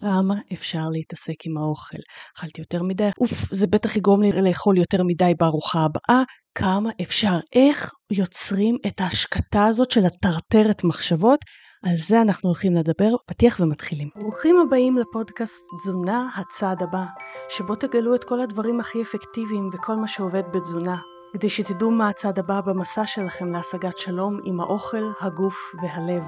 כמה 0.00 0.34
אפשר 0.52 0.88
להתעסק 0.92 1.34
עם 1.46 1.58
האוכל? 1.58 1.98
אכלתי 2.38 2.60
יותר 2.60 2.82
מדי, 2.82 3.08
אוף, 3.20 3.52
זה 3.52 3.66
בטח 3.66 3.96
יגרום 3.96 4.22
לי 4.22 4.32
לאכול 4.32 4.78
יותר 4.78 5.02
מדי 5.02 5.32
בארוחה 5.38 5.84
הבאה. 5.84 6.22
כמה 6.54 6.90
אפשר? 7.02 7.38
איך 7.54 7.90
יוצרים 8.10 8.76
את 8.86 9.00
ההשקטה 9.00 9.66
הזאת 9.66 9.90
של 9.90 10.06
הטרטרת 10.06 10.84
מחשבות? 10.84 11.40
על 11.84 11.96
זה 11.96 12.22
אנחנו 12.22 12.48
הולכים 12.48 12.74
לדבר, 12.74 13.10
פתיח 13.26 13.60
ומתחילים. 13.60 14.08
ברוכים 14.16 14.56
הבאים 14.66 14.98
לפודקאסט 14.98 15.64
תזונה 15.76 16.28
הצעד 16.36 16.82
הבא, 16.82 17.04
שבו 17.48 17.74
תגלו 17.74 18.14
את 18.14 18.24
כל 18.24 18.40
הדברים 18.40 18.80
הכי 18.80 19.02
אפקטיביים 19.02 19.68
וכל 19.72 19.96
מה 19.96 20.08
שעובד 20.08 20.42
בתזונה, 20.54 20.96
כדי 21.32 21.50
שתדעו 21.50 21.90
מה 21.90 22.08
הצעד 22.08 22.38
הבא 22.38 22.60
במסע 22.60 23.06
שלכם 23.06 23.52
להשגת 23.52 23.98
שלום 23.98 24.40
עם 24.44 24.60
האוכל, 24.60 25.10
הגוף 25.20 25.56
והלב. 25.82 26.22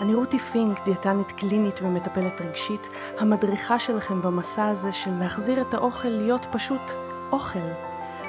אני 0.00 0.14
רותי 0.14 0.38
פינק, 0.38 0.84
דיאטנית 0.84 1.32
קלינית 1.32 1.82
ומטפלת 1.82 2.40
רגשית, 2.40 2.88
המדריכה 3.18 3.78
שלכם 3.78 4.22
במסע 4.22 4.66
הזה 4.66 4.92
של 4.92 5.10
להחזיר 5.20 5.60
את 5.60 5.74
האוכל 5.74 6.08
להיות 6.08 6.46
פשוט 6.52 6.80
אוכל, 7.32 7.68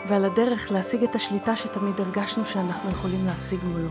ועל 0.09 0.25
הדרך 0.25 0.71
להשיג 0.71 1.03
את 1.03 1.15
השליטה 1.15 1.55
שתמיד 1.55 1.99
הרגשנו 1.99 2.45
שאנחנו 2.45 2.89
יכולים 2.89 3.25
להשיג 3.25 3.59
מולו. 3.63 3.87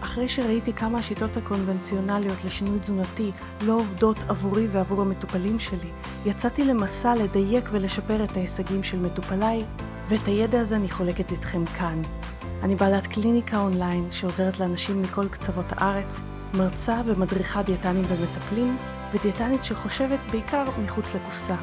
אחרי 0.00 0.28
שראיתי 0.28 0.72
כמה 0.72 0.98
השיטות 0.98 1.36
הקונבנציונליות 1.36 2.44
לשינוי 2.44 2.78
תזונתי 2.78 3.30
לא 3.62 3.72
עובדות 3.72 4.16
עבורי 4.28 4.66
ועבור 4.66 5.00
המטופלים 5.02 5.58
שלי, 5.58 5.90
יצאתי 6.26 6.64
למסע 6.64 7.14
לדייק 7.14 7.68
ולשפר 7.72 8.24
את 8.24 8.36
ההישגים 8.36 8.82
של 8.82 8.98
מטופליי, 8.98 9.64
ואת 10.08 10.26
הידע 10.26 10.60
הזה 10.60 10.76
אני 10.76 10.90
חולקת 10.90 11.32
איתכם 11.32 11.66
כאן. 11.66 12.02
אני 12.62 12.76
בעלת 12.76 13.06
קליניקה 13.06 13.60
אונליין 13.60 14.10
שעוזרת 14.10 14.60
לאנשים 14.60 15.02
מכל 15.02 15.28
קצוות 15.28 15.66
הארץ 15.70 16.22
מרצה 16.54 17.02
ומדריכה 17.06 17.62
דיאטנים 17.62 18.04
ומטפלים, 18.08 18.76
ודיאטנית 19.12 19.64
שחושבת 19.64 20.18
בעיקר 20.30 20.64
מחוץ 20.84 21.14
לקופסה. 21.14 21.56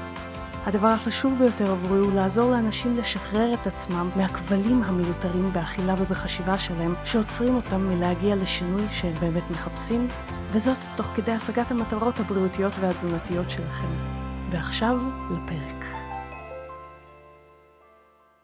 הדבר 0.66 0.88
החשוב 0.88 1.34
ביותר 1.38 1.72
עבורי 1.72 2.00
הוא 2.00 2.14
לעזור 2.14 2.52
לאנשים 2.52 2.98
לשחרר 2.98 3.54
את 3.54 3.68
עצמם 3.68 4.10
מהכבלים 4.16 4.84
המיותרים 4.84 5.54
באכילה 5.54 5.94
ובחשיבה 5.94 6.58
שלהם, 6.58 6.94
שעוצרים 7.05 7.55
אותם 7.55 7.82
מלהגיע 7.82 8.36
לשינוי 8.36 8.84
שהם 8.92 9.14
באמת 9.14 9.44
מחפשים, 9.52 10.08
וזאת 10.52 10.77
תוך 10.98 11.05
כדי 11.05 11.32
השגת 11.32 11.72
המטרות 11.72 12.20
הבריאותיות 12.20 12.74
והתזונתיות 12.80 13.49
שלכם. 13.49 14.16
ועכשיו 14.52 14.98
לפרק. 15.32 15.86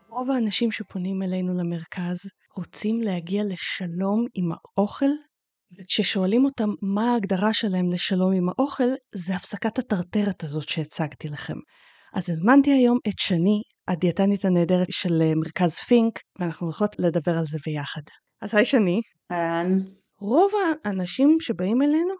רוב 0.09 0.31
האנשים 0.31 0.71
שפונים 0.71 1.23
אלינו 1.23 1.53
למרכז 1.57 2.29
רוצים 2.57 3.01
להגיע 3.01 3.43
לשלום 3.43 4.25
עם 4.33 4.51
האוכל 4.51 5.09
וכששואלים 5.79 6.45
אותם 6.45 6.69
מה 6.81 7.13
ההגדרה 7.13 7.53
שלהם 7.53 7.91
לשלום 7.91 8.33
עם 8.33 8.49
האוכל, 8.49 8.93
זה 9.15 9.35
הפסקת 9.35 9.79
הטרטרת 9.79 10.43
הזאת 10.43 10.69
שהצגתי 10.69 11.27
לכם. 11.27 11.57
אז 12.13 12.29
הזמנתי 12.29 12.71
היום 12.71 12.97
את 13.07 13.19
שני, 13.19 13.61
הדיאטנית 13.87 14.45
הנהדרת 14.45 14.87
של 14.91 15.21
אה, 15.21 15.31
מרכז 15.35 15.75
פינק, 15.79 16.19
ואנחנו 16.39 16.67
הולכות 16.67 16.95
לדבר 16.99 17.37
על 17.37 17.45
זה 17.45 17.57
ביחד. 17.65 18.01
אז 18.41 18.55
היי 18.55 18.65
שני. 18.65 19.01
אהלן. 19.31 19.77
רוב 20.19 20.51
האנשים 20.85 21.37
שבאים 21.39 21.81
אלינו, 21.81 22.13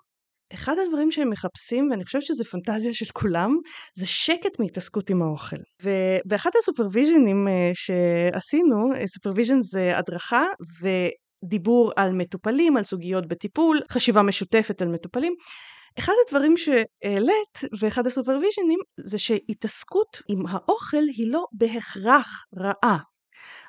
אחד 0.53 0.75
הדברים 0.85 1.11
שהם 1.11 1.29
מחפשים, 1.29 1.87
ואני 1.91 2.05
חושבת 2.05 2.21
שזה 2.21 2.43
פנטזיה 2.43 2.93
של 2.93 3.05
כולם, 3.13 3.51
זה 3.97 4.07
שקט 4.07 4.59
מהתעסקות 4.59 5.09
עם 5.09 5.21
האוכל. 5.21 5.55
ובאחד 5.83 6.49
הsupervisionים 6.59 7.47
אה, 7.47 7.71
שעשינו, 7.73 8.77
supervision 9.05 9.55
אה, 9.55 9.61
זה 9.61 9.97
הדרכה, 9.97 10.45
דיבור 11.43 11.91
על 11.95 12.11
מטופלים, 12.11 12.77
על 12.77 12.83
סוגיות 12.83 13.27
בטיפול, 13.27 13.81
חשיבה 13.91 14.21
משותפת 14.21 14.81
על 14.81 14.87
מטופלים. 14.87 15.33
אחד 15.99 16.13
הדברים 16.27 16.57
שהעלית 16.57 17.79
ואחד 17.79 18.07
הסופרוויז'נים 18.07 18.79
זה 18.99 19.17
שהתעסקות 19.17 20.21
עם 20.29 20.43
האוכל 20.47 21.03
היא 21.17 21.31
לא 21.31 21.45
בהכרח 21.53 22.45
רעה. 22.57 22.97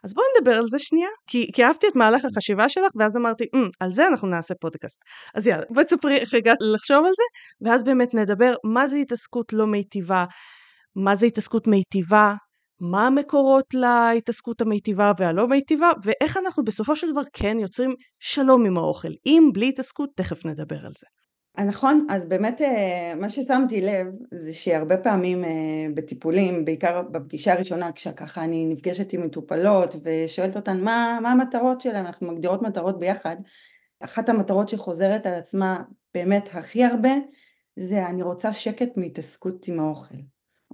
אז 0.05 0.15
בואי 0.15 0.27
נדבר 0.39 0.59
על 0.59 0.67
זה 0.67 0.79
שנייה, 0.79 1.09
כי, 1.27 1.51
כי 1.55 1.65
אהבתי 1.65 1.89
את 1.89 1.97
מהלך 1.97 2.25
החשיבה 2.25 2.69
שלך 2.69 2.93
ואז 2.99 3.17
אמרתי, 3.17 3.45
mm, 3.45 3.71
על 3.81 3.93
זה 3.93 4.07
אנחנו 4.07 4.29
נעשה 4.29 4.55
פודקאסט. 4.61 5.03
אז 5.35 5.47
יאללה, 5.47 5.65
בואי 5.71 5.85
תספרי 5.85 6.17
איך 6.17 6.35
הגעת 6.35 6.59
לחשוב 6.61 6.97
על 6.97 7.13
זה, 7.17 7.23
ואז 7.61 7.85
באמת 7.85 8.15
נדבר 8.15 8.55
מה 8.65 8.87
זה 8.87 8.97
התעסקות 8.97 9.53
לא 9.53 9.67
מיטיבה, 9.67 10.25
מה 10.97 11.15
זה 11.15 11.27
התעסקות 11.27 11.67
מיטיבה, 11.67 12.35
מה 12.83 13.07
המקורות 13.07 13.75
להתעסקות 13.75 14.61
המיטיבה 14.61 15.13
והלא 15.19 15.49
מיטיבה, 15.49 15.91
ואיך 16.05 16.37
אנחנו 16.37 16.65
בסופו 16.65 16.97
של 16.97 17.13
דבר 17.13 17.23
כן 17.33 17.57
יוצרים 17.61 17.95
שלום 18.19 18.67
עם 18.67 18.79
האוכל. 18.79 19.13
אם 19.27 19.51
בלי 19.55 19.69
התעסקות, 19.69 20.11
תכף 20.17 20.47
נדבר 20.47 20.87
על 20.87 20.93
זה. 20.99 21.07
נכון, 21.67 22.07
אז 22.11 22.29
באמת 22.29 22.61
אה, 22.61 23.15
מה 23.17 23.29
ששמתי 23.29 23.81
לב 23.81 24.07
זה 24.35 24.55
שהרבה 24.55 24.97
פעמים 24.97 25.45
אה, 25.45 25.51
בטיפולים, 25.95 26.65
בעיקר 26.65 27.03
בפגישה 27.03 27.53
הראשונה 27.53 27.93
כשככה 27.93 28.45
אני 28.45 28.67
נפגשת 28.67 29.13
עם 29.13 29.23
מטופלות 29.23 29.95
ושואלת 30.05 30.57
אותן 30.57 30.81
מה, 30.81 31.19
מה 31.23 31.33
המטרות 31.33 31.81
שלהן, 31.81 32.07
אנחנו 32.07 32.33
מגדירות 32.33 32.63
מטרות 32.63 32.99
ביחד, 33.01 33.37
אחת 34.01 34.29
המטרות 34.29 34.69
שחוזרת 34.69 35.27
על 35.27 35.35
עצמה 35.35 35.83
באמת 36.15 36.49
הכי 36.53 36.85
הרבה 36.85 37.13
זה 37.77 38.07
אני 38.07 38.23
רוצה 38.23 38.53
שקט 38.53 38.97
מהתעסקות 38.97 39.69
עם 39.69 39.81
האוכל. 39.81 40.15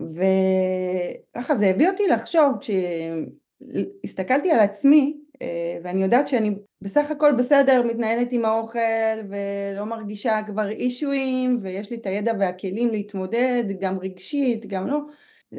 וככה 0.01 1.57
זה 1.57 1.67
הביא 1.67 1.89
אותי 1.89 2.09
לחשוב, 2.09 2.53
כשהסתכלתי 2.61 4.51
על 4.51 4.61
עצמי, 4.61 5.21
אה, 5.43 5.79
ואני 5.83 6.03
יודעת 6.03 6.29
שאני 6.29 6.59
בסך 6.83 7.11
הכל 7.11 7.33
בסדר, 7.39 7.83
מתנהלת 7.83 8.29
עם 8.31 8.45
האוכל 8.45 9.19
ולא 9.29 9.85
מרגישה 9.85 10.41
כבר 10.47 10.69
אישויים, 10.69 11.59
ויש 11.61 11.91
לי 11.91 11.97
את 11.97 12.07
הידע 12.07 12.33
והכלים 12.39 12.89
להתמודד, 12.89 13.65
גם 13.81 13.99
רגשית, 13.99 14.67
גם 14.67 14.87
לא, 14.87 14.99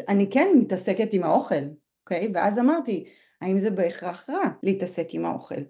אני 0.07 0.29
כן 0.31 0.47
מתעסקת 0.55 1.13
עם 1.13 1.23
האוכל, 1.23 1.55
אוקיי? 2.03 2.31
ואז 2.33 2.59
אמרתי, 2.59 3.05
האם 3.41 3.57
זה 3.57 3.71
בהכרח 3.71 4.29
רע 4.29 4.43
להתעסק 4.63 5.07
עם 5.11 5.25
האוכל? 5.25 5.61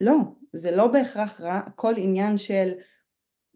לא, 0.00 0.16
זה 0.52 0.76
לא 0.76 0.86
בהכרח 0.86 1.40
רע, 1.40 1.60
הכל 1.66 1.94
עניין 1.96 2.38
של 2.38 2.72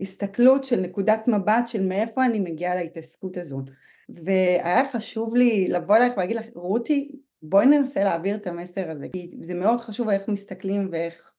הסתכלות, 0.01 0.65
של 0.65 0.81
נקודת 0.81 1.29
מבט, 1.29 1.69
של 1.69 1.87
מאיפה 1.87 2.25
אני 2.25 2.41
מגיעה 2.41 2.75
להתעסקות 2.75 3.37
הזאת. 3.37 3.65
והיה 4.09 4.93
חשוב 4.93 5.35
לי 5.35 5.69
לבוא 5.69 5.97
אלייך 5.97 6.13
ולהגיד 6.17 6.37
לך, 6.37 6.47
רותי, 6.55 7.13
בואי 7.43 7.67
ננסה 7.67 8.05
להעביר 8.05 8.37
את 8.37 8.47
המסר 8.47 8.91
הזה, 8.91 9.07
כי 9.13 9.31
זה 9.41 9.55
מאוד 9.55 9.81
חשוב 9.81 10.09
איך 10.09 10.29
מסתכלים 10.29 10.89
ואיך 10.93 11.33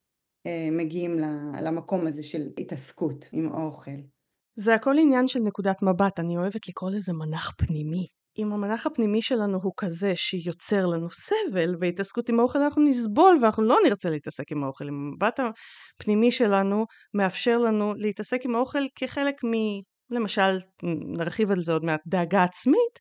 אה, 0.47 0.69
מגיעים 0.71 1.17
למקום 1.61 2.07
הזה 2.07 2.23
של 2.23 2.47
התעסקות 2.57 3.25
עם 3.31 3.51
האוכל. 3.53 3.91
זה 4.55 4.73
הכל 4.73 4.95
עניין 4.99 5.27
של 5.27 5.39
נקודת 5.39 5.81
מבט, 5.83 6.19
אני 6.19 6.37
אוהבת 6.37 6.67
לקרוא 6.67 6.91
לזה 6.91 7.13
מנח 7.13 7.51
פנימי. 7.57 8.07
אם 8.37 8.53
המנח 8.53 8.87
הפנימי 8.87 9.21
שלנו 9.21 9.59
הוא 9.63 9.73
כזה 9.77 10.11
שיוצר 10.15 10.85
לנו 10.85 11.07
סבל 11.09 11.75
והתעסקות 11.79 12.29
עם 12.29 12.39
האוכל 12.39 12.61
אנחנו 12.61 12.83
נסבול 12.83 13.37
ואנחנו 13.41 13.63
לא 13.63 13.77
נרצה 13.85 14.09
להתעסק 14.09 14.51
עם 14.51 14.63
האוכל. 14.63 14.87
אם 14.87 14.93
המבט 14.93 15.39
הפנימי 15.99 16.31
שלנו 16.31 16.85
מאפשר 17.13 17.57
לנו 17.57 17.93
להתעסק 17.97 18.45
עם 18.45 18.55
האוכל 18.55 18.83
כחלק 18.95 19.35
למשל, 20.09 20.59
נרחיב 21.17 21.51
על 21.51 21.61
זה 21.61 21.73
עוד 21.73 21.85
מעט, 21.85 22.01
דאגה 22.07 22.43
עצמית, 22.43 22.99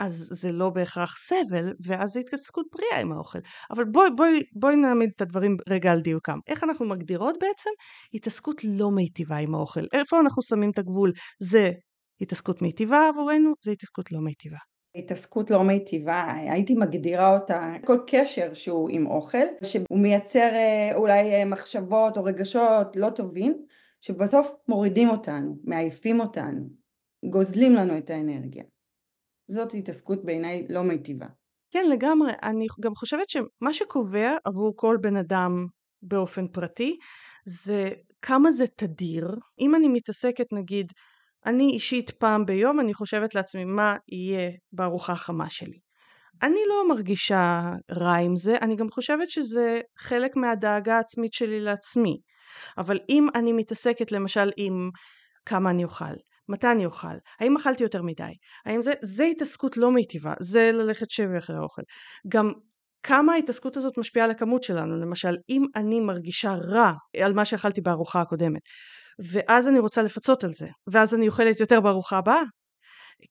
אז 0.00 0.28
זה 0.32 0.52
לא 0.52 0.70
בהכרח 0.70 1.16
סבל, 1.18 1.72
ואז 1.86 2.10
זה 2.10 2.20
התעסקות 2.20 2.66
בריאה 2.72 3.00
עם 3.00 3.12
האוכל. 3.12 3.38
אבל 3.70 3.84
בואי 3.84 4.10
בואי, 4.16 4.40
בואי 4.60 4.76
נעמיד 4.76 5.10
את 5.16 5.22
הדברים 5.22 5.56
רגע 5.68 5.92
על 5.92 6.00
דיוקם. 6.00 6.38
איך 6.46 6.64
אנחנו 6.64 6.88
מגדירות 6.88 7.34
בעצם? 7.40 7.70
התעסקות 8.14 8.64
לא 8.64 8.90
מיטיבה 8.90 9.36
עם 9.36 9.54
האוכל. 9.54 9.84
איפה 9.92 10.20
אנחנו 10.20 10.42
שמים 10.42 10.70
את 10.70 10.78
הגבול? 10.78 11.12
זה 11.42 11.70
התעסקות 12.20 12.62
מיטיבה 12.62 13.08
עבורנו, 13.08 13.52
זה 13.62 13.70
התעסקות 13.70 14.12
לא 14.12 14.20
מיטיבה. 14.20 14.56
התעסקות 14.94 15.50
לא 15.50 15.64
מיטיבה, 15.64 16.24
הייתי 16.34 16.74
מגדירה 16.74 17.34
אותה, 17.38 17.72
כל 17.84 17.98
קשר 18.06 18.54
שהוא 18.54 18.88
עם 18.92 19.06
אוכל, 19.06 19.38
שהוא 19.64 19.98
מייצר 19.98 20.50
אה, 20.52 20.90
אולי 20.94 21.32
אה, 21.32 21.44
מחשבות 21.44 22.16
או 22.16 22.24
רגשות 22.24 22.96
לא 22.96 23.10
טובים, 23.10 23.66
שבסוף 24.00 24.48
מורידים 24.68 25.08
אותנו, 25.08 25.56
מעייפים 25.64 26.20
אותנו, 26.20 26.68
גוזלים 27.30 27.74
לנו 27.74 27.98
את 27.98 28.10
האנרגיה. 28.10 28.64
זאת 29.50 29.74
התעסקות 29.74 30.24
בעיניי 30.24 30.66
לא 30.70 30.82
מיטיבה. 30.82 31.26
כן, 31.70 31.86
לגמרי. 31.88 32.32
אני 32.42 32.66
גם 32.80 32.94
חושבת 32.94 33.28
שמה 33.28 33.72
שקובע 33.72 34.36
עבור 34.44 34.72
כל 34.76 34.96
בן 35.00 35.16
אדם 35.16 35.66
באופן 36.02 36.48
פרטי 36.48 36.96
זה 37.46 37.90
כמה 38.22 38.50
זה 38.50 38.66
תדיר. 38.66 39.28
אם 39.60 39.74
אני 39.74 39.88
מתעסקת 39.88 40.46
נגיד, 40.52 40.92
אני 41.46 41.70
אישית 41.72 42.10
פעם 42.10 42.46
ביום, 42.46 42.80
אני 42.80 42.94
חושבת 42.94 43.34
לעצמי 43.34 43.64
מה 43.64 43.96
יהיה 44.12 44.50
בארוחה 44.72 45.12
החמה 45.12 45.50
שלי. 45.50 45.78
אני 46.42 46.60
לא 46.68 46.88
מרגישה 46.88 47.72
רע 47.90 48.14
עם 48.14 48.36
זה, 48.36 48.56
אני 48.62 48.76
גם 48.76 48.88
חושבת 48.88 49.30
שזה 49.30 49.80
חלק 49.98 50.36
מהדאגה 50.36 50.96
העצמית 50.96 51.32
שלי 51.32 51.60
לעצמי. 51.60 52.20
אבל 52.78 52.98
אם 53.08 53.26
אני 53.34 53.52
מתעסקת 53.52 54.12
למשל 54.12 54.50
עם 54.56 54.90
כמה 55.46 55.70
אני 55.70 55.84
אוכל, 55.84 56.14
מתי 56.48 56.66
אני 56.70 56.86
אוכל, 56.86 57.16
האם 57.40 57.56
אכלתי 57.56 57.82
יותר 57.82 58.02
מדי, 58.02 58.32
האם 58.66 58.82
זה, 58.82 58.92
זה 59.02 59.24
התעסקות 59.24 59.76
לא 59.76 59.90
מיטיבה, 59.90 60.34
זה 60.40 60.70
ללכת 60.72 61.10
שבי 61.10 61.38
אחרי 61.38 61.56
האוכל. 61.56 61.82
גם 62.28 62.52
כמה 63.02 63.32
ההתעסקות 63.32 63.76
הזאת 63.76 63.98
משפיעה 63.98 64.24
על 64.24 64.30
הכמות 64.30 64.62
שלנו, 64.62 65.00
למשל 65.00 65.36
אם 65.48 65.64
אני 65.76 66.00
מרגישה 66.00 66.54
רע 66.54 66.92
על 67.22 67.32
מה 67.32 67.44
שאכלתי 67.44 67.80
בארוחה 67.80 68.20
הקודמת, 68.20 68.62
ואז 69.32 69.68
אני 69.68 69.78
רוצה 69.78 70.02
לפצות 70.02 70.44
על 70.44 70.50
זה, 70.50 70.68
ואז 70.92 71.14
אני 71.14 71.28
אוכלת 71.28 71.60
יותר 71.60 71.80
בארוחה 71.80 72.18
הבאה, 72.18 72.42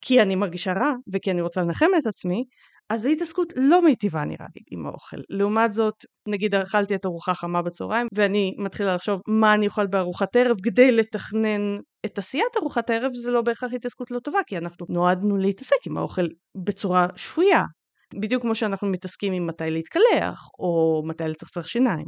כי 0.01 0.21
אני 0.21 0.35
מרגישה 0.35 0.73
רע 0.73 0.93
וכי 1.13 1.31
אני 1.31 1.41
רוצה 1.41 1.61
לנחם 1.61 1.85
את 1.97 2.05
עצמי, 2.05 2.43
אז 2.89 3.01
זו 3.01 3.09
התעסקות 3.09 3.53
לא 3.55 3.85
מיטיבה 3.85 4.25
נראה 4.25 4.45
לי 4.55 4.61
עם 4.71 4.85
האוכל. 4.85 5.17
לעומת 5.29 5.71
זאת, 5.71 6.05
נגיד 6.27 6.55
אכלתי 6.55 6.95
את 6.95 7.05
ארוחה 7.05 7.33
חמה 7.33 7.61
בצהריים 7.61 8.07
ואני 8.13 8.55
מתחילה 8.57 8.95
לחשוב 8.95 9.21
מה 9.27 9.53
אני 9.53 9.67
אוכל 9.67 9.87
בארוחת 9.87 10.35
ערב 10.35 10.57
כדי 10.63 10.91
לתכנן 10.91 11.77
את 12.05 12.17
עשיית 12.17 12.57
ארוחת 12.61 12.89
הערב, 12.89 13.11
זה 13.13 13.31
לא 13.31 13.41
בהכרח 13.41 13.73
התעסקות 13.73 14.11
לא 14.11 14.19
טובה, 14.19 14.39
כי 14.47 14.57
אנחנו 14.57 14.85
נועדנו 14.89 15.37
להתעסק 15.37 15.87
עם 15.87 15.97
האוכל 15.97 16.25
בצורה 16.65 17.07
שפויה. 17.15 17.63
בדיוק 18.19 18.41
כמו 18.41 18.55
שאנחנו 18.55 18.87
מתעסקים 18.87 19.33
עם 19.33 19.47
מתי 19.47 19.71
להתקלח, 19.71 20.47
או 20.59 21.01
מתי 21.05 21.23
לצחצח 21.23 21.67
שיניים. 21.67 22.05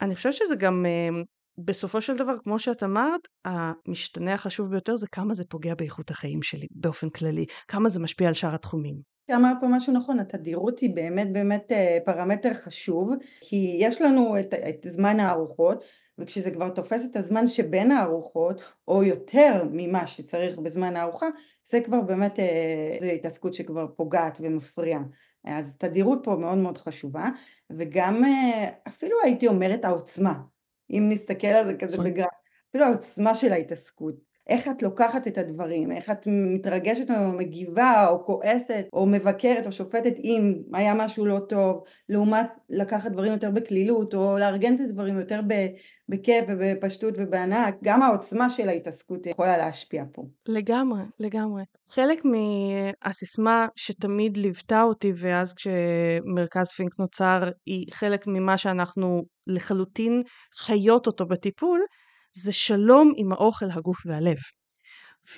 אני 0.00 0.14
חושבת 0.14 0.32
שזה 0.32 0.56
גם 0.56 0.86
אה, 0.86 1.22
בסופו 1.66 2.00
של 2.00 2.16
דבר, 2.16 2.32
כמו 2.42 2.58
שאת 2.58 2.82
אמרת, 2.82 3.20
המשתנה 3.44 4.34
החשוב 4.34 4.70
ביותר 4.70 4.96
זה 4.96 5.06
כמה 5.12 5.34
זה 5.34 5.44
פוגע 5.48 5.74
באיכות 5.74 6.10
החיים 6.10 6.42
שלי 6.42 6.66
באופן 6.70 7.10
כללי, 7.10 7.44
כמה 7.68 7.88
זה 7.88 8.00
משפיע 8.00 8.28
על 8.28 8.34
שאר 8.34 8.54
התחומים. 8.54 9.09
אמרת 9.36 9.56
פה 9.60 9.66
משהו 9.68 9.92
נכון, 9.92 10.20
התדירות 10.20 10.78
היא 10.78 10.94
באמת 10.94 11.32
באמת 11.32 11.72
אה, 11.72 11.98
פרמטר 12.04 12.54
חשוב, 12.54 13.12
כי 13.40 13.76
יש 13.80 14.02
לנו 14.02 14.40
את, 14.40 14.54
את 14.54 14.86
זמן 14.88 15.20
הארוחות, 15.20 15.84
וכשזה 16.18 16.50
כבר 16.50 16.68
תופס 16.68 17.06
את 17.10 17.16
הזמן 17.16 17.46
שבין 17.46 17.90
הארוחות, 17.90 18.60
או 18.88 19.02
יותר 19.02 19.64
ממה 19.72 20.06
שצריך 20.06 20.58
בזמן 20.58 20.96
הארוחה, 20.96 21.26
זה 21.64 21.80
כבר 21.80 22.00
באמת, 22.00 22.38
אה, 22.38 22.96
זו 23.00 23.06
התעסקות 23.06 23.54
שכבר 23.54 23.86
פוגעת 23.96 24.38
ומפריעה. 24.40 25.00
אז 25.44 25.72
תדירות 25.78 26.20
פה 26.24 26.36
מאוד 26.36 26.58
מאוד 26.58 26.78
חשובה, 26.78 27.24
וגם 27.70 28.24
אה, 28.24 28.68
אפילו 28.88 29.16
הייתי 29.24 29.48
אומרת 29.48 29.84
העוצמה, 29.84 30.34
אם 30.90 31.06
נסתכל 31.08 31.46
על 31.46 31.66
זה 31.66 31.74
כזה 31.74 31.96
נכון. 31.96 32.10
בגרף, 32.10 32.26
אפילו 32.70 32.84
העוצמה 32.84 33.34
של 33.34 33.52
ההתעסקות. 33.52 34.29
איך 34.50 34.68
את 34.68 34.82
לוקחת 34.82 35.26
את 35.26 35.38
הדברים, 35.38 35.92
איך 35.92 36.10
את 36.10 36.26
מתרגשת 36.26 37.10
או 37.10 37.32
מגיבה 37.38 38.08
או 38.08 38.24
כועסת 38.24 38.86
או 38.92 39.06
מבקרת 39.06 39.66
או 39.66 39.72
שופטת 39.72 40.14
אם 40.24 40.54
היה 40.74 40.94
משהו 40.94 41.26
לא 41.26 41.38
טוב, 41.48 41.82
לעומת 42.08 42.46
לקחת 42.70 43.10
דברים 43.10 43.32
יותר 43.32 43.50
בקלילות 43.50 44.14
או 44.14 44.38
לארגן 44.38 44.74
את 44.74 44.80
הדברים 44.80 45.20
יותר 45.20 45.40
בכיף 46.08 46.44
ובפשטות 46.48 47.14
ובהנאה, 47.18 47.70
גם 47.84 48.02
העוצמה 48.02 48.50
של 48.50 48.68
ההתעסקות 48.68 49.26
יכולה 49.26 49.56
להשפיע 49.56 50.04
פה. 50.12 50.22
לגמרי, 50.48 51.02
לגמרי. 51.20 51.62
חלק 51.88 52.22
מהסיסמה 52.24 53.66
שתמיד 53.76 54.36
ליוותה 54.36 54.82
אותי 54.82 55.12
ואז 55.16 55.54
כשמרכז 55.54 56.70
פינק 56.76 56.98
נוצר 56.98 57.50
היא 57.66 57.86
חלק 57.92 58.26
ממה 58.26 58.56
שאנחנו 58.56 59.22
לחלוטין 59.46 60.22
חיות 60.56 61.06
אותו 61.06 61.26
בטיפול 61.26 61.80
זה 62.32 62.52
שלום 62.52 63.12
עם 63.16 63.32
האוכל, 63.32 63.70
הגוף 63.70 64.06
והלב. 64.06 64.36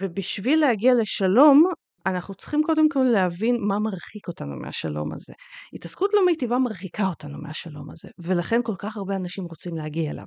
ובשביל 0.00 0.60
להגיע 0.60 0.94
לשלום, 0.94 1.64
אנחנו 2.06 2.34
צריכים 2.34 2.62
קודם 2.66 2.88
כל 2.88 3.04
להבין 3.12 3.56
מה 3.60 3.78
מרחיק 3.78 4.28
אותנו 4.28 4.56
מהשלום 4.56 5.12
הזה. 5.12 5.32
התעסקות 5.72 6.10
לא 6.14 6.26
מיטיבה 6.26 6.58
מרחיקה 6.58 7.06
אותנו 7.06 7.38
מהשלום 7.42 7.90
הזה, 7.90 8.08
ולכן 8.18 8.60
כל 8.62 8.74
כך 8.78 8.96
הרבה 8.96 9.16
אנשים 9.16 9.44
רוצים 9.44 9.76
להגיע 9.76 10.10
אליו. 10.10 10.24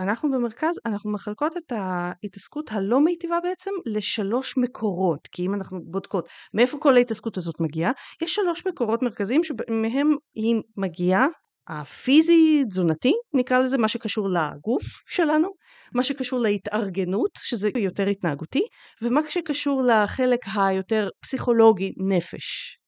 ואנחנו 0.00 0.30
במרכז, 0.30 0.74
אנחנו 0.86 1.12
מחלקות 1.12 1.56
את 1.56 1.72
ההתעסקות 1.72 2.72
הלא 2.72 3.00
מיטיבה 3.00 3.38
בעצם 3.42 3.70
לשלוש 3.86 4.58
מקורות, 4.58 5.28
כי 5.32 5.46
אם 5.46 5.54
אנחנו 5.54 5.80
בודקות 5.84 6.28
מאיפה 6.54 6.78
כל 6.80 6.96
ההתעסקות 6.96 7.36
הזאת 7.36 7.60
מגיעה, 7.60 7.92
יש 8.22 8.34
שלוש 8.34 8.66
מקורות 8.66 9.02
מרכזיים 9.02 9.44
שמהם 9.44 10.16
היא 10.34 10.54
מגיעה 10.76 11.26
הפיזי 11.68 12.64
תזונתי 12.68 13.12
נקרא 13.34 13.58
לזה 13.58 13.78
מה 13.78 13.88
שקשור 13.88 14.28
לגוף 14.28 14.84
שלנו 15.06 15.48
מה 15.94 16.04
שקשור 16.04 16.40
להתארגנות 16.40 17.30
שזה 17.42 17.70
יותר 17.76 18.06
התנהגותי 18.06 18.62
ומה 19.02 19.20
שקשור 19.28 19.82
לחלק 19.82 20.40
היותר 20.56 21.08
פסיכולוגי 21.20 21.92
נפש. 21.96 22.78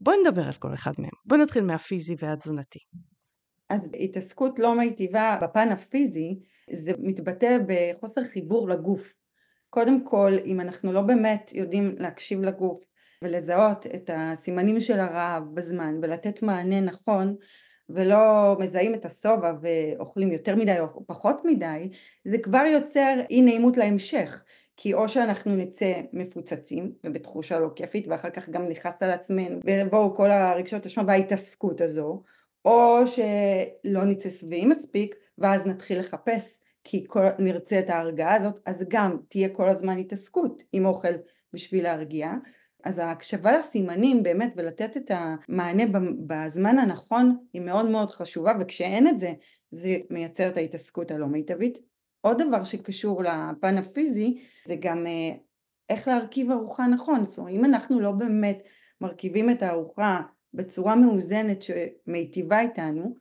בואי 0.00 0.16
נדבר 0.20 0.46
על 0.46 0.52
כל 0.52 0.74
אחד 0.74 0.92
מהם 0.98 1.10
בואי 1.24 1.40
נתחיל 1.40 1.64
מהפיזי 1.64 2.14
והתזונתי. 2.18 2.78
אז 3.70 3.90
התעסקות 4.00 4.58
לא 4.58 4.78
מיטיבה 4.78 5.38
בפן 5.42 5.68
הפיזי 5.68 6.38
זה 6.72 6.92
מתבטא 6.98 7.58
בחוסר 7.66 8.24
חיבור 8.24 8.68
לגוף. 8.68 9.12
קודם 9.70 10.04
כל 10.04 10.30
אם 10.44 10.60
אנחנו 10.60 10.92
לא 10.92 11.00
באמת 11.00 11.50
יודעים 11.54 11.94
להקשיב 11.98 12.40
לגוף 12.40 12.84
ולזהות 13.24 13.86
את 13.86 14.10
הסימנים 14.14 14.80
של 14.80 15.00
הרעב 15.00 15.42
בזמן 15.54 15.94
ולתת 16.02 16.42
מענה 16.42 16.80
נכון 16.80 17.36
ולא 17.88 18.56
מזהים 18.60 18.94
את 18.94 19.04
השובע 19.04 19.52
ואוכלים 19.60 20.32
יותר 20.32 20.56
מדי 20.56 20.80
או 20.80 21.06
פחות 21.06 21.42
מדי, 21.44 21.90
זה 22.24 22.38
כבר 22.38 22.64
יוצר 22.72 23.20
אי 23.30 23.42
נעימות 23.42 23.76
להמשך. 23.76 24.44
כי 24.76 24.94
או 24.94 25.08
שאנחנו 25.08 25.56
נצא 25.56 26.00
מפוצצים 26.12 26.92
ובתחושה 27.04 27.58
לא 27.58 27.70
כיפית 27.76 28.08
ואחר 28.08 28.30
כך 28.30 28.48
גם 28.48 28.68
נכנס 28.68 28.94
על 29.00 29.10
עצמנו 29.10 29.60
ויבואו 29.64 30.14
כל 30.14 30.30
הרגשות 30.30 30.86
אשמה 30.86 31.04
וההתעסקות 31.06 31.80
הזו 31.80 32.22
או 32.64 32.98
שלא 33.06 34.04
נצא 34.04 34.30
שבעים 34.30 34.68
מספיק 34.68 35.14
ואז 35.38 35.66
נתחיל 35.66 36.00
לחפש 36.00 36.60
כי 36.84 37.04
כל, 37.08 37.20
נרצה 37.38 37.78
את 37.78 37.90
ההרגעה 37.90 38.34
הזאת 38.34 38.60
אז 38.66 38.84
גם 38.88 39.16
תהיה 39.28 39.48
כל 39.48 39.68
הזמן 39.68 39.98
התעסקות 39.98 40.62
עם 40.72 40.86
אוכל 40.86 41.14
בשביל 41.52 41.82
להרגיע 41.82 42.30
אז 42.84 42.98
ההקשבה 42.98 43.58
לסימנים 43.58 44.22
באמת 44.22 44.52
ולתת 44.56 44.96
את 44.96 45.10
המענה 45.14 45.82
בזמן 46.26 46.78
הנכון 46.78 47.36
היא 47.52 47.62
מאוד 47.62 47.86
מאוד 47.86 48.10
חשובה 48.10 48.52
וכשאין 48.60 49.08
את 49.08 49.20
זה 49.20 49.32
זה 49.70 49.96
מייצר 50.10 50.48
את 50.48 50.56
ההתעסקות 50.56 51.10
הלא 51.10 51.26
מיטבית. 51.26 51.78
עוד 52.20 52.42
דבר 52.42 52.64
שקשור 52.64 53.22
לפן 53.22 53.78
הפיזי 53.78 54.44
זה 54.66 54.76
גם 54.80 55.06
אה, 55.06 55.36
איך 55.88 56.08
להרכיב 56.08 56.50
ארוחה 56.50 56.86
נכון, 56.86 57.24
זאת 57.24 57.38
אומרת 57.38 57.52
אם 57.52 57.64
אנחנו 57.64 58.00
לא 58.00 58.12
באמת 58.12 58.62
מרכיבים 59.00 59.50
את 59.50 59.62
הארוחה 59.62 60.20
בצורה 60.54 60.94
מאוזנת 60.96 61.62
שמיטיבה 61.62 62.60
איתנו, 62.60 63.16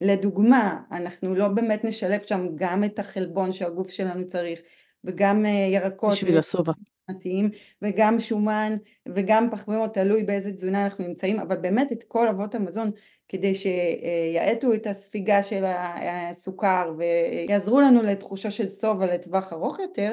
לדוגמה 0.00 0.80
אנחנו 0.92 1.34
לא 1.34 1.48
באמת 1.48 1.84
נשלב 1.84 2.20
שם 2.26 2.46
גם 2.54 2.84
את 2.84 2.98
החלבון 2.98 3.52
שהגוף 3.52 3.90
שלנו 3.90 4.26
צריך 4.26 4.60
וגם 5.04 5.46
אה, 5.46 5.50
ירקות 5.50 6.12
בשביל 6.12 6.38
השובע 6.38 6.72
מתאים 7.10 7.50
וגם 7.82 8.20
שומן 8.20 8.76
וגם 9.08 9.48
פחמימות 9.50 9.94
תלוי 9.94 10.22
באיזה 10.24 10.52
תזונה 10.52 10.84
אנחנו 10.84 11.08
נמצאים 11.08 11.40
אבל 11.40 11.56
באמת 11.56 11.92
את 11.92 12.04
כל 12.08 12.28
אבות 12.28 12.54
המזון 12.54 12.90
כדי 13.28 13.54
שיאטו 13.54 14.74
את 14.74 14.86
הספיגה 14.86 15.42
של 15.42 15.64
הסוכר 15.66 16.92
ויעזרו 16.98 17.80
לנו 17.80 18.02
לתחושה 18.02 18.50
של 18.50 18.68
שובע 18.68 19.14
לטווח 19.14 19.52
ארוך 19.52 19.78
יותר 19.78 20.12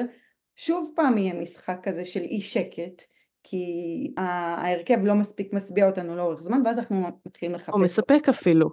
שוב 0.56 0.90
פעם 0.96 1.18
יהיה 1.18 1.34
משחק 1.34 1.78
כזה 1.82 2.04
של 2.04 2.20
אי 2.20 2.40
שקט 2.40 3.02
כי 3.42 4.14
ההרכב 4.16 4.98
לא 5.04 5.14
מספיק 5.14 5.52
משביע 5.52 5.86
אותנו 5.86 6.16
לאורך 6.16 6.42
זמן 6.42 6.62
ואז 6.64 6.78
אנחנו 6.78 7.02
מתחילים 7.26 7.54
לחפש. 7.54 7.68
או 7.68 7.78
מספק 7.78 8.28
אפילו. 8.28 8.68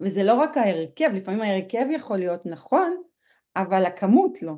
וזה 0.00 0.22
לא 0.22 0.34
רק 0.34 0.56
ההרכב, 0.56 1.10
לפעמים 1.14 1.42
ההרכב 1.42 1.86
יכול 1.90 2.18
להיות 2.18 2.46
נכון, 2.46 3.02
אבל 3.56 3.84
הכמות 3.84 4.42
לא. 4.42 4.52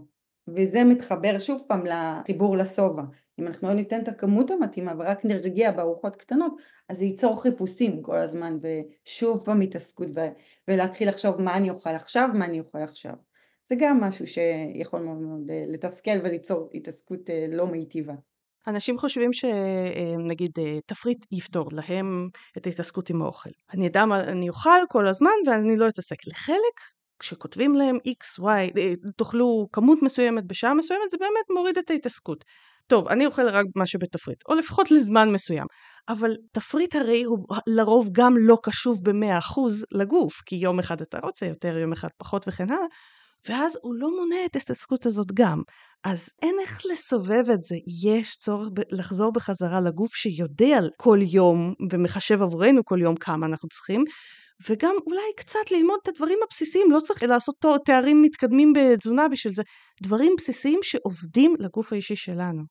וזה 0.48 0.84
מתחבר 0.84 1.38
שוב 1.38 1.62
פעם 1.68 1.82
לחיבור 1.86 2.56
לשובע. 2.56 3.02
אם 3.40 3.46
אנחנו 3.46 3.68
לא 3.68 3.74
ניתן 3.74 4.00
את 4.00 4.08
הכמות 4.08 4.50
המתאימה 4.50 4.92
ורק 4.98 5.24
נרגיע 5.24 5.72
בארוחות 5.72 6.16
קטנות, 6.16 6.52
אז 6.88 6.98
זה 6.98 7.04
ייצור 7.04 7.42
חיפושים 7.42 8.02
כל 8.02 8.18
הזמן 8.18 8.58
ושוב 8.62 9.44
פעם 9.44 9.60
התעסקות 9.60 10.08
ו- 10.16 10.32
ולהתחיל 10.68 11.08
לחשוב 11.08 11.42
מה 11.42 11.56
אני 11.56 11.70
אוכל 11.70 11.90
עכשיו, 11.90 12.28
מה 12.34 12.44
אני 12.44 12.60
אוכל 12.60 12.78
עכשיו. 12.78 13.12
זה 13.68 13.74
גם 13.78 14.00
משהו 14.00 14.26
שיכול 14.26 15.00
מאוד 15.00 15.18
מאוד 15.18 15.50
אה, 15.50 15.64
לתסכל 15.68 16.18
וליצור 16.24 16.68
התעסקות 16.74 17.30
אה, 17.30 17.46
לא 17.50 17.66
מיטיבה. 17.66 18.14
אנשים 18.66 18.98
חושבים 18.98 19.32
שנגיד 19.32 20.50
אה, 20.58 20.78
תפריט 20.86 21.26
יפתור 21.32 21.68
להם 21.72 22.28
את 22.58 22.66
ההתעסקות 22.66 23.10
עם 23.10 23.22
האוכל. 23.22 23.50
אני 23.74 23.86
אדע 23.86 24.04
מה 24.04 24.20
אני 24.20 24.48
אוכל 24.48 24.80
כל 24.88 25.08
הזמן 25.08 25.30
ואני 25.46 25.76
לא 25.76 25.88
אתעסק. 25.88 26.26
לחלק 26.26 26.76
כשכותבים 27.22 27.74
להם 27.74 27.96
x, 27.96 28.40
y, 28.40 28.46
אה, 28.46 28.92
תאכלו 29.16 29.68
כמות 29.72 29.98
מסוימת 30.02 30.44
בשעה 30.46 30.74
מסוימת, 30.74 31.10
זה 31.10 31.16
באמת 31.20 31.46
מוריד 31.50 31.78
את 31.78 31.90
ההתעסקות. 31.90 32.44
טוב, 32.86 33.08
אני 33.08 33.26
אוכל 33.26 33.48
רק 33.48 33.66
מה 33.76 33.86
שבתפריט, 33.86 34.38
או 34.48 34.54
לפחות 34.54 34.90
לזמן 34.90 35.32
מסוים. 35.32 35.66
אבל 36.08 36.36
תפריט 36.52 36.94
הרי 36.94 37.22
הוא 37.22 37.38
לרוב 37.66 38.08
גם 38.12 38.34
לא 38.38 38.58
קשוב 38.62 39.00
ב-100% 39.04 39.60
לגוף, 39.92 40.42
כי 40.46 40.56
יום 40.56 40.78
אחד 40.78 41.00
אתה 41.00 41.18
רוצה 41.22 41.46
יותר, 41.46 41.76
יום 41.76 41.92
אחד 41.92 42.08
פחות 42.18 42.44
וכן 42.48 42.70
הלאה, 42.70 42.86
ואז 43.48 43.78
הוא 43.82 43.94
לא 43.94 44.10
מונע 44.10 44.36
את 44.46 44.56
ההתעסקות 44.56 45.06
הזאת 45.06 45.32
גם. 45.34 45.62
אז 46.04 46.28
אין 46.42 46.56
איך 46.62 46.80
לסובב 46.92 47.50
את 47.54 47.62
זה, 47.62 47.76
יש 48.04 48.36
צורך 48.36 48.68
ב- 48.74 48.80
לחזור 48.90 49.32
בחזרה 49.32 49.80
לגוף 49.80 50.14
שיודע 50.14 50.78
כל 50.96 51.18
יום 51.22 51.74
ומחשב 51.90 52.42
עבורנו 52.42 52.84
כל 52.84 52.98
יום 53.02 53.16
כמה 53.16 53.46
אנחנו 53.46 53.68
צריכים, 53.68 54.04
וגם 54.70 54.94
אולי 55.06 55.32
קצת 55.36 55.70
ללמוד 55.70 55.98
את 56.02 56.08
הדברים 56.08 56.38
הבסיסיים, 56.46 56.90
לא 56.90 57.00
צריך 57.00 57.22
לעשות 57.22 57.54
תארים 57.84 58.22
מתקדמים 58.22 58.72
בתזונה 58.72 59.28
בשביל 59.28 59.54
זה, 59.54 59.62
דברים 60.02 60.32
בסיסיים 60.38 60.78
שעובדים 60.82 61.54
לגוף 61.58 61.92
האישי 61.92 62.16
שלנו. 62.16 62.62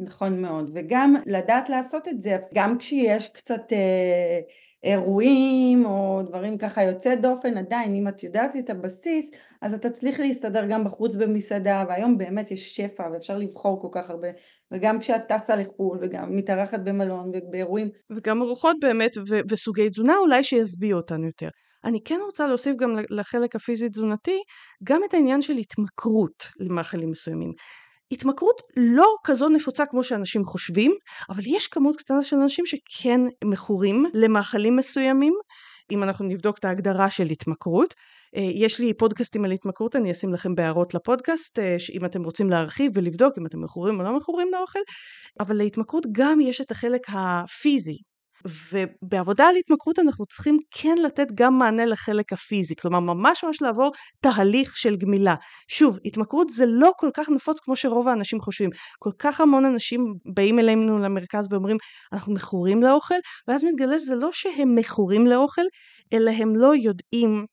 נכון 0.00 0.42
מאוד, 0.42 0.70
וגם 0.74 1.14
לדעת 1.26 1.68
לעשות 1.68 2.08
את 2.08 2.22
זה, 2.22 2.36
גם 2.54 2.78
כשיש 2.78 3.28
קצת 3.28 3.72
אה, 3.72 4.40
אירועים 4.84 5.86
או 5.86 6.22
דברים 6.22 6.58
ככה 6.58 6.82
יוצא 6.82 7.14
דופן, 7.14 7.58
עדיין 7.58 7.94
אם 7.94 8.08
את 8.08 8.22
יודעת 8.22 8.56
את 8.58 8.70
הבסיס, 8.70 9.30
אז 9.62 9.74
את 9.74 9.86
תצליחי 9.86 10.22
להסתדר 10.22 10.66
גם 10.66 10.84
בחוץ 10.84 11.16
במסעדה, 11.16 11.84
והיום 11.88 12.18
באמת 12.18 12.50
יש 12.50 12.76
שפע 12.76 13.08
ואפשר 13.12 13.36
לבחור 13.36 13.82
כל 13.82 13.88
כך 13.92 14.10
הרבה, 14.10 14.28
וגם 14.72 15.00
כשאת 15.00 15.20
טסה 15.28 15.56
לחו"ל 15.56 15.98
וגם 16.02 16.36
מתארחת 16.36 16.80
במלון 16.84 17.30
ובאירועים. 17.34 17.88
וגם 18.16 18.42
ארוחות 18.42 18.76
באמת 18.80 19.12
ו- 19.28 19.40
וסוגי 19.50 19.90
תזונה 19.90 20.16
אולי 20.16 20.44
שישביעו 20.44 21.00
אותנו 21.00 21.26
יותר. 21.26 21.48
אני 21.84 21.98
כן 22.04 22.20
רוצה 22.24 22.46
להוסיף 22.46 22.76
גם 22.76 22.96
לחלק 23.10 23.56
הפיזי-תזונתי 23.56 24.38
גם 24.84 25.00
את 25.08 25.14
העניין 25.14 25.42
של 25.42 25.52
התמכרות 25.56 26.48
למאכלים 26.60 27.10
מסוימים. 27.10 27.52
התמכרות 28.12 28.62
לא 28.76 29.14
כזו 29.24 29.48
נפוצה 29.48 29.86
כמו 29.86 30.04
שאנשים 30.04 30.44
חושבים, 30.44 30.94
אבל 31.30 31.42
יש 31.46 31.66
כמות 31.66 31.96
קטנה 31.96 32.22
של 32.22 32.36
אנשים 32.36 32.66
שכן 32.66 33.20
מכורים 33.44 34.04
למאכלים 34.14 34.76
מסוימים. 34.76 35.34
אם 35.90 36.02
אנחנו 36.02 36.24
נבדוק 36.24 36.58
את 36.58 36.64
ההגדרה 36.64 37.10
של 37.10 37.26
התמכרות. 37.26 37.94
אה, 38.36 38.42
יש 38.54 38.80
לי 38.80 38.94
פודקאסטים 38.94 39.44
על 39.44 39.52
התמכרות, 39.52 39.96
אני 39.96 40.10
אשים 40.10 40.32
לכם 40.32 40.54
בהערות 40.54 40.94
לפודקאסט, 40.94 41.58
אה, 41.58 41.76
אם 41.92 42.04
אתם 42.04 42.24
רוצים 42.24 42.50
להרחיב 42.50 42.92
ולבדוק 42.94 43.38
אם 43.38 43.46
אתם 43.46 43.64
מכורים 43.64 43.98
או 43.98 44.04
לא 44.04 44.16
מכורים 44.16 44.48
לאוכל, 44.52 44.78
אבל 45.40 45.56
להתמכרות 45.56 46.06
גם 46.12 46.40
יש 46.40 46.60
את 46.60 46.70
החלק 46.70 47.02
הפיזי, 47.08 47.98
ובעבודה 48.72 49.46
על 49.46 49.56
התמכרות 49.56 49.98
אנחנו 49.98 50.26
צריכים 50.26 50.58
כן 50.70 50.94
לתת 51.02 51.26
גם 51.34 51.58
מענה 51.58 51.84
לחלק 51.84 52.32
הפיזי, 52.32 52.76
כלומר 52.76 53.00
ממש 53.00 53.44
ממש 53.44 53.62
לעבור 53.62 53.92
תהליך 54.20 54.76
של 54.76 54.96
גמילה. 54.96 55.34
שוב, 55.68 55.98
התמכרות 56.04 56.50
זה 56.50 56.64
לא 56.66 56.90
כל 56.96 57.10
כך 57.14 57.28
נפוץ 57.28 57.60
כמו 57.60 57.76
שרוב 57.76 58.08
האנשים 58.08 58.40
חושבים. 58.40 58.70
כל 58.98 59.10
כך 59.18 59.40
המון 59.40 59.64
אנשים 59.64 60.14
באים 60.34 60.58
אלינו 60.58 60.98
למרכז 60.98 61.48
ואומרים 61.50 61.76
אנחנו 62.12 62.34
מכורים 62.34 62.82
לאוכל, 62.82 63.14
ואז 63.48 63.64
מתגלה 63.64 63.98
שזה 63.98 64.14
לא 64.14 64.28
שהם 64.32 64.74
מכורים 64.74 65.26
לאוכל, 65.26 65.62
אלא 66.12 66.30
הם 66.30 66.56
לא 66.56 66.74
יודעים 66.76 67.46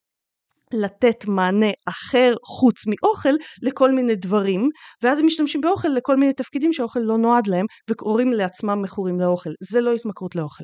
לתת 0.74 1.26
מענה 1.28 1.72
אחר 1.90 2.34
חוץ 2.46 2.84
מאוכל 2.88 3.34
לכל 3.62 3.92
מיני 3.92 4.16
דברים 4.16 4.70
ואז 5.04 5.20
הם 5.20 5.26
משתמשים 5.26 5.62
באוכל 5.62 5.88
לכל 5.88 6.16
מיני 6.18 6.34
תפקידים 6.34 6.74
שהאוכל 6.74 7.00
לא 7.00 7.18
נועד 7.18 7.48
להם 7.48 7.66
וקוראים 7.90 8.34
לעצמם 8.34 8.82
מכורים 8.82 9.20
לאוכל. 9.20 9.50
זה 9.72 9.82
לא 9.82 9.94
התמכרות 9.94 10.36
לאוכל. 10.36 10.64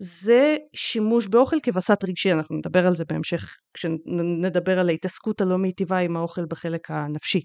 זה 0.00 0.56
שימוש 0.74 1.26
באוכל 1.26 1.56
כווסת 1.64 2.04
רגשי 2.04 2.32
אנחנו 2.32 2.56
נדבר 2.56 2.86
על 2.86 2.94
זה 2.94 3.04
בהמשך 3.08 3.54
כשנדבר 3.74 4.78
על 4.78 4.88
ההתעסקות 4.88 5.40
הלא 5.40 5.58
מיטיבה 5.58 5.98
עם 5.98 6.16
האוכל 6.16 6.44
בחלק 6.44 6.90
הנפשי. 6.90 7.40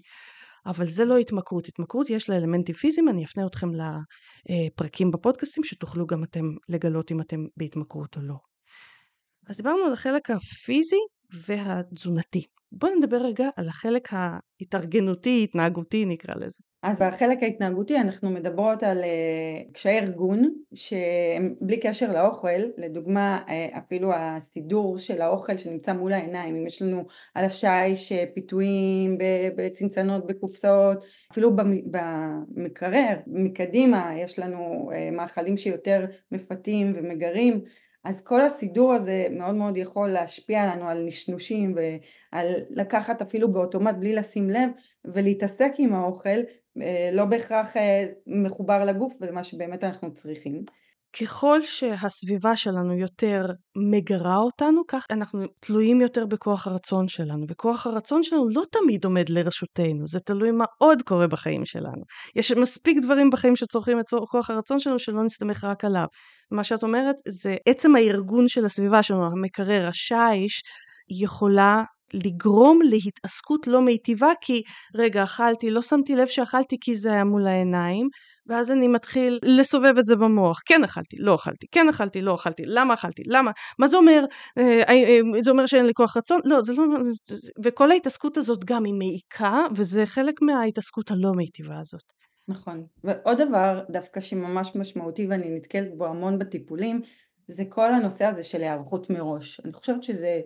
אבל 0.66 0.86
זה 0.86 1.04
לא 1.04 1.16
התמכרות. 1.16 1.68
התמכרות 1.68 2.10
יש 2.10 2.30
לה 2.30 2.36
אלמנטים 2.36 2.74
פיזיים 2.74 3.08
אני 3.08 3.24
אפנה 3.24 3.46
אתכם 3.46 3.68
לפרקים 3.74 5.10
בפודקאסטים 5.10 5.64
שתוכלו 5.64 6.06
גם 6.06 6.24
אתם 6.24 6.44
לגלות 6.68 7.12
אם 7.12 7.20
אתם 7.20 7.36
בהתמכרות 7.56 8.16
או 8.16 8.22
לא. 8.22 8.34
אז 9.48 9.56
דיברנו 9.56 9.84
על 9.84 9.92
החלק 9.92 10.30
הפיזי 10.30 11.00
והתזונתי. 11.46 12.46
בואו 12.72 12.94
נדבר 12.94 13.16
רגע 13.16 13.48
על 13.56 13.68
החלק 13.68 14.08
ההתארגנותי, 14.12 15.44
התנהגותי 15.44 16.04
נקרא 16.04 16.34
לזה. 16.34 16.62
אז 16.82 17.02
בחלק 17.02 17.42
ההתנהגותי 17.42 18.00
אנחנו 18.00 18.30
מדברות 18.30 18.82
על 18.82 18.98
uh, 18.98 19.72
קשיי 19.72 19.98
ארגון 19.98 20.54
שהם 20.74 21.54
בלי 21.60 21.80
קשר 21.80 22.12
לאוכל, 22.12 22.60
לדוגמה 22.76 23.38
uh, 23.46 23.78
אפילו 23.78 24.12
הסידור 24.14 24.98
של 24.98 25.22
האוכל 25.22 25.56
שנמצא 25.56 25.92
מול 25.92 26.12
העיניים, 26.12 26.54
אם 26.54 26.66
יש 26.66 26.82
לנו 26.82 27.04
על 27.34 27.44
השיש 27.44 28.12
פיתויים 28.34 29.18
בצנצנות, 29.56 30.26
בקופסאות, 30.26 31.04
אפילו 31.32 31.50
במקרר, 31.90 33.16
מקדימה 33.26 34.12
יש 34.18 34.38
לנו 34.38 34.90
מאכלים 35.12 35.56
שיותר 35.56 36.04
מפתים 36.32 36.92
ומגרים 36.96 37.60
אז 38.04 38.20
כל 38.22 38.40
הסידור 38.40 38.92
הזה 38.92 39.26
מאוד 39.30 39.54
מאוד 39.54 39.76
יכול 39.76 40.08
להשפיע 40.08 40.66
לנו 40.66 40.88
על 40.88 41.04
נשנושים 41.04 41.74
ועל 41.74 42.46
לקחת 42.70 43.22
אפילו 43.22 43.52
באוטומט 43.52 43.94
בלי 43.94 44.14
לשים 44.14 44.50
לב 44.50 44.70
ולהתעסק 45.04 45.72
עם 45.78 45.94
האוכל 45.94 46.40
אה, 46.82 47.10
לא 47.12 47.24
בהכרח 47.24 47.76
אה, 47.76 48.06
מחובר 48.26 48.84
לגוף 48.84 49.16
ולמה 49.20 49.44
שבאמת 49.44 49.84
אנחנו 49.84 50.14
צריכים. 50.14 50.64
ככל 51.20 51.62
שהסביבה 51.62 52.56
שלנו 52.56 52.98
יותר 52.98 53.46
מגרה 53.90 54.36
אותנו, 54.36 54.82
כך 54.88 55.06
אנחנו 55.10 55.44
תלויים 55.60 56.00
יותר 56.00 56.26
בכוח 56.26 56.66
הרצון 56.66 57.08
שלנו, 57.08 57.46
וכוח 57.48 57.86
הרצון 57.86 58.22
שלנו 58.22 58.48
לא 58.48 58.62
תמיד 58.70 59.04
עומד 59.04 59.28
לרשותנו, 59.28 60.06
זה 60.06 60.20
תלוי 60.20 60.50
מה 60.50 60.64
עוד 60.78 61.02
קורה 61.02 61.26
בחיים 61.26 61.64
שלנו. 61.64 62.02
יש 62.36 62.52
מספיק 62.52 62.98
דברים 63.02 63.30
בחיים 63.30 63.56
שצורכים 63.56 64.00
את 64.00 64.04
כוח 64.30 64.50
הרצון 64.50 64.78
שלנו 64.78 64.98
שלא 64.98 65.22
נסתמך 65.24 65.64
רק 65.64 65.84
עליו. 65.84 66.06
מה 66.50 66.64
שאת 66.64 66.82
אומרת 66.82 67.16
זה 67.28 67.56
עצם 67.68 67.96
הארגון 67.96 68.48
של 68.48 68.64
הסביבה 68.64 69.02
שלנו, 69.02 69.26
המקרר, 69.26 69.88
השיש, 69.88 70.62
יכולה 71.22 71.82
לגרום 72.14 72.80
להתעסקות 72.82 73.66
לא 73.66 73.82
מיטיבה 73.82 74.32
כי 74.40 74.62
רגע 74.94 75.22
אכלתי 75.22 75.70
לא 75.70 75.82
שמתי 75.82 76.14
לב 76.14 76.26
שאכלתי 76.26 76.76
כי 76.80 76.94
זה 76.94 77.12
היה 77.12 77.24
מול 77.24 77.46
העיניים 77.46 78.08
ואז 78.46 78.70
אני 78.70 78.88
מתחיל 78.88 79.38
לסובב 79.42 79.98
את 79.98 80.06
זה 80.06 80.16
במוח. 80.16 80.60
כן 80.66 80.84
אכלתי 80.84 81.16
לא 81.18 81.34
אכלתי 81.34 81.66
כן 81.72 81.88
אכלתי 81.88 82.20
לא 82.20 82.34
אכלתי 82.34 82.62
למה 82.66 82.94
אכלתי 82.94 83.22
למה? 83.26 83.50
מה 83.78 83.88
זה 83.88 83.96
אומר? 83.96 84.24
אה, 84.58 84.82
אה, 84.88 84.94
אה, 84.94 85.20
זה 85.40 85.50
אומר 85.50 85.66
שאין 85.66 85.86
לי 85.86 85.94
כוח 85.94 86.16
רצון? 86.16 86.40
לא 86.44 86.60
זה 86.60 86.72
לא 86.72 86.84
וכל 87.64 87.90
ההתעסקות 87.90 88.36
הזאת 88.36 88.64
גם 88.64 88.84
היא 88.84 88.94
מעיקה 88.94 89.62
וזה 89.76 90.06
חלק 90.06 90.42
מההתעסקות 90.42 91.10
הלא 91.10 91.32
מיטיבה 91.32 91.80
הזאת. 91.80 92.12
נכון. 92.48 92.86
ועוד 93.04 93.42
דבר 93.42 93.80
דווקא 93.90 94.20
שממש 94.20 94.72
משמעותי 94.74 95.26
ואני 95.26 95.56
נתקלת 95.56 95.98
בו 95.98 96.06
המון 96.06 96.38
בטיפולים 96.38 97.00
זה 97.46 97.64
כל 97.68 97.94
הנושא 97.94 98.24
הזה 98.24 98.44
של 98.44 98.58
היערכות 98.58 99.10
מראש. 99.10 99.60
אני 99.64 99.72
חושבת 99.72 100.02
שזה 100.02 100.40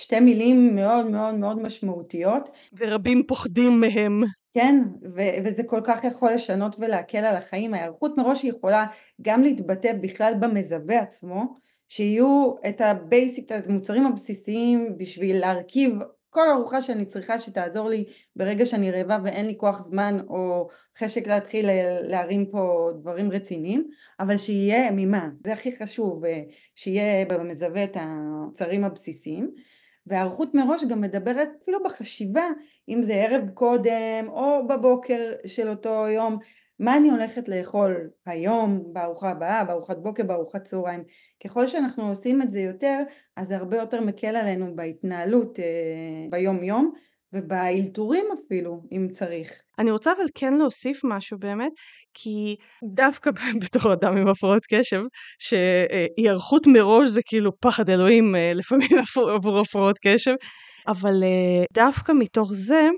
שתי 0.00 0.20
מילים 0.20 0.76
מאוד 0.76 1.06
מאוד 1.06 1.34
מאוד 1.34 1.62
משמעותיות. 1.62 2.50
ורבים 2.78 3.22
פוחדים 3.26 3.80
מהם. 3.80 4.22
כן, 4.54 4.82
ו- 5.14 5.44
וזה 5.44 5.62
כל 5.62 5.80
כך 5.84 6.04
יכול 6.04 6.32
לשנות 6.32 6.76
ולהקל 6.78 7.18
על 7.18 7.36
החיים. 7.36 7.74
ההיערכות 7.74 8.16
מראש 8.16 8.44
יכולה 8.44 8.86
גם 9.22 9.42
להתבטא 9.42 9.92
בכלל 10.00 10.34
במזווה 10.40 11.00
עצמו, 11.00 11.44
שיהיו 11.88 12.54
את 12.68 12.80
ה 12.80 12.90
basic, 12.90 13.52
את 13.52 13.66
המוצרים 13.66 14.06
הבסיסיים 14.06 14.94
בשביל 14.98 15.40
להרכיב 15.40 15.92
כל 16.30 16.50
ארוחה 16.54 16.82
שאני 16.82 17.04
צריכה 17.04 17.38
שתעזור 17.38 17.88
לי 17.88 18.04
ברגע 18.36 18.66
שאני 18.66 18.90
רעבה 18.90 19.18
ואין 19.24 19.46
לי 19.46 19.54
כוח 19.56 19.82
זמן 19.82 20.18
או 20.28 20.68
חשק 20.98 21.26
להתחיל 21.26 21.66
להרים 22.02 22.46
פה 22.50 22.90
דברים 23.00 23.32
רציניים, 23.32 23.88
אבל 24.20 24.38
שיהיה 24.38 24.90
ממה, 24.92 25.28
זה 25.44 25.52
הכי 25.52 25.76
חשוב, 25.76 26.22
שיהיה 26.74 27.26
במזווה 27.26 27.84
את 27.84 27.96
המוצרים 27.96 28.84
הבסיסיים. 28.84 29.50
והיערכות 30.06 30.54
מראש 30.54 30.84
גם 30.84 31.00
מדברת 31.00 31.48
אפילו 31.62 31.78
בחשיבה, 31.84 32.44
אם 32.88 33.02
זה 33.02 33.14
ערב 33.14 33.48
קודם 33.54 34.26
או 34.28 34.68
בבוקר 34.68 35.32
של 35.46 35.68
אותו 35.68 36.08
יום, 36.08 36.38
מה 36.78 36.96
אני 36.96 37.10
הולכת 37.10 37.48
לאכול 37.48 38.10
היום, 38.26 38.92
בארוחה 38.92 39.30
הבאה, 39.30 39.64
בארוחת 39.64 39.98
בוקר, 39.98 40.24
בארוחת 40.24 40.64
צהריים. 40.64 41.04
ככל 41.44 41.66
שאנחנו 41.66 42.08
עושים 42.08 42.42
את 42.42 42.50
זה 42.50 42.60
יותר, 42.60 43.02
אז 43.36 43.48
זה 43.48 43.56
הרבה 43.56 43.76
יותר 43.76 44.00
מקל 44.00 44.36
עלינו 44.36 44.76
בהתנהלות 44.76 45.58
אה, 45.58 45.64
ביום 46.30 46.64
יום, 46.64 46.92
ובאלתורים 47.32 48.24
אפילו, 48.34 48.82
אם 48.92 49.08
צריך. 49.12 49.50
אני 49.78 49.90
רוצה 49.90 50.12
אבל 50.12 50.24
כן 50.34 50.54
להוסיף 50.54 51.00
משהו 51.04 51.38
באמת, 51.38 51.72
כי 52.14 52.56
דווקא 52.94 53.30
בתור 53.62 53.92
אדם 53.92 54.16
עם 54.16 54.28
הפרעות 54.28 54.62
קשב, 54.70 55.02
שהיערכות 55.38 56.66
מראש 56.66 57.08
זה 57.08 57.20
כאילו 57.26 57.60
פחד 57.60 57.90
אלוהים 57.90 58.36
אה, 58.36 58.52
לפעמים 58.58 58.90
עבור 59.34 59.60
הפרעות 59.60 59.98
קשב, 60.02 60.34
אבל 60.88 61.22
אה, 61.22 61.64
דווקא 61.72 62.12
מתוך 62.18 62.50
זה, 62.54 62.88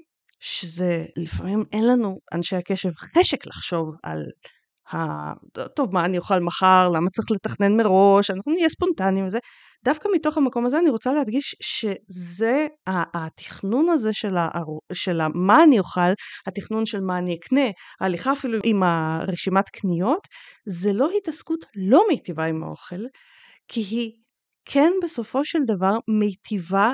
שזה 0.41 1.05
לפעמים 1.17 1.65
אין 1.73 1.87
לנו 1.87 2.19
אנשי 2.35 2.57
הקשב 2.57 2.91
חשק 2.91 3.47
לחשוב 3.47 3.95
על. 4.03 4.23
טוב 5.77 5.95
מה 5.95 6.05
אני 6.05 6.19
אוכל 6.19 6.39
מחר? 6.41 6.89
למה 6.95 7.11
צריך 7.11 7.31
לתכנן 7.31 7.77
מראש? 7.77 8.31
אנחנו 8.31 8.53
נהיה 8.53 8.69
ספונטניים 8.69 9.27
וזה. 9.27 9.39
דווקא 9.85 10.09
מתוך 10.15 10.37
המקום 10.37 10.67
הזה 10.67 10.79
אני 10.79 10.91
רוצה 10.91 11.13
להדגיש 11.13 11.55
שזה 11.63 12.67
התכנון 13.15 13.89
הזה 13.89 14.13
של, 14.13 14.37
ה, 14.37 14.49
של 14.93 15.21
ה, 15.21 15.27
מה 15.35 15.63
אני 15.63 15.79
אוכל, 15.79 16.13
התכנון 16.47 16.87
של 16.87 17.01
מה 17.01 17.19
אני 17.19 17.35
אקנה, 17.35 17.71
ההליכה 18.01 18.33
אפילו 18.33 18.59
עם 18.65 18.83
הרשימת 18.83 19.69
קניות, 19.69 20.29
זה 20.67 20.93
לא 20.93 21.11
התעסקות 21.17 21.59
לא 21.77 22.05
מיטיבה 22.09 22.45
עם 22.45 22.65
האוכל, 22.65 23.05
כי 23.69 23.81
היא 23.81 24.13
כן 24.65 24.93
בסופו 25.03 25.45
של 25.45 25.59
דבר 25.67 25.99
מיטיבה 26.09 26.93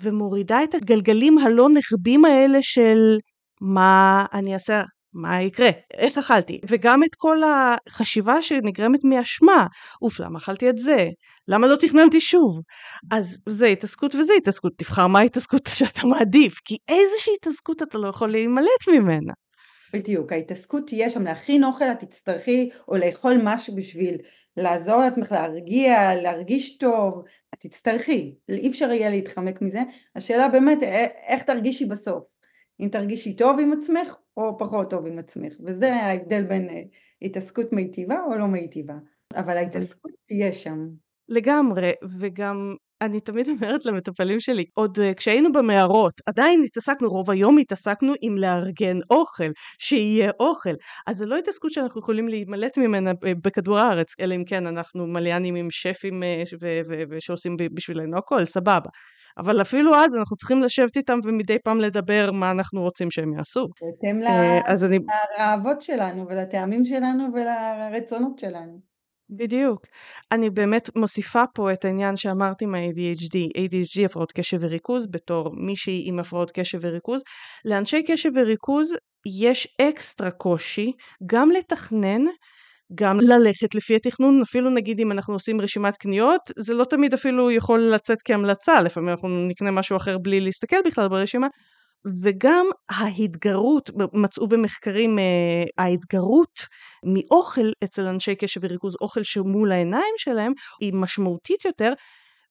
ומורידה 0.00 0.64
את 0.64 0.74
הגלגלים 0.74 1.38
הלא 1.38 1.68
נחבים 1.74 2.24
האלה 2.24 2.58
של 2.62 3.18
מה 3.60 4.26
אני 4.32 4.54
אעשה 4.54 4.82
מה 5.14 5.42
יקרה, 5.42 5.70
איך 5.94 6.18
אכלתי, 6.18 6.60
וגם 6.68 7.04
את 7.04 7.14
כל 7.14 7.38
החשיבה 7.44 8.42
שנגרמת 8.42 9.00
מאשמה, 9.04 9.66
אוף 10.02 10.20
למה 10.20 10.38
אכלתי 10.38 10.70
את 10.70 10.78
זה, 10.78 11.08
למה 11.48 11.66
לא 11.66 11.76
תכננתי 11.76 12.20
שוב, 12.20 12.60
אז 13.12 13.42
זה 13.48 13.66
התעסקות 13.66 14.14
וזה 14.14 14.32
התעסקות, 14.38 14.72
תבחר 14.76 15.06
מה 15.06 15.18
ההתעסקות 15.18 15.68
שאתה 15.78 16.06
מעדיף, 16.06 16.54
כי 16.64 16.76
איזושהי 16.88 17.34
התעסקות 17.40 17.82
אתה 17.82 17.98
לא 17.98 18.08
יכול 18.08 18.30
להימלט 18.30 18.88
ממנה. 18.92 19.32
בדיוק, 19.92 20.32
ההתעסקות 20.32 20.86
תהיה 20.86 21.10
שם, 21.10 21.22
להכין 21.22 21.64
אוכל 21.64 21.84
את 21.84 22.04
תצטרכי, 22.04 22.70
או 22.88 22.96
לאכול 22.96 23.40
משהו 23.44 23.76
בשביל 23.76 24.16
לעזור 24.56 25.00
לעצמך 25.00 25.32
להרגיע, 25.32 26.14
להרגיש 26.22 26.78
טוב, 26.78 27.22
את 27.54 27.60
תצטרכי, 27.60 28.34
אי 28.48 28.70
אפשר 28.70 28.90
יהיה 28.90 29.10
להתחמק 29.10 29.62
מזה, 29.62 29.80
השאלה 30.16 30.48
באמת 30.48 30.78
איך 31.26 31.42
תרגישי 31.42 31.84
בסוף, 31.86 32.24
אם 32.82 32.88
תרגישי 32.88 33.36
טוב 33.36 33.60
עם 33.60 33.72
עצמך 33.72 34.16
או 34.36 34.58
פחות 34.58 34.90
טוב 34.90 35.06
עם 35.06 35.18
עצמך, 35.18 35.52
וזה 35.66 35.94
ההבדל 35.94 36.44
בין 36.44 36.68
אה, 36.70 36.82
התעסקות 37.22 37.72
מיטיבה 37.72 38.16
או 38.26 38.38
לא 38.38 38.46
מיטיבה, 38.46 38.94
אבל 39.34 39.56
ההתעסקות 39.56 40.12
תהיה 40.26 40.52
שם. 40.52 40.78
לגמרי, 41.28 41.92
וגם 42.18 42.74
אני 43.02 43.20
תמיד 43.20 43.48
אומרת 43.48 43.84
למטופלים 43.84 44.40
שלי, 44.40 44.64
עוד 44.74 44.98
uh, 44.98 45.14
כשהיינו 45.14 45.52
במערות, 45.52 46.20
עדיין 46.26 46.62
התעסקנו, 46.64 47.08
רוב 47.08 47.30
היום 47.30 47.58
התעסקנו 47.58 48.12
עם 48.22 48.36
לארגן 48.36 48.98
אוכל, 49.10 49.50
שיהיה 49.78 50.30
אוכל. 50.40 50.74
אז 51.06 51.16
זו 51.16 51.26
לא 51.26 51.36
התעסקות 51.36 51.70
שאנחנו 51.70 52.00
יכולים 52.00 52.28
להימלט 52.28 52.78
ממנה 52.78 53.10
בכדור 53.22 53.78
הארץ, 53.78 54.14
אלא 54.20 54.34
אם 54.34 54.44
כן 54.44 54.66
אנחנו 54.66 55.06
מליינים 55.06 55.54
עם 55.54 55.70
שפים 55.70 56.22
uh, 56.22 57.16
שעושים 57.18 57.56
בשבילנו 57.74 58.18
הכל, 58.18 58.44
סבבה. 58.44 58.90
אבל 59.38 59.60
אפילו 59.62 59.94
אז 59.94 60.16
אנחנו 60.16 60.36
צריכים 60.36 60.60
לשבת 60.60 60.96
איתם 60.96 61.18
ומדי 61.24 61.56
פעם 61.64 61.78
לדבר 61.78 62.30
מה 62.32 62.50
אנחנו 62.50 62.82
רוצים 62.82 63.10
שהם 63.10 63.32
יעשו. 63.32 63.66
בהתאם 63.80 64.18
לרעבות 64.18 65.76
אני... 65.76 65.82
שלנו 65.82 66.26
ולטעמים 66.28 66.84
שלנו 66.84 67.24
ולרצונות 67.34 68.38
שלנו. 68.38 68.92
בדיוק. 69.36 69.86
אני 70.32 70.50
באמת 70.50 70.96
מוסיפה 70.96 71.42
פה 71.54 71.72
את 71.72 71.84
העניין 71.84 72.16
שאמרתי 72.16 72.66
מה-ADHD, 72.66 73.36
ADHD 73.58 74.04
הפרעות 74.04 74.32
קשב 74.32 74.58
וריכוז, 74.60 75.06
בתור 75.10 75.50
מישהי 75.56 76.02
עם 76.06 76.18
הפרעות 76.18 76.50
קשב 76.50 76.78
וריכוז. 76.82 77.22
לאנשי 77.64 78.02
קשב 78.02 78.30
וריכוז 78.34 78.96
יש 79.46 79.68
אקסטרה 79.80 80.30
קושי 80.30 80.92
גם 81.26 81.50
לתכנן, 81.50 82.22
גם 82.94 83.18
ללכת 83.20 83.74
לפי 83.74 83.96
התכנון, 83.96 84.40
אפילו 84.40 84.70
נגיד 84.70 85.00
אם 85.00 85.12
אנחנו 85.12 85.34
עושים 85.34 85.60
רשימת 85.60 85.96
קניות, 85.96 86.40
זה 86.58 86.74
לא 86.74 86.84
תמיד 86.84 87.14
אפילו 87.14 87.50
יכול 87.50 87.80
לצאת 87.80 88.18
כהמלצה, 88.24 88.80
לפעמים 88.80 89.08
אנחנו 89.08 89.28
נקנה 89.48 89.70
משהו 89.70 89.96
אחר 89.96 90.18
בלי 90.18 90.40
להסתכל 90.40 90.76
בכלל 90.86 91.08
ברשימה, 91.08 91.46
וגם 92.22 92.66
ההתגרות, 92.90 93.90
מצאו 94.12 94.48
במחקרים 94.48 95.18
אה, 95.18 95.84
ההתגרות 95.84 96.66
מאוכל 97.04 97.70
אצל 97.84 98.06
אנשי 98.06 98.34
קשב 98.34 98.60
וריכוז, 98.64 98.96
אוכל 99.00 99.22
שמול 99.22 99.72
העיניים 99.72 100.14
שלהם, 100.16 100.52
היא 100.80 100.92
משמעותית 100.94 101.64
יותר, 101.64 101.92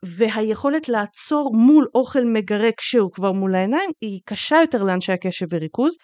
והיכולת 0.06 0.90
לעצור 0.90 1.52
מול 1.54 1.88
אוכל 1.96 2.26
מגרה 2.26 2.70
כשהוא 2.78 3.12
כבר 3.12 3.32
מול 3.32 3.56
העיניים, 3.56 3.90
היא 4.02 4.20
קשה 4.26 4.58
יותר 4.62 4.84
לאנשי 4.84 5.12
הקשב 5.12 5.46
וריכוז. 5.52 5.96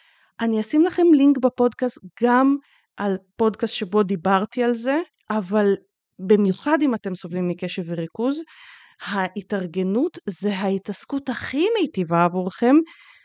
אני 0.42 0.60
אשים 0.60 0.84
לכם 0.84 1.04
לינק 1.14 1.38
בפודקאסט 1.38 1.98
גם 2.24 2.56
על 2.98 3.18
פודקאסט 3.36 3.74
שבו 3.74 4.04
דיברתי 4.04 4.64
על 4.64 4.74
זה, 4.74 5.00
אבל 5.30 5.76
במיוחד 6.28 6.78
אם 6.82 6.96
אתם 6.96 7.16
סובלים 7.16 7.48
מקשב 7.48 7.84
וריכוז, 7.86 8.42
ההתארגנות 9.02 10.18
זה 10.26 10.58
ההתעסקות 10.58 11.30
הכי 11.30 11.66
מיטיבה 11.82 12.24
עבורכם, 12.24 12.76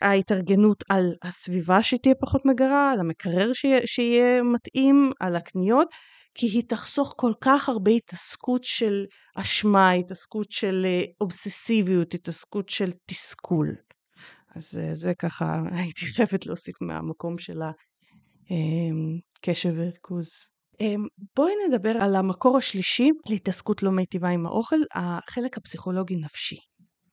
ההתארגנות 0.02 0.84
על 0.88 1.14
הסביבה 1.22 1.82
שתהיה 1.82 2.14
פחות 2.20 2.42
מגרה, 2.44 2.92
על 2.92 3.00
המקרר 3.00 3.52
שיהיה, 3.52 3.80
שיהיה 3.86 4.42
מתאים, 4.42 5.12
על 5.20 5.36
הקניות, 5.36 5.88
כי 6.34 6.46
היא 6.46 6.62
תחסוך 6.68 7.14
כל 7.16 7.32
כך 7.40 7.68
הרבה 7.68 7.90
התעסקות 7.90 8.64
של 8.64 9.04
אשמה, 9.36 9.92
התעסקות 9.92 10.50
של 10.50 10.86
אה, 10.88 11.02
אובססיביות, 11.20 12.14
התעסקות 12.14 12.68
של 12.68 12.90
תסכול. 13.06 13.68
אז 14.56 14.80
אה, 14.82 14.94
זה 14.94 15.12
ככה, 15.18 15.62
הייתי 15.78 16.06
חייבת 16.06 16.46
להוסיף 16.46 16.74
מהמקום 16.80 17.38
של 17.38 17.62
אמ, 18.50 19.18
וריכוז. 19.76 20.28
אמ, 20.80 21.06
בואי 21.36 21.52
נדבר 21.68 21.96
על 22.00 22.16
המקור 22.16 22.56
השלישי 22.56 23.10
להתעסקות 23.26 23.82
לא 23.82 23.90
מיטיבה 23.90 24.28
עם 24.28 24.46
האוכל, 24.46 24.80
החלק 24.94 25.56
הפסיכולוגי 25.56 26.16
נפשי. 26.16 26.56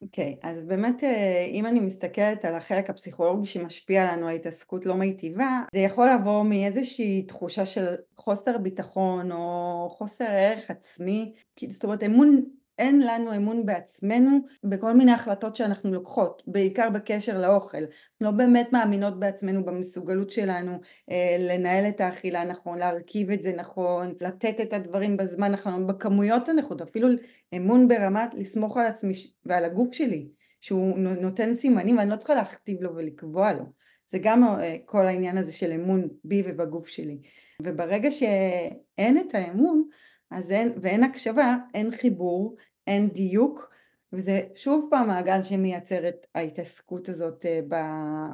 אוקיי, 0.02 0.36
okay, 0.42 0.48
אז 0.48 0.64
באמת 0.64 1.04
אה, 1.04 1.46
אם 1.50 1.66
אני 1.66 1.80
מסתכלת 1.80 2.44
על 2.44 2.54
החלק 2.54 2.90
הפסיכולוגי 2.90 3.46
שמשפיע 3.46 4.12
לנו 4.12 4.28
על 4.28 4.34
התעסקות 4.34 4.86
לא 4.86 4.94
מיטיבה, 4.94 5.60
זה 5.74 5.80
יכול 5.80 6.08
לבוא 6.10 6.44
מאיזושהי 6.44 7.22
תחושה 7.22 7.66
של 7.66 7.86
חוסר 8.16 8.58
ביטחון 8.58 9.32
או 9.32 9.88
חוסר 9.90 10.24
ערך 10.24 10.70
עצמי, 10.70 11.32
זאת 11.70 11.84
אומרת 11.84 12.02
אמון 12.02 12.40
אין 12.80 13.00
לנו 13.00 13.36
אמון 13.36 13.66
בעצמנו 13.66 14.38
בכל 14.64 14.92
מיני 14.92 15.12
החלטות 15.12 15.56
שאנחנו 15.56 15.92
לוקחות, 15.92 16.42
בעיקר 16.46 16.90
בקשר 16.90 17.40
לאוכל. 17.40 17.82
לא 18.20 18.30
באמת 18.30 18.72
מאמינות 18.72 19.20
בעצמנו 19.20 19.64
במסוגלות 19.64 20.30
שלנו 20.30 20.80
אה, 21.10 21.36
לנהל 21.38 21.88
את 21.88 22.00
האכילה 22.00 22.44
נכון, 22.44 22.78
להרכיב 22.78 23.30
את 23.30 23.42
זה 23.42 23.52
נכון, 23.56 24.14
לתת 24.20 24.60
את 24.60 24.72
הדברים 24.72 25.16
בזמן 25.16 25.52
נכון, 25.52 25.86
בכמויות 25.86 26.48
הנכונות, 26.48 26.88
אפילו 26.88 27.08
אמון 27.56 27.88
ברמת 27.88 28.34
לסמוך 28.34 28.76
על 28.76 28.86
עצמי 28.86 29.12
ועל 29.46 29.64
הגוף 29.64 29.92
שלי, 29.92 30.28
שהוא 30.60 30.98
נותן 30.98 31.54
סימנים 31.54 31.98
ואני 31.98 32.10
לא 32.10 32.16
צריכה 32.16 32.34
להכתיב 32.34 32.82
לו 32.82 32.94
ולקבוע 32.96 33.52
לו. 33.52 33.64
זה 34.06 34.18
גם 34.22 34.44
אה, 34.44 34.76
כל 34.84 35.06
העניין 35.06 35.38
הזה 35.38 35.52
של 35.52 35.72
אמון 35.72 36.08
בי 36.24 36.42
ובגוף 36.46 36.88
שלי. 36.88 37.18
וברגע 37.62 38.10
שאין 38.10 39.18
את 39.18 39.34
האמון, 39.34 39.84
אז 40.30 40.52
אין, 40.52 40.72
ואין 40.82 41.04
הקשבה, 41.04 41.56
אין 41.74 41.90
חיבור, 41.90 42.56
אין 42.90 43.08
דיוק, 43.08 43.70
וזה 44.12 44.40
שוב 44.54 44.88
פעם 44.90 45.06
מעגל 45.06 45.42
שמייצר 45.42 46.08
את 46.08 46.26
ההתעסקות 46.34 47.08
הזאת 47.08 47.46
אה, 47.46 47.60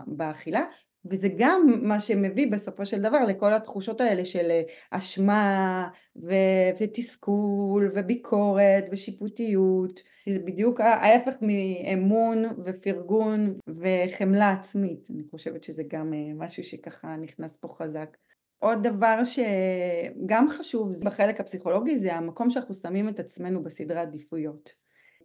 באכילה, 0.07 0.65
וזה 1.05 1.29
גם 1.39 1.67
מה 1.83 2.01
שמביא 2.01 2.53
בסופו 2.53 2.87
של 2.87 3.03
דבר 3.03 3.25
לכל 3.29 3.53
התחושות 3.53 4.01
האלה 4.01 4.25
של 4.25 4.51
אה, 4.51 4.63
אשמה 4.91 5.89
ו- 6.17 6.71
ותסכול 6.81 7.93
וביקורת 7.95 8.85
ושיפוטיות, 8.93 10.01
זה 10.29 10.39
בדיוק 10.39 10.81
ההפך 10.81 11.35
מאמון 11.41 12.45
ופרגון 12.65 13.59
וחמלה 13.69 14.51
עצמית, 14.51 15.09
אני 15.11 15.23
חושבת 15.31 15.65
שזה 15.65 15.83
גם 15.89 16.15
אה, 16.15 16.35
משהו 16.35 16.65
שככה 16.65 17.17
נכנס 17.17 17.57
פה 17.57 17.69
חזק. 17.69 18.17
עוד 18.59 18.83
דבר 18.83 19.23
שגם 19.25 20.49
חשוב 20.49 20.91
בחלק 21.05 21.41
הפסיכולוגי 21.41 21.99
זה 21.99 22.15
המקום 22.15 22.51
שאנחנו 22.51 22.75
שמים 22.75 23.09
את 23.09 23.21
עצמנו 23.21 23.63
בסדרי 23.63 24.01
עדיפויות. 24.01 24.73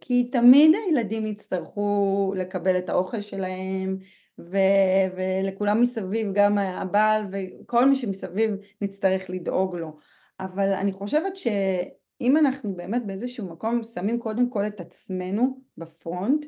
כי 0.00 0.24
תמיד 0.24 0.70
הילדים 0.86 1.26
יצטרכו 1.26 2.32
לקבל 2.36 2.78
את 2.78 2.88
האוכל 2.88 3.20
שלהם 3.20 3.98
ו- 4.38 5.16
ולכולם 5.16 5.80
מסביב, 5.80 6.32
גם 6.32 6.58
הבעל 6.58 7.22
וכל 7.32 7.88
מי 7.88 7.96
שמסביב 7.96 8.50
נצטרך 8.80 9.30
לדאוג 9.30 9.76
לו. 9.76 9.96
אבל 10.40 10.72
אני 10.72 10.92
חושבת 10.92 11.36
שאם 11.36 12.36
אנחנו 12.36 12.76
באמת 12.76 13.06
באיזשהו 13.06 13.46
מקום 13.46 13.84
שמים 13.84 14.18
קודם 14.18 14.50
כל 14.50 14.66
את 14.66 14.80
עצמנו 14.80 15.60
בפרונט, 15.78 16.46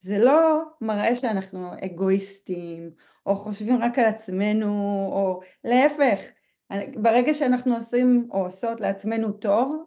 זה 0.00 0.24
לא 0.24 0.62
מראה 0.80 1.14
שאנחנו 1.14 1.70
אגואיסטים, 1.84 2.90
או 3.26 3.36
חושבים 3.36 3.82
רק 3.82 3.98
על 3.98 4.04
עצמנו, 4.04 4.72
או 5.12 5.40
להפך, 5.64 6.20
ברגע 6.96 7.34
שאנחנו 7.34 7.74
עושים 7.74 8.28
או 8.30 8.44
עושות 8.44 8.80
לעצמנו 8.80 9.32
טוב, 9.32 9.84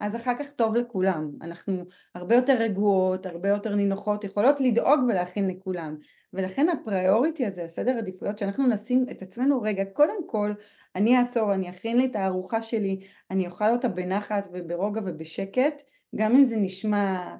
אז 0.00 0.16
אחר 0.16 0.32
כך 0.38 0.52
טוב 0.52 0.76
לכולם. 0.76 1.30
אנחנו 1.42 1.84
הרבה 2.14 2.34
יותר 2.34 2.56
רגועות, 2.58 3.26
הרבה 3.26 3.48
יותר 3.48 3.74
נינוחות, 3.74 4.24
יכולות 4.24 4.60
לדאוג 4.60 5.00
ולהכין 5.08 5.48
לכולם. 5.48 5.96
ולכן 6.32 6.68
הפריוריטי 6.68 7.46
הזה, 7.46 7.64
הסדר 7.64 7.98
עדיפויות, 7.98 8.38
שאנחנו 8.38 8.66
נשים 8.66 9.06
את 9.10 9.22
עצמנו, 9.22 9.62
רגע, 9.62 9.84
קודם 9.84 10.26
כל, 10.26 10.52
אני 10.96 11.18
אעצור, 11.18 11.54
אני 11.54 11.70
אכין 11.70 11.96
לי 11.96 12.06
את 12.06 12.16
הארוחה 12.16 12.62
שלי, 12.62 13.00
אני 13.30 13.46
אוכל 13.46 13.70
אותה 13.70 13.88
בנחת 13.88 14.48
וברוגע 14.52 15.00
ובשקט, 15.06 15.82
גם 16.16 16.32
אם 16.32 16.44
זה 16.44 16.56
נשמע 16.56 17.36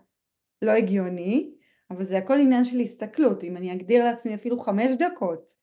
לא 0.62 0.70
הגיוני, 0.70 1.50
אבל 1.90 2.04
זה 2.04 2.18
הכל 2.18 2.38
עניין 2.38 2.64
של 2.64 2.78
הסתכלות, 2.80 3.44
אם 3.44 3.56
אני 3.56 3.72
אגדיר 3.72 4.04
לעצמי 4.04 4.34
אפילו 4.34 4.60
חמש 4.60 4.96
דקות, 4.98 5.54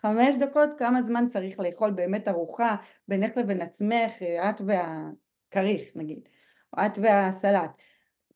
חמש 0.00 0.36
דקות 0.36 0.70
כמה 0.78 1.02
זמן 1.02 1.28
צריך 1.28 1.60
לאכול 1.60 1.90
באמת 1.90 2.28
ארוחה 2.28 2.76
בינך 3.08 3.36
לבין 3.36 3.60
עצמך, 3.60 4.22
את 4.22 4.60
והכריך 4.66 5.92
נגיד, 5.96 6.28
או 6.76 6.86
את 6.86 6.98
והסלט, 7.02 7.70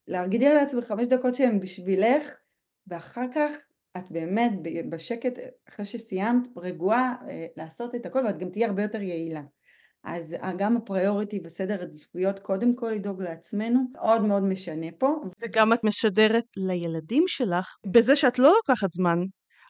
להגדיר 0.07 0.53
לעצמך 0.53 0.85
חמש 0.85 1.05
דקות 1.05 1.35
שהן 1.35 1.59
בשבילך, 1.59 2.37
ואחר 2.87 3.25
כך 3.35 3.55
את 3.97 4.11
באמת 4.11 4.51
בשקט, 4.89 5.33
אחרי 5.69 5.85
שסיימת, 5.85 6.47
רגועה 6.57 7.15
אה, 7.27 7.45
לעשות 7.55 7.95
את 7.95 8.05
הכל, 8.05 8.25
ואת 8.25 8.37
גם 8.37 8.49
תהיי 8.49 8.65
הרבה 8.65 8.81
יותר 8.81 9.01
יעילה. 9.01 9.41
אז 10.03 10.35
גם 10.57 10.77
הפריוריטי 10.77 11.39
וסדר 11.43 11.81
עדיפויות 11.81 12.39
קודם 12.39 12.75
כל 12.75 12.91
לדאוג 12.91 13.21
לעצמנו 13.21 13.79
מאוד 13.93 14.21
מאוד 14.21 14.43
משנה 14.43 14.87
פה. 14.97 15.15
וגם 15.41 15.73
את 15.73 15.83
משדרת 15.83 16.45
לילדים 16.57 17.23
שלך 17.27 17.75
בזה 17.93 18.15
שאת 18.15 18.39
לא 18.39 18.53
לוקחת 18.53 18.91
זמן. 18.91 19.19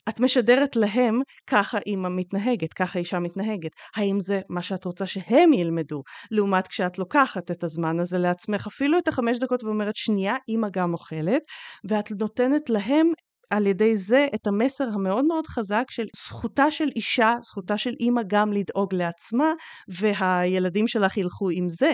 את 0.09 0.19
משדרת 0.19 0.75
להם 0.75 1.19
ככה 1.47 1.77
אימא 1.85 2.09
מתנהגת, 2.09 2.73
ככה 2.73 2.99
אישה 2.99 3.19
מתנהגת. 3.19 3.71
האם 3.95 4.19
זה 4.19 4.41
מה 4.49 4.61
שאת 4.61 4.85
רוצה 4.85 5.05
שהם 5.05 5.53
ילמדו? 5.53 6.01
לעומת 6.31 6.67
כשאת 6.67 6.99
לוקחת 6.99 7.51
את 7.51 7.63
הזמן 7.63 7.99
הזה 7.99 8.17
לעצמך, 8.17 8.67
אפילו 8.67 8.97
את 8.97 9.07
החמש 9.07 9.37
דקות 9.39 9.63
ואומרת 9.63 9.95
שנייה, 9.95 10.35
אימא 10.47 10.67
גם 10.73 10.93
אוכלת, 10.93 11.41
ואת 11.89 12.11
נותנת 12.11 12.69
להם 12.69 13.11
על 13.51 13.67
ידי 13.67 13.95
זה 13.95 14.27
את 14.35 14.47
המסר 14.47 14.87
המאוד 14.93 15.25
מאוד 15.25 15.47
חזק 15.47 15.85
של 15.89 16.05
זכותה 16.15 16.71
של 16.71 16.89
אישה, 16.95 17.35
זכותה 17.43 17.77
של 17.77 17.93
אימא 17.99 18.21
גם 18.27 18.53
לדאוג 18.53 18.95
לעצמה, 18.95 19.53
והילדים 19.99 20.87
שלך 20.87 21.17
ילכו 21.17 21.49
עם 21.49 21.69
זה. 21.69 21.91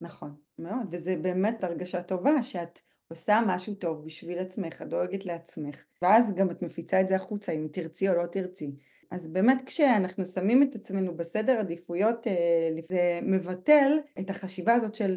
נכון, 0.00 0.34
מאוד, 0.58 0.86
וזה 0.92 1.16
באמת 1.16 1.64
הרגשה 1.64 2.02
טובה 2.02 2.42
שאת 2.42 2.80
עושה 3.08 3.40
משהו 3.46 3.74
טוב 3.74 4.04
בשביל 4.04 4.38
עצמך, 4.38 4.82
את 4.82 4.88
דואגת 4.88 5.26
לעצמך, 5.26 5.84
ואז 6.02 6.34
גם 6.34 6.50
את 6.50 6.62
מפיצה 6.62 7.00
את 7.00 7.08
זה 7.08 7.16
החוצה 7.16 7.52
אם 7.52 7.68
תרצי 7.72 8.08
או 8.08 8.14
לא 8.14 8.26
תרצי. 8.26 8.76
אז 9.10 9.28
באמת 9.28 9.62
כשאנחנו 9.66 10.26
שמים 10.26 10.62
את 10.62 10.74
עצמנו 10.74 11.16
בסדר 11.16 11.58
עדיפויות, 11.58 12.26
אה, 12.26 12.68
זה 12.88 13.20
מבטל 13.22 13.98
את 14.18 14.30
החשיבה 14.30 14.74
הזאת 14.74 14.94
של 14.94 15.16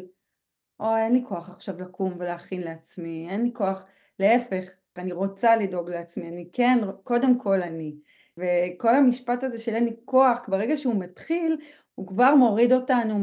אוי 0.80 1.00
אין 1.00 1.12
לי 1.12 1.24
כוח 1.28 1.50
עכשיו 1.50 1.78
לקום 1.78 2.14
ולהכין 2.18 2.62
לעצמי, 2.62 3.26
אין 3.30 3.42
לי 3.42 3.50
כוח, 3.52 3.86
להפך, 4.18 4.70
אני 4.98 5.12
רוצה 5.12 5.56
לדאוג 5.56 5.90
לעצמי, 5.90 6.28
אני 6.28 6.48
כן, 6.52 6.78
קודם 7.04 7.38
כל 7.38 7.62
אני. 7.62 7.94
וכל 8.36 8.96
המשפט 8.96 9.44
הזה 9.44 9.58
של 9.58 9.74
אין 9.74 9.84
לי 9.84 9.96
כוח, 10.04 10.48
ברגע 10.48 10.76
שהוא 10.76 11.00
מתחיל, 11.00 11.56
הוא 11.94 12.06
כבר 12.06 12.34
מוריד 12.34 12.72
אותנו 12.72 13.14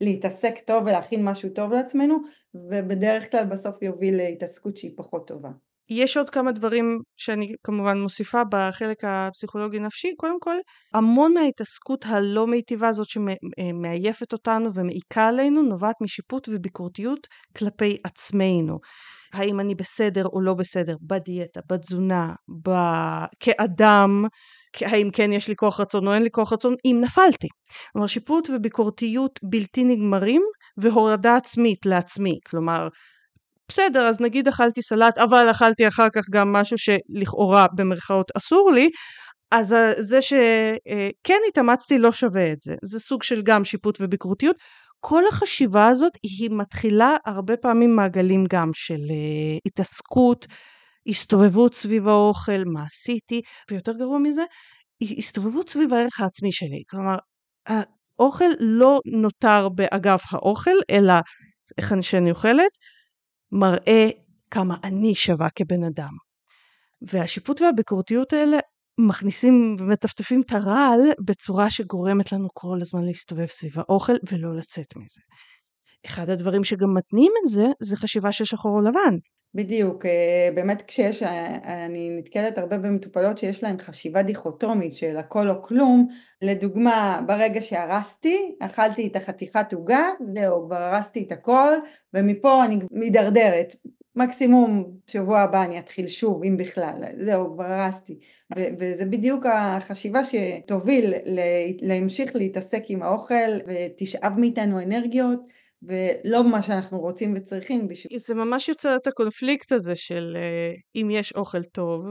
מלהתעסק 0.00 0.54
טוב 0.64 0.82
ולהכין 0.86 1.24
משהו 1.24 1.50
טוב 1.50 1.72
לעצמנו, 1.72 2.18
ובדרך 2.54 3.30
כלל 3.30 3.44
בסוף 3.44 3.82
יוביל 3.82 4.16
להתעסקות 4.16 4.76
שהיא 4.76 4.92
פחות 4.96 5.28
טובה. 5.28 5.50
יש 5.92 6.16
עוד 6.16 6.30
כמה 6.30 6.52
דברים 6.52 6.98
שאני 7.16 7.54
כמובן 7.64 8.00
מוסיפה 8.00 8.42
בחלק 8.50 9.04
הפסיכולוגי 9.04 9.78
נפשי. 9.78 10.08
קודם 10.16 10.40
כל, 10.40 10.56
המון 10.94 11.34
מההתעסקות 11.34 12.04
הלא 12.06 12.46
מיטיבה 12.46 12.88
הזאת 12.88 13.06
שמעייפת 13.08 14.32
אותנו 14.32 14.74
ומעיקה 14.74 15.28
עלינו 15.28 15.62
נובעת 15.62 15.96
משיפוט 16.00 16.48
וביקורתיות 16.52 17.26
כלפי 17.56 17.96
עצמנו. 18.04 18.78
האם 19.32 19.60
אני 19.60 19.74
בסדר 19.74 20.26
או 20.26 20.40
לא 20.40 20.54
בסדר 20.54 20.96
בדיאטה, 21.02 21.60
בתזונה, 21.70 22.34
ב... 22.64 22.70
כאדם, 23.40 24.24
האם 24.80 25.10
כן 25.12 25.32
יש 25.32 25.48
לי 25.48 25.56
כוח 25.56 25.80
רצון 25.80 26.06
או 26.06 26.14
אין 26.14 26.22
לי 26.22 26.30
כוח 26.30 26.52
רצון, 26.52 26.74
אם 26.84 26.98
נפלתי. 27.00 27.48
כלומר 27.92 28.06
שיפוט 28.06 28.50
וביקורתיות 28.50 29.38
בלתי 29.42 29.84
נגמרים 29.84 30.42
והורדה 30.76 31.36
עצמית 31.36 31.86
לעצמי. 31.86 32.38
כלומר 32.50 32.88
בסדר, 33.72 34.00
אז 34.00 34.20
נגיד 34.20 34.48
אכלתי 34.48 34.82
סלט, 34.82 35.18
אבל 35.18 35.50
אכלתי 35.50 35.88
אחר 35.88 36.08
כך 36.14 36.22
גם 36.30 36.52
משהו 36.52 36.76
שלכאורה 36.78 37.66
במרכאות 37.74 38.30
אסור 38.36 38.70
לי, 38.74 38.90
אז 39.52 39.76
זה 39.98 40.22
שכן 40.22 41.38
התאמצתי 41.48 41.98
לא 41.98 42.12
שווה 42.12 42.52
את 42.52 42.60
זה. 42.60 42.74
זה 42.82 43.00
סוג 43.00 43.22
של 43.22 43.42
גם 43.42 43.64
שיפוט 43.64 43.98
וביקורתיות. 44.00 44.56
כל 45.00 45.22
החשיבה 45.28 45.88
הזאת 45.88 46.12
היא 46.22 46.50
מתחילה 46.50 47.16
הרבה 47.26 47.56
פעמים 47.56 47.96
מעגלים 47.96 48.44
גם 48.50 48.70
של 48.74 48.94
uh, 48.94 49.60
התעסקות, 49.66 50.46
הסתובבות 51.08 51.74
סביב 51.74 52.08
האוכל, 52.08 52.64
מה 52.66 52.84
עשיתי, 52.84 53.40
ויותר 53.70 53.92
גרוע 53.92 54.18
מזה, 54.18 54.42
הסתובבות 55.18 55.68
סביב 55.68 55.94
הערך 55.94 56.20
העצמי 56.20 56.52
שלי. 56.52 56.82
כלומר, 56.90 57.16
האוכל 58.18 58.50
לא 58.60 59.00
נותר 59.06 59.68
באגף 59.68 60.22
האוכל, 60.30 60.76
אלא 60.90 61.14
איך 61.78 61.92
אני 61.92 62.02
שאני 62.02 62.30
אוכלת, 62.30 62.70
מראה 63.52 64.08
כמה 64.50 64.76
אני 64.84 65.14
שווה 65.14 65.50
כבן 65.50 65.84
אדם. 65.84 66.12
והשיפוט 67.02 67.60
והביקורתיות 67.60 68.32
האלה 68.32 68.58
מכניסים 68.98 69.76
ומטפטפים 69.78 70.42
את 70.46 70.52
הרעל 70.52 71.00
בצורה 71.24 71.70
שגורמת 71.70 72.32
לנו 72.32 72.48
כל 72.54 72.78
הזמן 72.80 73.04
להסתובב 73.04 73.46
סביב 73.46 73.78
האוכל 73.78 74.12
ולא 74.30 74.56
לצאת 74.56 74.96
מזה. 74.96 75.20
אחד 76.06 76.30
הדברים 76.30 76.64
שגם 76.64 76.94
מתנים 76.94 77.32
את 77.42 77.50
זה, 77.50 77.66
זה 77.80 77.96
חשיבה 77.96 78.32
של 78.32 78.44
שחור 78.44 78.76
או 78.76 78.80
לבן. 78.80 79.16
בדיוק, 79.54 80.06
אה, 80.06 80.48
באמת 80.54 80.82
כשיש, 80.86 81.22
אה, 81.22 81.84
אני 81.84 82.18
נתקלת 82.18 82.58
הרבה 82.58 82.78
במטופלות 82.78 83.38
שיש 83.38 83.62
להן 83.62 83.78
חשיבה 83.78 84.22
דיכוטומית 84.22 84.94
של 84.94 85.16
הכל 85.16 85.48
או 85.48 85.62
כלום, 85.62 86.08
לדוגמה 86.42 87.20
ברגע 87.26 87.62
שהרסתי, 87.62 88.54
אכלתי 88.60 89.06
את 89.06 89.16
החתיכת 89.16 89.72
עוגה, 89.72 90.08
זהו, 90.20 90.66
כבר 90.66 90.76
הרסתי 90.76 91.22
את 91.22 91.32
הכל, 91.32 91.72
ומפה 92.14 92.64
אני 92.64 92.78
מידרדרת, 92.90 93.76
מקסימום 94.16 94.90
שבוע 95.06 95.40
הבא 95.40 95.62
אני 95.62 95.78
אתחיל 95.78 96.08
שוב, 96.08 96.44
אם 96.44 96.56
בכלל, 96.56 97.04
זהו, 97.16 97.54
כבר 97.54 97.64
הרסתי. 97.64 98.18
וזה 98.78 99.04
בדיוק 99.04 99.46
החשיבה 99.46 100.20
שתוביל 100.24 101.14
להמשיך 101.80 102.36
להתעסק 102.36 102.82
עם 102.88 103.02
האוכל 103.02 103.58
ותשאב 103.66 104.32
מאיתנו 104.38 104.82
אנרגיות. 104.82 105.61
ולא 105.82 106.50
מה 106.50 106.62
שאנחנו 106.62 107.00
רוצים 107.00 107.34
וצריכים 107.36 107.88
בשביל... 107.88 108.18
זה 108.18 108.34
ממש 108.34 108.68
יוצר 108.68 108.96
את 108.96 109.06
הקונפליקט 109.06 109.72
הזה 109.72 109.96
של 109.96 110.36
uh, 110.36 111.00
אם 111.00 111.10
יש 111.10 111.32
אוכל 111.32 111.62
טוב 111.62 112.04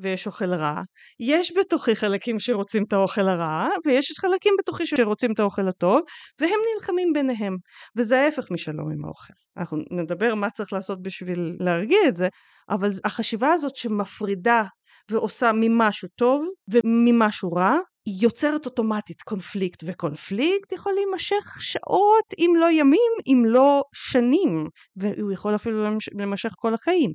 ויש 0.00 0.26
אוכל 0.26 0.54
רע, 0.54 0.82
יש 1.20 1.52
בתוכי 1.58 1.96
חלקים 1.96 2.38
שרוצים 2.38 2.84
את 2.88 2.92
האוכל 2.92 3.28
הרע, 3.28 3.68
ויש 3.86 4.12
חלקים 4.20 4.54
בתוכי 4.58 4.86
שרוצים 4.86 5.32
את 5.32 5.40
האוכל 5.40 5.68
הטוב, 5.68 6.00
והם 6.40 6.58
נלחמים 6.74 7.12
ביניהם. 7.12 7.56
וזה 7.96 8.20
ההפך 8.20 8.50
משלום 8.50 8.92
עם 8.92 9.04
האוכל. 9.04 9.32
אנחנו 9.56 9.78
נדבר 9.90 10.34
מה 10.34 10.50
צריך 10.50 10.72
לעשות 10.72 11.02
בשביל 11.02 11.56
להרגיע 11.60 11.98
את 12.08 12.16
זה, 12.16 12.28
אבל 12.70 12.90
החשיבה 13.04 13.52
הזאת 13.52 13.76
שמפרידה 13.76 14.62
ועושה 15.10 15.50
ממשהו 15.54 16.08
טוב 16.16 16.46
וממשהו 16.68 17.52
רע, 17.52 17.76
יוצרת 18.20 18.66
אוטומטית 18.66 19.22
קונפליקט, 19.22 19.82
וקונפליקט 19.86 20.72
יכול 20.72 20.92
להימשך 20.92 21.56
שעות, 21.60 22.34
אם 22.38 22.52
לא 22.58 22.70
ימים, 22.70 23.12
אם 23.26 23.42
לא 23.46 23.82
שנים, 23.92 24.68
והוא 24.96 25.32
יכול 25.32 25.54
אפילו 25.54 25.84
להימשך 26.12 26.52
כל 26.56 26.74
החיים. 26.74 27.12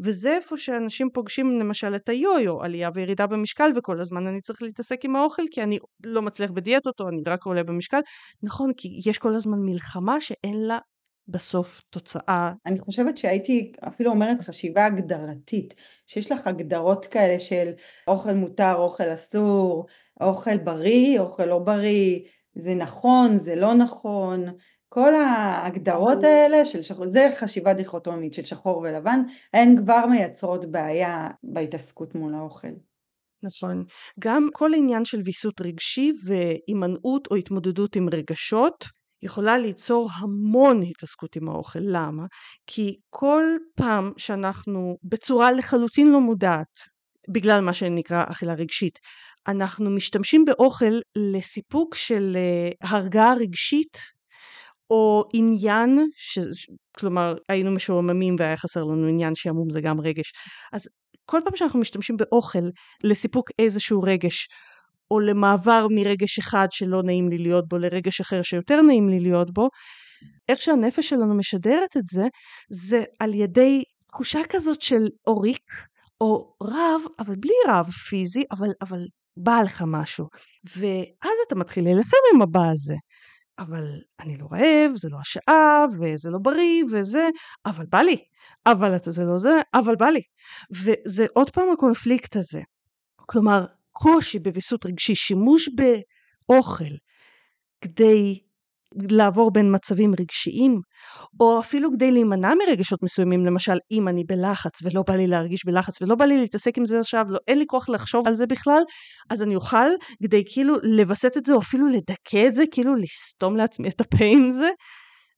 וזה 0.00 0.34
איפה 0.34 0.58
שאנשים 0.58 1.08
פוגשים 1.14 1.60
למשל 1.60 1.96
את 1.96 2.08
היו-יו, 2.08 2.62
עלייה 2.62 2.90
וירידה 2.94 3.26
במשקל, 3.26 3.70
וכל 3.76 4.00
הזמן 4.00 4.26
אני 4.26 4.40
צריך 4.40 4.62
להתעסק 4.62 5.04
עם 5.04 5.16
האוכל, 5.16 5.42
כי 5.50 5.62
אני 5.62 5.78
לא 6.04 6.22
מצליח 6.22 6.50
בדיאטות, 6.50 7.00
או 7.00 7.08
אני 7.08 7.22
רק 7.26 7.44
עולה 7.46 7.62
במשקל. 7.62 8.00
נכון, 8.42 8.72
כי 8.76 9.00
יש 9.06 9.18
כל 9.18 9.34
הזמן 9.34 9.58
מלחמה 9.58 10.20
שאין 10.20 10.62
לה 10.66 10.78
בסוף 11.28 11.82
תוצאה. 11.90 12.52
אני 12.66 12.80
חושבת 12.80 13.18
שהייתי 13.18 13.72
אפילו 13.88 14.10
אומרת 14.10 14.40
חשיבה 14.40 14.86
הגדרתית, 14.86 15.74
שיש 16.06 16.32
לך 16.32 16.46
הגדרות 16.46 17.06
כאלה 17.06 17.40
של 17.40 17.70
אוכל 18.06 18.32
מותר, 18.32 18.74
אוכל 18.74 19.14
אסור, 19.14 19.86
אוכל 20.20 20.58
בריא, 20.58 21.20
אוכל 21.20 21.44
לא 21.44 21.58
בריא, 21.58 22.20
זה 22.54 22.74
נכון, 22.74 23.36
זה 23.36 23.56
לא 23.56 23.74
נכון, 23.74 24.44
כל 24.88 25.14
ההגדרות 25.14 26.24
האלה 26.24 26.64
של 26.64 26.82
שחור, 26.82 27.06
זה 27.06 27.30
חשיבה 27.36 27.74
דיכוטומית 27.74 28.34
של 28.34 28.44
שחור 28.44 28.78
ולבן, 28.78 29.22
הן 29.54 29.76
כבר 29.82 30.06
מייצרות 30.06 30.64
בעיה 30.64 31.28
בהתעסקות 31.42 32.14
מול 32.14 32.34
האוכל. 32.34 32.68
נכון. 33.42 33.84
גם 34.20 34.48
כל 34.52 34.70
עניין 34.76 35.04
של 35.04 35.20
ויסות 35.24 35.60
רגשי 35.60 36.12
והימנעות 36.24 37.26
או 37.30 37.36
התמודדות 37.36 37.96
עם 37.96 38.08
רגשות 38.12 38.84
יכולה 39.22 39.58
ליצור 39.58 40.10
המון 40.14 40.82
התעסקות 40.82 41.36
עם 41.36 41.48
האוכל. 41.48 41.78
למה? 41.82 42.26
כי 42.66 42.96
כל 43.10 43.44
פעם 43.76 44.12
שאנחנו 44.16 44.96
בצורה 45.02 45.52
לחלוטין 45.52 46.06
לא 46.06 46.20
מודעת, 46.20 46.80
בגלל 47.28 47.60
מה 47.60 47.72
שנקרא 47.72 48.24
אכילה 48.28 48.54
רגשית, 48.54 48.98
אנחנו 49.48 49.90
משתמשים 49.90 50.44
באוכל 50.44 50.98
לסיפוק 51.16 51.94
של 51.94 52.36
uh, 52.36 52.88
הרגעה 52.88 53.34
רגשית 53.34 53.98
או 54.90 55.24
עניין, 55.32 55.98
ש... 56.16 56.38
כלומר 56.98 57.34
היינו 57.48 57.70
משועממים 57.70 58.36
והיה 58.38 58.56
חסר 58.56 58.84
לנו 58.84 59.06
עניין 59.06 59.34
שעמום 59.34 59.70
זה 59.70 59.80
גם 59.80 60.00
רגש. 60.00 60.32
אז 60.72 60.88
כל 61.24 61.40
פעם 61.44 61.56
שאנחנו 61.56 61.80
משתמשים 61.80 62.16
באוכל 62.16 62.68
לסיפוק 63.04 63.50
איזשהו 63.58 64.02
רגש 64.02 64.48
או 65.10 65.20
למעבר 65.20 65.86
מרגש 65.90 66.38
אחד 66.38 66.68
שלא 66.70 67.02
נעים 67.02 67.28
לי 67.28 67.38
להיות 67.38 67.68
בו 67.68 67.78
לרגש 67.78 68.20
אחר 68.20 68.42
שיותר 68.42 68.82
נעים 68.82 69.08
לי 69.08 69.20
להיות 69.20 69.50
בו, 69.50 69.68
איך 70.48 70.62
שהנפש 70.62 71.08
שלנו 71.08 71.34
משדרת 71.34 71.96
את 71.96 72.06
זה, 72.06 72.26
זה 72.70 73.04
על 73.20 73.34
ידי 73.34 73.82
תחושה 74.08 74.40
כזאת 74.48 74.82
של 74.82 75.08
עוריק 75.26 75.64
או 76.20 76.54
רב, 76.62 77.02
אבל 77.18 77.34
בלי 77.36 77.54
רב 77.68 77.86
פיזי, 77.90 78.44
אבל, 78.50 78.68
אבל 78.82 78.98
בא 79.42 79.60
לך 79.64 79.84
משהו. 79.86 80.28
ואז 80.76 81.36
אתה 81.46 81.54
מתחיל 81.54 81.84
להילחם 81.84 82.16
עם 82.34 82.42
הבא 82.42 82.70
הזה. 82.72 82.94
אבל 83.58 83.84
אני 84.20 84.36
לא 84.36 84.48
רעב, 84.52 84.90
זה 84.94 85.08
לא 85.08 85.18
השעה, 85.20 85.84
וזה 86.00 86.30
לא 86.30 86.38
בריא, 86.42 86.84
וזה, 86.92 87.28
אבל 87.66 87.86
בא 87.86 87.98
לי. 87.98 88.16
אבל 88.66 88.96
זה 89.04 89.24
לא 89.24 89.38
זה, 89.38 89.60
אבל 89.74 89.96
בא 89.96 90.06
לי. 90.06 90.20
וזה 90.70 91.26
עוד 91.34 91.50
פעם 91.50 91.70
הקונפליקט 91.72 92.36
הזה. 92.36 92.62
כלומר, 93.16 93.66
קושי 93.92 94.38
בוויסות 94.38 94.86
רגשי, 94.86 95.14
שימוש 95.14 95.68
באוכל 96.48 96.94
כדי 97.80 98.42
לעבור 99.10 99.50
בין 99.52 99.74
מצבים 99.74 100.12
רגשיים, 100.20 100.80
או 101.40 101.60
אפילו 101.60 101.92
כדי 101.92 102.10
להימנע 102.10 102.52
מרגשות 102.54 103.02
מסוימים, 103.02 103.46
למשל 103.46 103.78
אם 103.90 104.08
אני 104.08 104.24
בלחץ 104.24 104.82
ולא 104.82 105.02
בא 105.06 105.14
לי 105.16 105.26
להרגיש 105.26 105.64
בלחץ 105.66 106.02
ולא 106.02 106.14
בא 106.14 106.24
לי 106.24 106.38
להתעסק 106.38 106.78
עם 106.78 106.84
זה 106.84 106.98
עכשיו, 106.98 107.24
לא, 107.28 107.38
אין 107.48 107.58
לי 107.58 107.64
כוח 107.66 107.88
לחשוב 107.88 108.26
על 108.26 108.34
זה 108.34 108.46
בכלל, 108.46 108.82
אז 109.30 109.42
אני 109.42 109.54
אוכל 109.54 109.88
כדי 110.22 110.42
כאילו 110.46 110.74
לווסת 110.82 111.36
את 111.36 111.46
זה 111.46 111.52
או 111.52 111.60
אפילו 111.60 111.86
לדכא 111.86 112.46
את 112.46 112.54
זה, 112.54 112.64
כאילו 112.70 112.94
לסתום 112.94 113.56
לעצמי 113.56 113.88
את 113.88 114.00
הפה 114.00 114.24
עם 114.24 114.50
זה, 114.50 114.68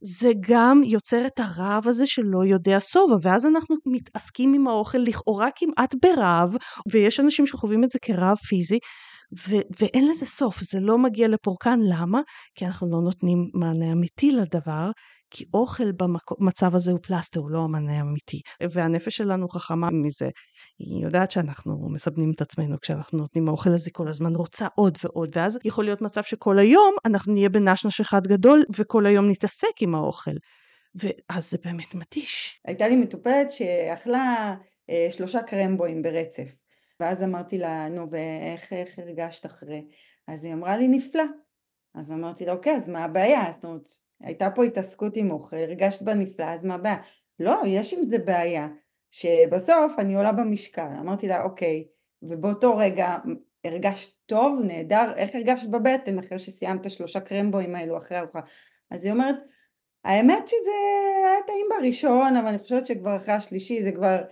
זה 0.03 0.31
גם 0.49 0.81
יוצר 0.85 1.27
את 1.27 1.41
הרעב 1.41 1.89
הזה 1.89 2.07
שלא 2.07 2.45
יודע 2.45 2.81
שובע, 2.81 3.17
ואז 3.23 3.47
אנחנו 3.47 3.77
מתעסקים 3.87 4.55
עם 4.55 4.69
האוכל 4.69 4.99
לכאורה 4.99 5.49
כמעט 5.57 5.95
ברעב, 6.03 6.57
ויש 6.93 7.21
אנשים 7.21 7.47
שחווים 7.47 7.85
את 7.85 7.91
זה 7.91 7.99
כרעב 8.03 8.37
פיזי, 8.37 8.79
ו- 9.39 9.67
ואין 9.81 10.09
לזה 10.09 10.27
סוף, 10.27 10.61
זה 10.61 10.81
לא 10.81 10.99
מגיע 10.99 11.29
לפורקן, 11.29 11.79
למה? 11.83 12.21
כי 12.55 12.67
אנחנו 12.67 12.91
לא 12.91 13.01
נותנים 13.01 13.51
מענה 13.55 13.93
אמיתי 13.93 14.31
לדבר, 14.31 14.91
כי 15.31 15.45
אוכל 15.55 15.93
במצב 15.93 16.75
הזה 16.75 16.91
הוא 16.91 16.99
פלסטר, 17.03 17.41
הוא 17.41 17.51
לא 17.51 17.59
המענה 17.59 18.01
אמיתי. 18.01 18.41
והנפש 18.73 19.17
שלנו 19.17 19.49
חכמה 19.49 19.89
מזה. 19.93 20.29
היא 20.79 21.05
יודעת 21.05 21.31
שאנחנו 21.31 21.89
מסבנים 21.93 22.33
את 22.37 22.41
עצמנו 22.41 22.77
כשאנחנו 22.81 23.19
נותנים 23.19 23.49
האוכל 23.49 23.71
הזה 23.71 23.91
כל 23.91 24.09
הזמן, 24.09 24.35
רוצה 24.35 24.67
עוד 24.75 24.99
ועוד, 25.05 25.31
ואז 25.37 25.59
יכול 25.65 25.85
להיות 25.85 26.03
מצב 26.03 26.23
שכל 26.23 26.59
היום 26.59 26.95
אנחנו 27.05 27.33
נהיה 27.33 27.49
בנשנש 27.49 28.01
אחד 28.01 28.27
גדול, 28.27 28.65
וכל 28.77 29.07
היום 29.07 29.31
נתעסק 29.31 29.83
עם 29.83 29.95
האוכל. 29.95 30.35
ואז 30.95 31.51
זה 31.51 31.59
באמת 31.65 31.95
מתיש. 31.95 32.61
הייתה 32.65 32.89
לי 32.89 32.97
מטופלת 32.97 33.51
שאכלה 33.51 34.55
אה, 34.91 35.07
שלושה 35.11 35.43
קרמבואים 35.43 36.03
ברצף. 36.03 36.61
ואז 37.01 37.23
אמרתי 37.23 37.59
לה, 37.59 37.89
נו, 37.89 38.11
ואיך 38.11 38.99
הרגשת 38.99 39.47
אחרי? 39.47 39.85
אז 40.27 40.45
היא 40.45 40.53
אמרה 40.53 40.77
לי, 40.77 40.89
נפלא. 40.89 41.25
אז 41.95 42.13
אמרתי 42.13 42.47
לה, 42.47 42.53
אוקיי, 42.53 42.77
אז 42.77 42.89
מה 42.89 43.05
הבעיה? 43.05 43.53
זאת 43.53 43.65
אומרת, 43.65 43.89
הייתה 44.21 44.51
פה 44.51 44.65
התעסקות 44.65 45.17
עם 45.17 45.31
אוכל, 45.31 45.57
הרגשת 45.57 46.03
בה 46.03 46.15
נפלא, 46.15 46.45
אז 46.45 46.65
מה 46.65 46.75
הבעיה? 46.75 46.97
לא, 47.39 47.63
יש 47.67 47.95
עם 47.95 48.03
זה 48.03 48.19
בעיה, 48.19 48.69
שבסוף 49.11 49.93
אני 49.99 50.15
עולה 50.15 50.33
במשקל. 50.33 50.89
אמרתי 51.01 51.29
לה, 51.29 51.43
אוקיי, 51.43 51.85
ובאותו 52.23 52.77
רגע 52.77 53.17
הרגשת 53.65 54.11
טוב, 54.27 54.61
נהדר, 54.65 55.13
איך 55.17 55.31
הרגשת 55.35 55.69
בבטן 55.69 56.19
אחרי 56.19 56.39
שסיימת 56.39 56.91
שלושה 56.91 57.21
קרמבואים 57.21 57.75
האלו 57.75 57.97
אחרי 57.97 58.19
ארוחה? 58.19 58.41
אז 58.91 59.05
היא 59.05 59.13
אומרת, 59.13 59.37
האמת 60.05 60.49
שזה 60.49 60.71
היה 61.27 61.43
טעים 61.47 61.67
בראשון, 61.71 62.37
אבל 62.37 62.49
אני 62.49 62.59
חושבת 62.59 62.87
שכבר 62.87 63.17
אחרי 63.17 63.35
השלישי 63.35 63.83
זה 63.83 63.93
כבר 63.93 64.23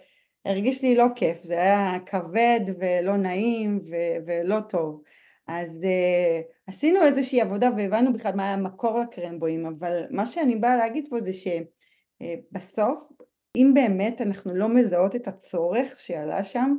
הרגיש 0.48 0.82
לי 0.82 0.94
לא 0.94 1.06
כיף, 1.14 1.42
זה 1.42 1.54
היה 1.54 1.98
כבד 2.06 2.60
ולא 2.80 3.16
נעים 3.16 3.80
ו- 3.90 4.16
ולא 4.26 4.60
טוב. 4.60 5.02
אז 5.46 5.70
uh, 5.70 6.52
עשינו 6.66 7.02
איזושהי 7.02 7.40
עבודה 7.40 7.70
והבנו 7.76 8.12
בכלל 8.12 8.32
מה 8.34 8.42
היה 8.42 8.52
המקור 8.52 8.98
לקרמבואים, 8.98 9.66
אבל 9.66 10.02
מה 10.10 10.26
שאני 10.26 10.56
באה 10.56 10.76
להגיד 10.76 11.06
פה 11.10 11.20
זה 11.20 11.32
שבסוף, 11.32 13.02
uh, 13.10 13.24
אם 13.56 13.70
באמת 13.74 14.20
אנחנו 14.20 14.54
לא 14.54 14.68
מזהות 14.68 15.16
את 15.16 15.28
הצורך 15.28 16.00
שעלה 16.00 16.44
שם, 16.44 16.76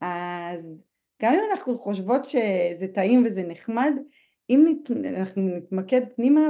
אז 0.00 0.72
גם 1.22 1.34
אם 1.34 1.40
אנחנו 1.50 1.78
חושבות 1.78 2.24
שזה 2.24 2.86
טעים 2.94 3.22
וזה 3.26 3.42
נחמד, 3.42 3.92
אם 4.50 4.66
נת, 4.68 4.90
אנחנו 4.90 5.42
נתמקד 5.42 6.00
פנימה 6.16 6.40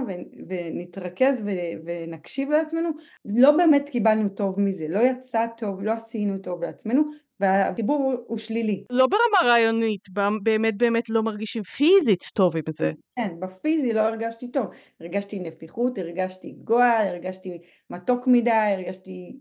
ונתרכז 0.49 1.45
ונקשיב 1.85 2.51
לעצמנו, 2.51 2.91
לא 3.25 3.51
באמת 3.51 3.89
קיבלנו 3.89 4.29
טוב 4.29 4.61
מזה, 4.61 4.87
לא 4.89 5.01
יצא 5.01 5.47
טוב, 5.57 5.83
לא 5.83 5.93
עשינו 5.93 6.39
טוב 6.39 6.63
לעצמנו, 6.63 7.03
והחיבור 7.41 8.15
הוא 8.27 8.39
שלילי. 8.39 8.85
לא 8.91 9.07
ברמה 9.07 9.51
רעיונית, 9.51 10.09
באמת 10.43 10.77
באמת 10.77 11.11
לא 11.11 11.23
מרגישים 11.23 11.63
פיזית 11.63 12.25
טוב 12.35 12.57
עם 12.57 12.63
זה. 12.69 12.93
כן, 13.17 13.29
בפיזי 13.41 13.93
לא 13.93 14.01
הרגשתי 14.01 14.51
טוב. 14.51 14.67
הרגשתי 15.01 15.39
נפיחות, 15.39 15.99
הרגשתי 15.99 16.55
גועל, 16.65 17.07
הרגשתי 17.07 17.59
מתוק 17.91 18.27
מדי, 18.27 18.51
הרגשתי 18.51 19.37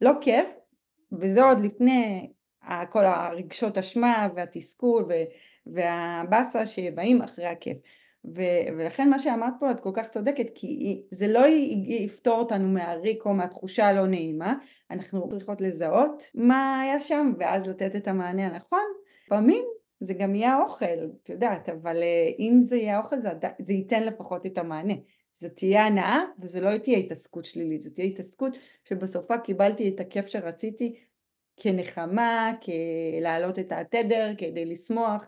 לא 0.00 0.10
כיף, 0.20 0.46
וזה 1.12 1.44
עוד 1.44 1.58
לפני 1.60 2.28
כל 2.90 3.04
הרגשות 3.04 3.78
אשמה 3.78 4.28
והתסכול 4.36 5.08
והבאסה 5.66 6.66
שבאים 6.66 7.22
אחרי 7.22 7.46
הכיף. 7.46 7.78
ו- 8.24 8.76
ולכן 8.78 9.10
מה 9.10 9.18
שאמרת 9.18 9.54
פה 9.60 9.70
את 9.70 9.80
כל 9.80 9.90
כך 9.94 10.08
צודקת 10.08 10.46
כי 10.54 11.02
זה 11.10 11.28
לא 11.28 11.40
יפתור 11.86 12.38
אותנו 12.38 12.68
מהריק 12.68 13.26
או 13.26 13.34
מהתחושה 13.34 13.86
הלא 13.86 14.06
נעימה. 14.06 14.54
אנחנו 14.90 15.28
צריכות 15.28 15.60
לזהות 15.60 16.22
מה 16.34 16.80
היה 16.80 17.00
שם 17.00 17.32
ואז 17.38 17.66
לתת 17.66 17.96
את 17.96 18.08
המענה 18.08 18.46
הנכון. 18.46 18.84
לפעמים 19.26 19.64
זה 20.00 20.14
גם 20.14 20.34
יהיה 20.34 20.54
האוכל 20.54 20.84
את 21.22 21.28
יודעת 21.28 21.68
אבל 21.68 21.96
אה, 22.02 22.30
אם 22.38 22.58
זה 22.62 22.76
יהיה 22.76 22.96
האוכל 22.96 23.20
זה, 23.20 23.28
זה 23.58 23.72
ייתן 23.72 24.02
לפחות 24.04 24.46
את 24.46 24.58
המענה. 24.58 24.94
זאת 25.32 25.52
תהיה 25.56 25.86
הנאה 25.86 26.20
וזה 26.40 26.60
לא 26.60 26.78
תהיה 26.78 26.98
התעסקות 26.98 27.44
שלילית 27.44 27.80
זאת 27.80 27.94
תהיה 27.94 28.06
התעסקות 28.06 28.56
שבסופה 28.84 29.38
קיבלתי 29.38 29.88
את 29.88 30.00
הכיף 30.00 30.26
שרציתי 30.26 30.94
כנחמה, 31.56 32.52
כלהעלות 32.62 33.58
את 33.58 33.72
התדר, 33.72 34.32
כדי 34.38 34.64
לשמוח 34.64 35.26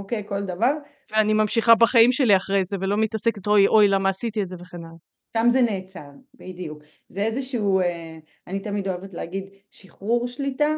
אוקיי, 0.00 0.22
כל 0.28 0.42
דבר. 0.42 0.72
ואני 1.10 1.32
ממשיכה 1.32 1.74
בחיים 1.74 2.12
שלי 2.12 2.36
אחרי 2.36 2.64
זה, 2.64 2.76
ולא 2.80 2.96
מתעסקת, 2.96 3.46
אוי, 3.46 3.66
אוי, 3.66 3.88
למה 3.88 4.08
עשיתי 4.08 4.42
את 4.42 4.46
זה 4.46 4.56
וכן 4.60 4.84
הלאה. 4.84 4.96
שם 5.36 5.46
זה 5.50 5.62
נעצר, 5.62 6.10
בדיוק. 6.34 6.82
זה 7.08 7.20
איזשהו, 7.20 7.80
אה, 7.80 8.18
אני 8.46 8.60
תמיד 8.60 8.88
אוהבת 8.88 9.14
להגיד, 9.14 9.44
שחרור 9.70 10.28
שליטה, 10.28 10.70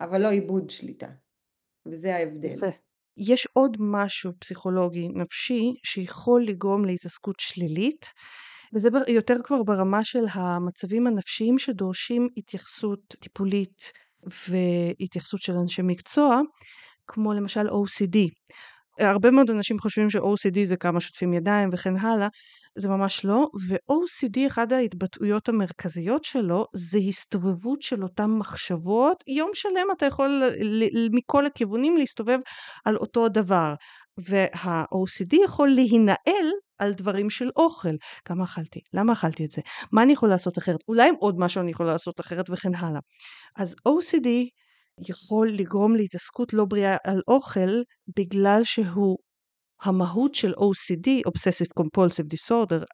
אבל 0.00 0.22
לא 0.22 0.30
איבוד 0.30 0.70
שליטה. 0.70 1.08
וזה 1.86 2.16
ההבדל. 2.16 2.56
יפה. 2.56 2.66
יש 3.16 3.48
עוד 3.52 3.76
משהו 3.80 4.32
פסיכולוגי 4.38 5.08
נפשי 5.08 5.74
שיכול 5.84 6.44
לגרום 6.46 6.84
להתעסקות 6.84 7.34
שלילית, 7.38 8.06
וזה 8.74 8.88
יותר 9.08 9.36
כבר 9.44 9.62
ברמה 9.62 10.04
של 10.04 10.24
המצבים 10.32 11.06
הנפשיים 11.06 11.58
שדורשים 11.58 12.28
התייחסות 12.36 13.00
טיפולית 13.20 13.92
והתייחסות 14.22 15.42
של 15.42 15.52
אנשי 15.52 15.82
מקצוע, 15.84 16.40
כמו 17.10 17.32
למשל 17.32 17.68
OCD. 17.68 18.18
הרבה 18.98 19.30
מאוד 19.30 19.50
אנשים 19.50 19.78
חושבים 19.78 20.10
ש-OCD 20.10 20.64
זה 20.64 20.76
כמה 20.76 21.00
שוטפים 21.00 21.32
ידיים 21.32 21.68
וכן 21.72 21.96
הלאה, 21.96 22.28
זה 22.78 22.88
ממש 22.88 23.24
לא, 23.24 23.46
ו-OCD 23.68 24.46
אחד 24.46 24.72
ההתבטאויות 24.72 25.48
המרכזיות 25.48 26.24
שלו 26.24 26.66
זה 26.74 26.98
הסתובבות 27.08 27.82
של 27.82 28.02
אותן 28.02 28.30
מחשבות, 28.30 29.24
יום 29.26 29.50
שלם 29.54 29.86
אתה 29.96 30.06
יכול 30.06 30.42
מכל 31.12 31.46
הכיוונים 31.46 31.96
להסתובב 31.96 32.38
על 32.84 32.96
אותו 32.96 33.28
דבר, 33.28 33.74
וה-OCD 34.28 35.36
יכול 35.44 35.68
להינעל 35.68 36.50
על 36.78 36.92
דברים 36.92 37.30
של 37.30 37.50
אוכל, 37.56 37.94
כמה 38.24 38.44
אכלתי, 38.44 38.80
למה 38.94 39.12
אכלתי 39.12 39.44
את 39.44 39.50
זה, 39.50 39.62
מה 39.92 40.02
אני 40.02 40.12
יכול 40.12 40.28
לעשות 40.28 40.58
אחרת, 40.58 40.78
אולי 40.88 41.10
עוד 41.18 41.38
משהו 41.38 41.60
אני 41.60 41.70
יכול 41.70 41.86
לעשות 41.86 42.20
אחרת 42.20 42.50
וכן 42.50 42.74
הלאה. 42.74 43.00
אז 43.56 43.74
OCD 43.88 44.28
יכול 45.08 45.52
לגרום 45.52 45.96
להתעסקות 45.96 46.52
לא 46.52 46.64
בריאה 46.64 46.96
על 47.04 47.20
אוכל 47.28 47.70
בגלל 48.16 48.60
שהוא 48.64 49.18
המהות 49.82 50.34
של 50.34 50.52
OCD, 50.52 51.08
Obsessive 51.28 51.80
Compulsive 51.80 52.26
Disorder, 52.34 52.84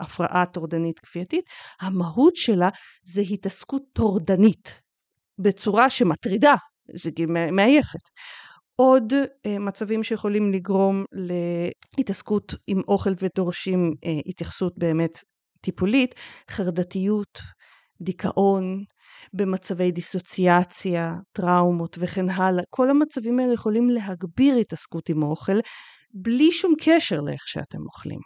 הפרעה 0.00 0.46
טורדנית 0.46 0.98
כפייתית, 0.98 1.44
המהות 1.80 2.36
שלה 2.36 2.68
זה 3.04 3.20
התעסקות 3.20 3.82
טורדנית 3.92 4.80
בצורה 5.38 5.90
שמטרידה, 5.90 6.54
זה 6.94 7.10
מעייפת. 7.52 8.08
עוד 8.76 9.12
uh, 9.12 9.48
מצבים 9.60 10.04
שיכולים 10.04 10.52
לגרום 10.52 11.04
להתעסקות 11.98 12.54
עם 12.66 12.80
אוכל 12.88 13.10
ודורשים 13.20 13.92
uh, 13.92 14.08
התייחסות 14.26 14.72
באמת 14.78 15.18
טיפולית, 15.60 16.14
חרדתיות, 16.50 17.38
דיכאון, 18.00 18.84
במצבי 19.32 19.92
דיסוציאציה, 19.92 21.14
טראומות 21.32 21.96
וכן 22.00 22.30
הלאה. 22.30 22.64
כל 22.70 22.90
המצבים 22.90 23.38
האלה 23.38 23.54
יכולים 23.54 23.90
להגביר 23.90 24.54
התעסקות 24.54 25.08
עם 25.08 25.22
אוכל 25.22 25.58
בלי 26.14 26.52
שום 26.52 26.74
קשר 26.80 27.20
לאיך 27.20 27.48
שאתם 27.48 27.82
אוכלים. 27.82 28.20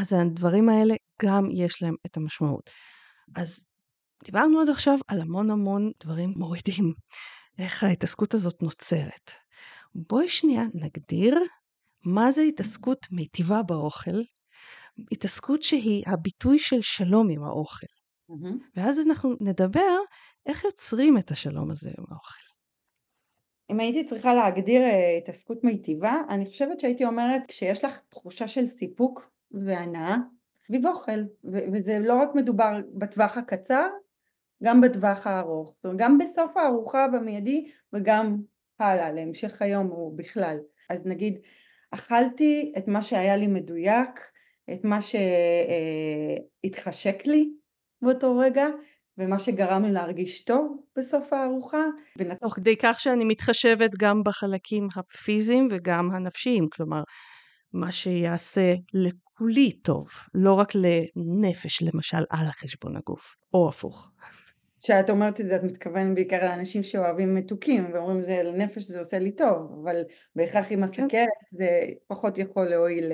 אז 0.00 0.12
הדברים 0.12 0.68
האלה 0.68 0.94
גם 1.22 1.48
יש 1.50 1.82
להם 1.82 1.94
את 2.06 2.16
המשמעות. 2.16 2.70
אז 3.36 3.66
דיברנו 4.24 4.60
עד 4.60 4.68
עכשיו 4.68 4.98
על 5.08 5.20
המון 5.20 5.50
המון 5.50 5.90
דברים 6.04 6.32
מורידים, 6.36 6.94
איך 7.58 7.84
ההתעסקות 7.84 8.34
הזאת 8.34 8.62
נוצרת. 8.62 9.30
בואי 9.94 10.28
שנייה 10.28 10.64
נגדיר 10.74 11.38
מה 12.04 12.32
זה 12.32 12.42
התעסקות 12.42 13.06
מיטיבה 13.10 13.62
באוכל, 13.62 14.22
התעסקות 15.12 15.62
שהיא 15.62 16.04
הביטוי 16.06 16.58
של 16.58 16.82
שלום 16.82 17.28
עם 17.30 17.44
האוכל. 17.44 17.86
Mm-hmm. 18.30 18.54
ואז 18.76 19.00
אנחנו 19.00 19.34
נדבר 19.40 19.98
איך 20.46 20.64
יוצרים 20.64 21.18
את 21.18 21.30
השלום 21.30 21.70
הזה 21.70 21.90
עם 21.98 22.04
האוכל. 22.10 22.44
אם 23.70 23.80
הייתי 23.80 24.04
צריכה 24.04 24.34
להגדיר 24.34 24.82
uh, 24.82 25.18
התעסקות 25.22 25.64
מיטיבה, 25.64 26.16
אני 26.28 26.46
חושבת 26.46 26.80
שהייתי 26.80 27.04
אומרת 27.04 27.42
כשיש 27.48 27.84
לך 27.84 28.00
תחושה 28.08 28.48
של 28.48 28.66
סיפוק 28.66 29.30
והנאה 29.50 30.16
סביב 30.66 30.86
אוכל, 30.86 31.20
ו- 31.44 31.66
וזה 31.72 31.98
לא 31.98 32.22
רק 32.22 32.28
מדובר 32.34 32.80
בטווח 32.94 33.36
הקצר, 33.36 33.86
גם 34.62 34.80
בטווח 34.80 35.26
הארוך, 35.26 35.72
זאת 35.76 35.84
אומרת 35.84 35.98
גם 35.98 36.18
בסוף 36.18 36.56
הארוחה 36.56 37.08
במיידי 37.08 37.70
וגם 37.92 38.36
הלאה 38.78 39.12
להמשך 39.12 39.62
היום 39.62 39.90
או 39.90 40.12
בכלל. 40.16 40.58
אז 40.90 41.06
נגיד 41.06 41.38
אכלתי 41.90 42.72
את 42.78 42.88
מה 42.88 43.02
שהיה 43.02 43.36
לי 43.36 43.46
מדויק, 43.46 44.20
את 44.72 44.84
מה 44.84 44.98
שהתחשק 46.62 47.26
לי 47.26 47.50
באותו 48.04 48.38
רגע, 48.38 48.66
ומה 49.18 49.38
שגרם 49.38 49.82
לי 49.82 49.92
להרגיש 49.92 50.44
טוב 50.44 50.76
בסוף 50.98 51.32
הארוחה. 51.32 51.84
תוך 52.40 52.54
כדי 52.54 52.76
כך 52.76 53.00
שאני 53.00 53.24
מתחשבת 53.24 53.90
גם 53.98 54.22
בחלקים 54.24 54.88
הפיזיים 54.96 55.68
וגם 55.70 56.10
הנפשיים, 56.10 56.68
כלומר, 56.72 57.02
מה 57.72 57.92
שיעשה 57.92 58.74
תפעולי 59.34 59.72
טוב, 59.72 60.08
לא 60.34 60.52
רק 60.52 60.72
לנפש 60.74 61.82
למשל 61.82 62.24
על 62.30 62.46
חשבון 62.50 62.96
הגוף, 62.96 63.36
או 63.54 63.68
הפוך. 63.68 64.10
כשאת 64.80 65.10
אומרת 65.10 65.40
את 65.40 65.46
זה 65.46 65.56
את 65.56 65.62
מתכוונת 65.62 66.14
בעיקר 66.14 66.44
לאנשים 66.44 66.82
שאוהבים 66.82 67.34
מתוקים 67.34 67.90
ואומרים 67.92 68.20
זה 68.20 68.42
לנפש 68.44 68.82
זה 68.82 68.98
עושה 68.98 69.18
לי 69.18 69.32
טוב, 69.32 69.78
אבל 69.82 69.96
בהכרח 70.36 70.66
עם 70.70 70.78
כן. 70.78 70.82
הסכרת 70.82 71.10
כן. 71.10 71.56
זה 71.56 71.80
פחות 72.06 72.38
יכול 72.38 72.64
להועיל 72.64 73.12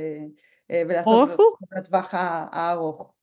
אה, 0.70 0.82
ולעשות 0.88 1.30
לטווח 1.76 2.08
הארוך. 2.12 3.14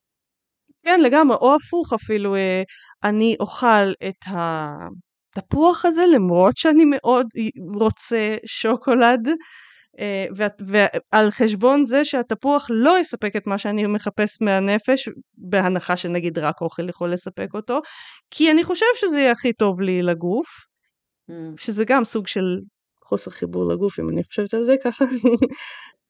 כן 0.85 1.01
לגמרי, 1.01 1.37
או 1.41 1.55
הפוך 1.55 1.93
אפילו, 1.93 2.35
אה, 2.35 2.63
אני 3.03 3.35
אוכל 3.39 3.91
את 4.07 4.25
התפוח 5.35 5.85
הזה 5.85 6.05
למרות 6.15 6.57
שאני 6.57 6.83
מאוד 6.85 7.27
רוצה 7.79 8.35
שוקולד, 8.45 9.27
אה, 9.99 10.25
ועל 10.67 11.31
חשבון 11.31 11.85
זה 11.85 12.05
שהתפוח 12.05 12.67
לא 12.69 12.99
יספק 12.99 13.35
את 13.35 13.47
מה 13.47 13.57
שאני 13.57 13.87
מחפש 13.87 14.41
מהנפש, 14.41 15.09
בהנחה 15.37 15.97
שנגיד 15.97 16.39
רק 16.39 16.61
אוכל 16.61 16.89
יכול 16.89 17.13
לספק 17.13 17.47
אותו, 17.53 17.79
כי 18.31 18.51
אני 18.51 18.63
חושב 18.63 18.85
שזה 18.95 19.19
יהיה 19.19 19.31
הכי 19.31 19.53
טוב 19.53 19.81
לי 19.81 20.01
לגוף, 20.01 20.47
mm. 21.31 21.33
שזה 21.57 21.83
גם 21.87 22.03
סוג 22.03 22.27
של 22.27 22.59
חוסר 23.03 23.31
חיבור 23.31 23.73
לגוף 23.73 23.99
אם 23.99 24.09
אני 24.09 24.23
חושבת 24.23 24.53
על 24.53 24.63
זה 24.63 24.75
ככה. 24.83 25.05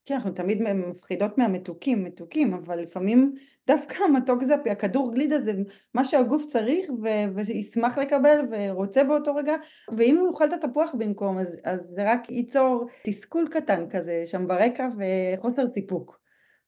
כן, 0.06 0.14
אנחנו 0.14 0.30
תמיד 0.30 0.58
מפחידות 0.62 1.38
מהמתוקים, 1.38 2.04
מתוקים, 2.04 2.54
אבל 2.54 2.78
לפעמים 2.80 3.34
דווקא 3.68 4.02
המתוק 4.04 4.42
זה, 4.42 4.54
הכדור 4.54 5.12
גלידה 5.12 5.40
זה 5.40 5.52
מה 5.94 6.04
שהגוף 6.04 6.44
צריך 6.46 6.90
ו- 6.90 7.34
וישמח 7.34 7.98
לקבל 7.98 8.46
ורוצה 8.50 9.04
באותו 9.04 9.34
רגע, 9.34 9.54
ואם 9.96 10.16
הוא 10.16 10.28
יאכל 10.28 10.44
את 10.44 10.64
התפוח 10.64 10.94
במקום, 10.98 11.38
אז, 11.38 11.56
אז 11.64 11.80
זה 11.94 12.12
רק 12.12 12.30
ייצור 12.30 12.86
תסכול 13.04 13.48
קטן 13.50 13.90
כזה 13.90 14.22
שם 14.26 14.48
ברקע 14.48 14.88
וחוסר 14.98 15.64
סיפוק. 15.74 16.18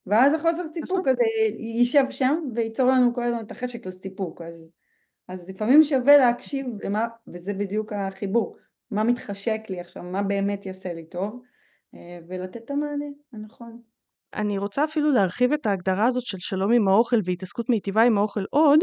ואז 0.06 0.34
החוסר 0.34 0.68
סיפוק 0.74 0.98
נכון. 0.98 1.08
הזה 1.08 1.24
יישב 1.58 2.04
שם 2.10 2.34
וייצור 2.54 2.90
לנו 2.90 3.14
כל 3.14 3.22
הזמן 3.22 3.40
את 3.40 3.50
החשק 3.50 3.86
לסיפוק, 3.86 4.42
אז, 4.42 4.70
אז 5.28 5.48
לפעמים 5.48 5.84
שווה 5.84 6.16
להקשיב 6.16 6.66
למה, 6.84 7.06
וזה 7.28 7.54
בדיוק 7.54 7.92
החיבור, 7.92 8.56
מה 8.90 9.04
מתחשק 9.04 9.60
לי 9.68 9.80
עכשיו, 9.80 10.02
מה 10.02 10.22
באמת 10.22 10.66
יעשה 10.66 10.92
לי 10.94 11.04
טוב. 11.04 11.42
אה, 11.94 12.18
ולתת 12.28 12.56
את 12.56 12.70
המענה 12.70 13.04
הנכון. 13.32 13.82
אני 14.34 14.58
רוצה 14.58 14.84
אפילו 14.84 15.10
להרחיב 15.10 15.52
את 15.52 15.66
ההגדרה 15.66 16.06
הזאת 16.06 16.26
של 16.26 16.38
שלום 16.40 16.72
עם 16.72 16.88
האוכל 16.88 17.20
והתעסקות 17.24 17.68
מיטיבה 17.68 18.02
עם 18.02 18.18
האוכל 18.18 18.44
עוד, 18.50 18.80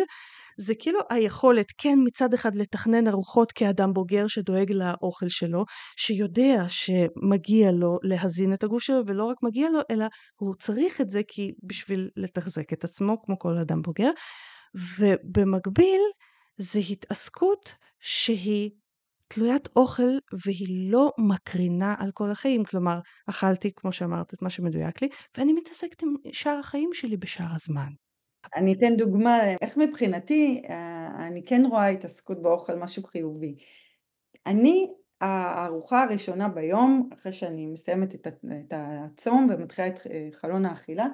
זה 0.60 0.74
כאילו 0.80 1.00
היכולת 1.10 1.66
כן 1.78 2.00
מצד 2.06 2.34
אחד 2.34 2.56
לתכנן 2.56 3.08
ארוחות 3.08 3.52
כאדם 3.52 3.94
בוגר 3.94 4.28
שדואג 4.28 4.72
לאוכל 4.72 5.30
שלו, 5.30 5.66
שיודע 5.98 6.64
שמגיע 6.68 7.72
לו 7.72 7.98
להזין 8.04 8.54
את 8.54 8.64
הגוף 8.64 8.84
שלו 8.84 9.06
ולא 9.06 9.26
רק 9.26 9.38
מגיע 9.44 9.70
לו 9.70 9.80
אלא 9.92 10.06
הוא 10.36 10.56
צריך 10.60 11.02
את 11.02 11.10
זה 11.10 11.22
כי 11.28 11.52
בשביל 11.64 12.10
לתחזק 12.16 12.74
את 12.74 12.84
עצמו 12.84 13.22
כמו 13.26 13.40
כל 13.40 13.58
אדם 13.58 13.82
בוגר, 13.82 14.10
ובמקביל 15.00 16.02
זה 16.58 16.80
התעסקות 16.90 17.74
שהיא 18.00 18.70
תלוית 19.28 19.68
אוכל 19.76 20.18
והיא 20.46 20.92
לא 20.92 21.12
מקרינה 21.18 21.96
על 22.00 22.12
כל 22.14 22.32
החיים, 22.32 22.64
כלומר 22.64 23.00
אכלתי 23.30 23.72
כמו 23.76 23.92
שאמרת 23.92 24.34
את 24.34 24.42
מה 24.42 24.50
שמדויק 24.50 25.02
לי 25.02 25.10
ואני 25.38 25.54
מתעסקת 25.54 26.04
עם 26.04 26.16
שאר 26.32 26.60
החיים 26.60 26.90
שלי 26.94 27.18
בשאר 27.18 27.48
הזמן. 27.56 27.90
אני 28.56 28.74
אתן 28.74 28.98
דוגמה 28.98 29.38
איך 29.62 29.78
מבחינתי 29.78 30.62
אה, 30.70 31.28
אני 31.28 31.46
כן 31.46 31.64
רואה 31.70 31.88
התעסקות 31.88 32.42
באוכל 32.42 32.76
משהו 32.76 33.04
חיובי. 33.04 33.56
אני 34.46 34.88
הארוחה 35.22 36.04
הראשונה 36.04 36.50
ביום 36.50 37.10
אחרי 37.14 37.34
שאני 37.34 37.66
מסיימת 37.66 38.16
את 38.16 38.74
הצום 38.74 39.48
ומתחילה 39.52 39.88
את 39.88 40.00
אה, 40.12 40.30
חלון 40.34 40.66
האכילה 40.66 41.06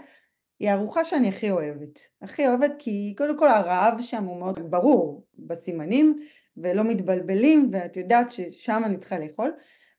היא 0.60 0.70
הארוחה 0.70 1.06
שאני 1.06 1.30
הכי 1.30 1.52
אוהבת. 1.52 2.00
הכי 2.22 2.48
אוהבת 2.48 2.72
כי 2.80 3.14
קודם 3.18 3.40
כל 3.40 3.48
הרעב 3.48 4.02
שם 4.02 4.24
הוא 4.24 4.40
מאוד 4.40 4.60
ברור 4.72 5.28
בסימנים 5.40 6.20
ולא 6.58 6.84
מתבלבלים 6.84 7.70
ואת 7.72 7.98
יודעת 7.98 8.32
ששם 8.32 8.82
אני 8.86 8.98
צריכה 8.98 9.20
לאכול 9.20 9.52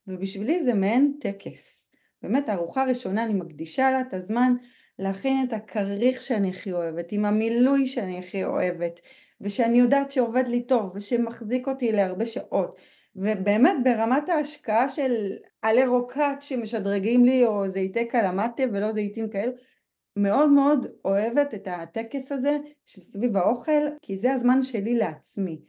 ובשבילי 0.07 0.63
זה 0.63 0.75
מעין 0.75 1.15
טקס. 1.21 1.91
באמת 2.23 2.49
הארוחה 2.49 2.83
הראשונה 2.83 3.25
אני 3.25 3.35
מקדישה 3.35 3.91
לה 3.91 4.01
את 4.01 4.15
הזמן 4.15 4.55
להכין 4.99 5.47
את 5.49 5.53
הכריך 5.53 6.23
שאני 6.23 6.51
הכי 6.51 6.73
אוהבת, 6.73 7.13
עם 7.13 7.25
המילוי 7.25 7.87
שאני 7.87 8.19
הכי 8.19 8.45
אוהבת 8.45 9.01
ושאני 9.41 9.79
יודעת 9.79 10.11
שעובד 10.11 10.49
לי 10.49 10.63
טוב 10.63 10.91
ושמחזיק 10.95 11.69
אותי 11.69 11.93
להרבה 11.93 12.27
שעות 12.27 12.77
ובאמת 13.17 13.75
ברמת 13.85 14.29
ההשקעה 14.29 14.89
של 14.89 15.33
עלי 15.63 15.87
רוקט 15.87 16.43
שמשדרגים 16.43 17.25
לי 17.25 17.47
או 17.47 17.69
זיתי 17.69 18.09
קלמטה 18.09 18.63
ולא 18.73 18.93
זיתים 18.93 19.31
כאלו 19.31 19.53
מאוד 20.17 20.51
מאוד 20.51 20.87
אוהבת 21.05 21.55
את 21.55 21.69
הטקס 21.71 22.33
הזה 22.33 22.57
של 22.85 23.01
סביב 23.01 23.37
האוכל 23.37 23.83
כי 24.03 24.19
זה 24.19 24.33
הזמן 24.33 24.63
שלי 24.63 24.95
לעצמי 24.95 25.61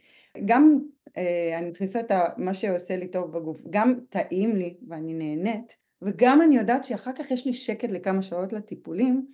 גם 0.44 0.78
אה, 1.16 1.58
אני 1.58 1.70
מכניסה 1.70 2.00
את 2.00 2.10
מה 2.36 2.54
שעושה 2.54 2.96
לי 2.96 3.08
טוב 3.08 3.32
בגוף, 3.32 3.60
גם 3.70 3.94
טעים 4.08 4.56
לי 4.56 4.76
ואני 4.88 5.14
נהנית, 5.14 5.76
וגם 6.02 6.42
אני 6.42 6.56
יודעת 6.56 6.84
שאחר 6.84 7.12
כך 7.12 7.30
יש 7.30 7.46
לי 7.46 7.52
שקט 7.52 7.90
לכמה 7.90 8.22
שעות 8.22 8.52
לטיפולים, 8.52 9.26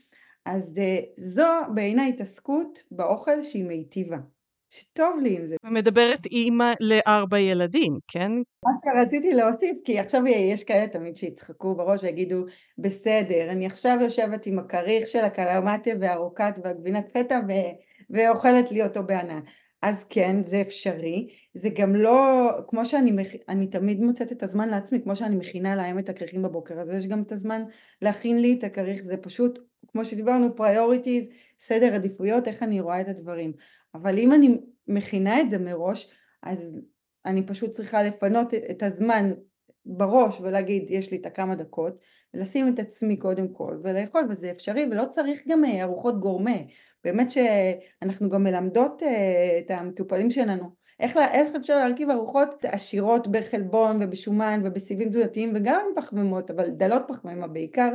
אז 0.44 0.79
אה, 0.79 1.01
זו 1.18 1.48
בעיניי 1.75 2.09
התעסקות 2.09 2.83
באוכל 2.90 3.42
שהיא 3.42 3.64
מיטיבה. 3.64 4.18
שטוב 4.74 5.20
לי 5.22 5.37
עם 5.37 5.46
זה. 5.46 5.56
מדברת 5.64 6.26
אימא 6.26 6.72
לארבע 6.80 7.38
ילדים, 7.38 7.98
כן? 8.08 8.32
מה 8.64 8.70
שרציתי 8.85 9.35
להוסיף, 9.35 9.76
כי 9.85 9.98
עכשיו 9.98 10.26
יש 10.26 10.64
כאלה 10.64 10.87
תמיד 10.87 11.16
שיצחקו 11.16 11.74
בראש 11.74 12.02
ויגידו, 12.02 12.44
בסדר, 12.78 13.50
אני 13.50 13.66
עכשיו 13.66 13.98
יושבת 14.00 14.46
עם 14.46 14.58
הכריך 14.58 15.08
של 15.08 15.18
הקלמטה 15.18 15.90
והרוקט 16.00 16.58
והגבינת 16.64 17.08
פטה 17.12 17.40
ו... 17.48 17.52
ואוכלת 18.11 18.70
לי 18.72 18.82
אותו 18.82 19.02
בענן. 19.02 19.40
אז 19.82 20.04
כן, 20.08 20.37
זה 20.46 20.61
אפשרי, 20.61 21.28
זה 21.54 21.68
גם 21.68 21.96
לא, 21.96 22.50
כמו 22.68 22.87
שאני 22.87 23.24
אני 23.48 23.66
תמיד 23.66 24.00
מוצאת 24.00 24.32
את 24.32 24.42
הזמן 24.42 24.68
לעצמי, 24.68 25.02
כמו 25.02 25.16
שאני 25.16 25.37
מכינה 25.37 25.76
להם 25.76 25.98
את 25.98 26.08
הכריכים 26.08 26.42
בבוקר, 26.42 26.74
אז 26.74 26.94
יש 26.94 27.06
גם 27.06 27.22
את 27.22 27.32
הזמן 27.32 27.62
להכין 28.02 28.42
לי 28.42 28.54
את 28.58 28.64
הכריך, 28.64 29.02
זה 29.02 29.16
פשוט, 29.16 29.58
כמו 29.88 30.04
שדיברנו, 30.04 30.56
priorities, 30.56 31.24
סדר 31.61 31.94
עדיפויות, 31.94 32.48
איך 32.48 32.62
אני 32.62 32.80
רואה 32.80 33.00
את 33.00 33.08
הדברים. 33.08 33.52
אבל 33.94 34.18
אם 34.18 34.33
אני 34.33 34.61
מכינה 34.88 35.40
את 35.40 35.50
זה 35.50 35.59
מראש, 35.59 36.11
אז 36.42 36.70
אני 37.26 37.46
פשוט 37.46 37.70
צריכה 37.70 38.02
לפנות 38.02 38.55
את 38.55 38.83
הזמן 38.83 39.33
בראש 39.87 40.40
ולהגיד, 40.40 40.87
יש 40.88 41.11
לי 41.11 41.16
את 41.16 41.26
הכמה 41.26 41.55
דקות, 41.55 41.98
ולשים 42.35 42.74
את 42.74 42.78
עצמי 42.78 43.16
קודם 43.16 43.48
כל, 43.48 43.78
ולאכול, 43.85 44.26
וזה 44.31 44.50
אפשרי, 44.50 44.87
ולא 44.90 45.05
צריך 45.05 45.42
גם 45.48 45.64
אה, 45.64 45.83
ארוחות 45.83 46.20
גורמה. 46.20 46.57
באמת 47.05 47.31
שאנחנו 47.31 48.28
גם 48.28 48.44
מלמדות 48.44 49.02
אה, 49.02 49.59
את 49.59 49.70
המטופלים 49.70 50.31
שלנו 50.31 50.83
איך, 51.02 51.16
איך 51.16 51.55
אפשר 51.57 51.76
להרכיב 51.76 52.11
ארוחות 52.11 52.64
עשירות 52.64 53.28
בחלבון 53.28 53.98
ובשומן 54.02 54.61
ובסיבים 54.64 55.09
תזונתיים 55.09 55.52
וגם 55.55 55.81
עם 55.88 56.02
פחמימות, 56.02 56.50
אבל 56.50 56.70
דלות 56.70 57.02
פחמימה 57.09 57.46
בעיקר, 57.46 57.90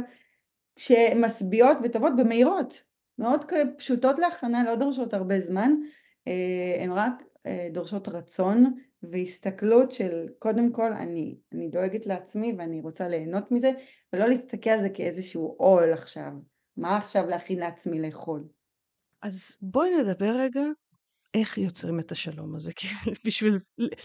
שמשביעות 0.80 1.78
וטובות 1.84 2.14
ומהירות, 2.18 2.84
מאוד 3.20 3.46
פשוטות 3.78 4.20
להכנה, 4.20 4.64
לא 4.64 4.76
דורשות 4.76 5.14
הרבה 5.14 5.40
זמן, 5.40 5.72
אה, 6.28 6.84
הן 6.84 6.92
רק 6.92 7.24
אה, 7.46 7.68
דורשות 7.74 8.08
רצון 8.08 8.74
והסתכלות 9.04 9.92
של 9.92 10.28
קודם 10.40 10.72
כל 10.72 10.94
אני, 10.94 11.38
אני 11.54 11.70
דואגת 11.70 12.06
לעצמי 12.06 12.56
ואני 12.58 12.82
רוצה 12.82 13.08
ליהנות 13.08 13.52
מזה 13.52 13.72
ולא 14.14 14.26
להסתכל 14.26 14.70
על 14.70 14.82
זה 14.82 14.90
כאיזשהו 14.90 15.56
עול 15.58 15.94
עכשיו, 15.94 16.32
מה 16.78 16.98
עכשיו 16.98 17.28
להכין 17.28 17.60
לעצמי 17.60 18.02
לאכול. 18.02 18.48
אז 19.22 19.58
בואי 19.62 19.90
נדבר 20.02 20.36
רגע 20.38 20.62
איך 21.34 21.58
יוצרים 21.58 22.00
את 22.00 22.12
השלום 22.12 22.56
הזה, 22.56 22.74
כי 22.78 22.88
בשביל, 23.26 23.60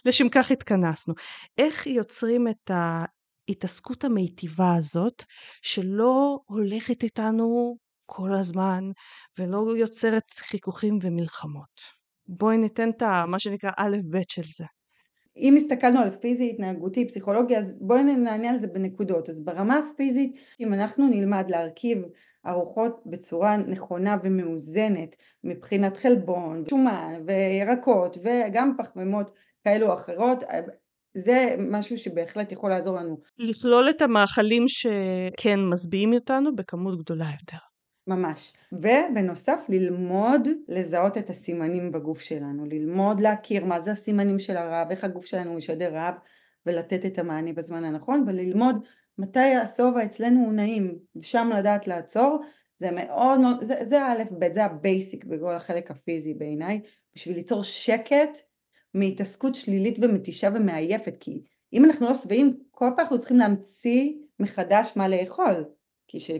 לשם 0.05 0.29
כך 0.29 0.51
התכנסנו. 0.51 1.15
איך 1.59 1.87
יוצרים 1.87 2.49
את 2.49 2.71
ההתעסקות 2.71 4.05
המיטיבה 4.05 4.75
הזאת, 4.75 5.23
שלא 5.63 6.39
הולכת 6.47 7.03
איתנו 7.03 7.77
כל 8.15 8.33
הזמן, 8.41 8.85
ולא 9.39 9.77
יוצרת 9.77 10.31
חיכוכים 10.31 10.99
ומלחמות. 11.03 11.81
בואי 12.27 12.59
ניתן 12.59 12.91
את 12.91 13.03
מה 13.29 13.39
שנקרא 13.39 13.71
א' 13.77 13.97
ב' 14.11 14.21
של 14.29 14.43
זה. 14.57 14.65
אם 15.37 15.55
הסתכלנו 15.57 16.01
על 16.01 16.11
פיזי, 16.11 16.51
התנהגותי, 16.51 17.09
פסיכולוגיה, 17.09 17.59
אז 17.59 17.73
בואי 17.81 18.03
נענה 18.03 18.51
על 18.51 18.61
זה 18.61 18.67
בנקודות. 18.67 19.29
אז 19.29 19.41
ברמה 19.45 19.79
הפיזית, 19.79 20.37
אם 20.61 20.75
אנחנו 20.75 21.09
נלמד 21.09 21.51
להרכיב 21.51 21.99
ארוחות 22.47 23.03
בצורה 23.07 23.57
נכונה 23.57 24.17
ומאוזנת 24.25 25.17
מבחינת 25.45 25.97
חלבון, 25.97 26.65
שומן 26.71 27.13
וירקות 27.27 28.19
וגם 28.25 28.75
פחמימות 28.79 29.31
כאלו 29.65 29.87
או 29.87 29.95
אחרות, 29.95 30.45
זה 31.15 31.55
משהו 31.59 31.99
שבהחלט 31.99 32.53
יכול 32.53 32.71
לעזור 32.71 32.97
לנו. 32.97 33.19
לכלול 33.39 33.91
את 33.91 34.03
המאכלים 34.03 34.65
שכן 34.69 35.61
משביעים 35.73 36.15
אותנו 36.15 36.57
בכמות 36.57 36.99
גדולה 36.99 37.27
יותר. 37.41 37.72
ממש. 38.07 38.53
ובנוסף 38.73 39.61
ללמוד 39.69 40.49
לזהות 40.69 41.19
את 41.19 41.31
הסימנים 41.31 41.93
בגוף 41.93 42.21
שלנו, 42.21 42.67
ללמוד 42.67 43.21
להכיר 43.21 43.65
מה 43.65 43.81
זה 43.81 43.93
הסימנים 43.93 44.39
של 44.39 44.57
הרעב, 44.57 44.91
איך 44.91 45.05
הגוף 45.05 45.27
שלנו 45.27 45.55
משדר 45.55 45.95
רעב 45.95 46.15
ולתת 46.67 47.07
את 47.07 47.19
המענה 47.19 47.53
בזמן 47.53 47.85
הנכון 47.85 48.25
וללמוד 48.27 48.77
מתי 49.19 49.55
השובע 49.55 50.05
אצלנו 50.05 50.45
הוא 50.45 50.53
נעים 50.53 50.99
ושם 51.17 51.51
לדעת 51.57 51.87
לעצור 51.87 52.39
זה 52.83 52.91
מאוד 52.91 53.41
מאוד, 53.41 53.65
זה, 53.65 53.75
זה 53.83 54.07
א' 54.07 54.23
ב', 54.39 54.53
זה 54.53 54.65
ה 54.65 54.75
basic 54.75 55.25
בכל 55.25 55.55
החלק 55.55 55.91
הפיזי 55.91 56.35
בעיניי, 56.35 56.81
בשביל 57.15 57.37
ליצור 57.37 57.65
שקט 57.65 58.39
מהתעסקות 58.95 59.55
שלילית 59.55 59.99
ומתישה 60.03 60.49
ומעייפת, 60.55 61.15
כי 61.21 61.43
אם 61.73 61.85
אנחנו 61.85 62.07
לא 62.07 62.15
שבעים, 62.15 62.57
כל 62.71 62.87
פעם 62.97 63.01
אנחנו 63.01 63.19
צריכים 63.19 63.37
להמציא 63.37 64.13
מחדש 64.41 64.93
מה 64.97 65.09
לאכול, 65.09 65.65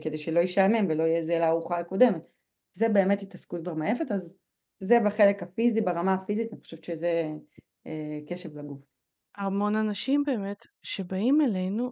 כדי 0.03 0.19
שלא 0.19 0.41
ישעמם 0.41 0.87
ולא 0.89 1.03
יהיה 1.03 1.23
זה 1.23 1.39
לארוחה 1.39 1.79
הקודמת. 1.79 2.27
זה 2.73 2.89
באמת 2.89 3.23
התעסקות 3.23 3.63
כבר 3.63 3.75
מעייפת, 3.75 4.13
אז 4.13 4.37
זה 4.81 4.99
בחלק 5.07 5.43
הפיזי, 5.43 5.81
ברמה 5.81 6.15
הפיזית, 6.15 6.53
אני 6.53 6.61
חושבת 6.61 6.85
שזה 6.85 7.29
אה, 7.87 8.19
קשב 8.29 8.59
לגוף. 8.59 8.79
המון 9.37 9.77
אנשים 9.77 10.23
באמת 10.27 10.67
שבאים 10.83 11.41
אלינו, 11.41 11.91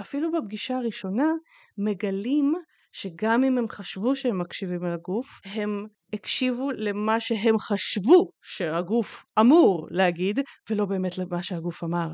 אפילו 0.00 0.32
בפגישה 0.32 0.76
הראשונה, 0.76 1.32
מגלים 1.78 2.54
שגם 2.92 3.44
אם 3.44 3.58
הם 3.58 3.68
חשבו 3.68 4.16
שהם 4.16 4.40
מקשיבים 4.40 4.84
לגוף, 4.84 5.40
הם 5.44 5.86
הקשיבו 6.12 6.70
למה 6.70 7.20
שהם 7.20 7.58
חשבו 7.58 8.30
שהגוף 8.42 9.24
אמור 9.40 9.88
להגיד, 9.90 10.40
ולא 10.70 10.84
באמת 10.84 11.18
למה 11.18 11.42
שהגוף 11.42 11.84
אמר. 11.84 12.08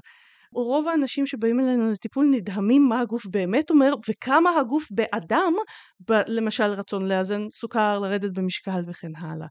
רוב 0.54 0.88
האנשים 0.88 1.26
שבאים 1.26 1.60
אלינו 1.60 1.90
לטיפול 1.90 2.26
נדהמים 2.30 2.88
מה 2.88 3.00
הגוף 3.00 3.26
באמת 3.26 3.70
אומר 3.70 3.92
וכמה 4.08 4.50
הגוף 4.60 4.88
באדם, 4.90 5.52
ב- 6.10 6.22
למשל 6.26 6.64
רצון 6.70 7.08
לאזן 7.08 7.50
סוכר, 7.50 7.98
לרדת 7.98 8.30
במשקל 8.38 8.80
וכן 8.86 9.16
הלאה. 9.16 9.46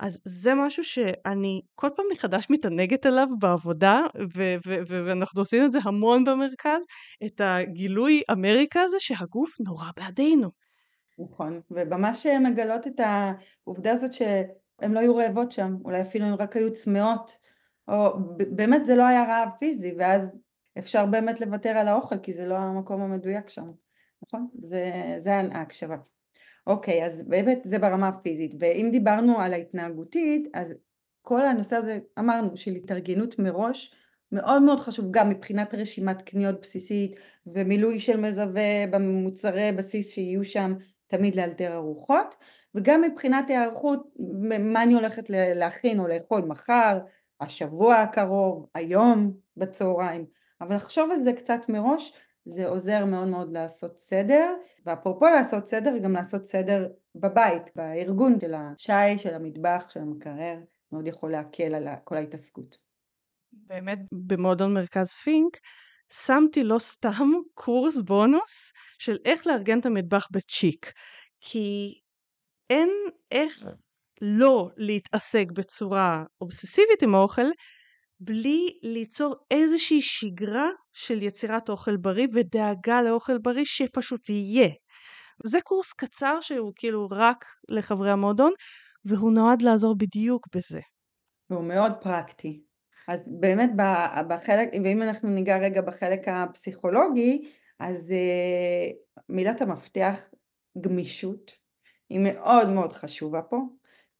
אז 0.00 0.20
זה 0.24 0.54
משהו 0.54 0.84
שאני 0.84 1.60
כל 1.74 1.88
פעם 1.96 2.06
מחדש 2.12 2.46
מתענגת 2.50 3.06
עליו 3.06 3.26
בעבודה 3.38 4.00
ו- 4.36 4.56
ו- 4.66 4.82
ו- 4.88 5.06
ואנחנו 5.06 5.40
עושים 5.40 5.64
את 5.64 5.72
זה 5.72 5.78
המון 5.84 6.24
במרכז, 6.24 6.82
את 7.26 7.40
הגילוי 7.44 8.22
אמריקה 8.32 8.80
הזה 8.80 8.96
שהגוף 9.00 9.50
נורא 9.60 9.86
בעדינו. 9.96 10.48
נכון, 11.18 11.60
וממש 11.70 12.26
מגלות 12.26 12.86
את 12.86 13.00
העובדה 13.00 13.92
הזאת 13.92 14.12
שהן 14.12 14.92
לא 14.92 15.00
היו 15.00 15.16
רעבות 15.16 15.52
שם, 15.52 15.76
אולי 15.84 16.02
אפילו 16.02 16.24
הן 16.24 16.34
רק 16.34 16.56
היו 16.56 16.72
צמאות, 16.72 17.32
או 17.88 18.10
באמת 18.50 18.86
זה 18.86 18.94
לא 18.96 19.06
היה 19.06 19.24
רעב 19.24 19.48
פיזי, 19.58 19.94
ואז 19.98 20.36
אפשר 20.78 21.06
באמת 21.06 21.40
לוותר 21.40 21.68
על 21.68 21.88
האוכל, 21.88 22.18
כי 22.18 22.32
זה 22.32 22.46
לא 22.46 22.54
המקום 22.54 23.02
המדויק 23.02 23.48
שם, 23.48 23.70
נכון? 24.26 24.48
זה, 24.62 24.92
זה 25.18 25.34
ההקשבה. 25.34 25.96
אוקיי, 26.66 27.04
אז 27.04 27.22
באמת 27.22 27.58
זה 27.64 27.78
ברמה 27.78 28.08
הפיזית, 28.08 28.54
ואם 28.60 28.88
דיברנו 28.92 29.40
על 29.40 29.52
ההתנהגותית, 29.52 30.48
אז 30.54 30.74
כל 31.22 31.46
הנושא 31.46 31.76
הזה, 31.76 31.98
אמרנו, 32.18 32.56
של 32.56 32.70
התארגנות 32.70 33.38
מראש, 33.38 33.94
מאוד 34.32 34.62
מאוד 34.62 34.80
חשוב 34.80 35.06
גם 35.10 35.30
מבחינת 35.30 35.74
רשימת 35.74 36.22
קניות 36.22 36.60
בסיסית 36.60 37.20
ומילוי 37.46 38.00
של 38.00 38.20
מזווה 38.20 38.86
במוצרי 38.90 39.72
בסיס 39.72 40.10
שיהיו 40.10 40.44
שם 40.44 40.74
תמיד 41.06 41.36
לאלתר 41.36 41.74
ארוחות 41.74 42.34
וגם 42.74 43.02
מבחינת 43.02 43.50
היערכות 43.50 44.14
מה 44.60 44.82
אני 44.82 44.94
הולכת 44.94 45.30
להכין 45.30 46.00
או 46.00 46.08
לאכול 46.08 46.40
מחר, 46.40 46.98
השבוע 47.42 47.96
הקרוב, 47.96 48.66
היום 48.74 49.32
בצהריים. 49.56 50.26
אבל 50.60 50.76
לחשוב 50.76 51.10
על 51.10 51.18
זה 51.18 51.32
קצת 51.32 51.60
מראש 51.68 52.12
זה 52.44 52.68
עוזר 52.68 53.04
מאוד 53.04 53.28
מאוד 53.28 53.52
לעשות 53.52 53.98
סדר. 53.98 54.54
ואפרופו 54.86 55.24
לעשות 55.24 55.68
סדר 55.68 55.98
גם 55.98 56.12
לעשות 56.12 56.46
סדר 56.46 56.88
בבית, 57.14 57.62
בארגון 57.76 58.40
של 58.40 58.54
השי, 58.54 59.18
של 59.18 59.34
המטבח, 59.34 59.86
של 59.88 60.00
המקרר 60.00 60.58
מאוד 60.92 61.06
יכול 61.06 61.30
להקל 61.30 61.74
על 61.74 61.88
כל 62.04 62.16
ההתעסקות. 62.16 62.76
באמת 63.52 63.98
במועדון 64.12 64.74
מרכז 64.74 65.12
פינק 65.12 65.56
שמתי 66.12 66.64
לא 66.64 66.78
סתם 66.78 67.30
קורס 67.54 67.98
בונוס 67.98 68.72
של 68.98 69.18
איך 69.24 69.46
לארגן 69.46 69.80
את 69.80 69.86
המטבח 69.86 70.28
בצ'יק 70.30 70.92
כי 71.40 71.98
אין 72.70 72.90
איך 73.30 73.64
לא 74.24 74.68
להתעסק 74.76 75.46
בצורה 75.52 76.24
אובססיבית 76.40 77.02
עם 77.02 77.14
האוכל 77.14 77.46
בלי 78.20 78.78
ליצור 78.82 79.34
איזושהי 79.50 80.00
שגרה 80.00 80.68
של 80.92 81.22
יצירת 81.22 81.68
אוכל 81.68 81.96
בריא 81.96 82.26
ודאגה 82.34 83.02
לאוכל 83.02 83.38
בריא 83.38 83.64
שפשוט 83.64 84.28
יהיה. 84.28 84.68
זה 85.44 85.58
קורס 85.64 85.92
קצר 85.92 86.38
שהוא 86.40 86.72
כאילו 86.76 87.08
רק 87.10 87.44
לחברי 87.68 88.10
המועדון 88.10 88.52
והוא 89.04 89.32
נועד 89.32 89.62
לעזור 89.62 89.94
בדיוק 89.98 90.46
בזה. 90.54 90.80
והוא 91.50 91.64
מאוד 91.64 91.92
פרקטי. 92.02 92.62
אז 93.08 93.28
באמת 93.40 93.70
בחלק, 94.28 94.68
ואם 94.84 95.02
אנחנו 95.02 95.28
ניגע 95.28 95.58
רגע 95.58 95.80
בחלק 95.80 96.28
הפסיכולוגי, 96.28 97.52
אז 97.80 98.10
uh, 98.10 99.22
מילת 99.28 99.60
המפתח 99.60 100.28
גמישות 100.80 101.50
היא 102.10 102.20
מאוד 102.32 102.68
מאוד 102.68 102.92
חשובה 102.92 103.42
פה, 103.42 103.56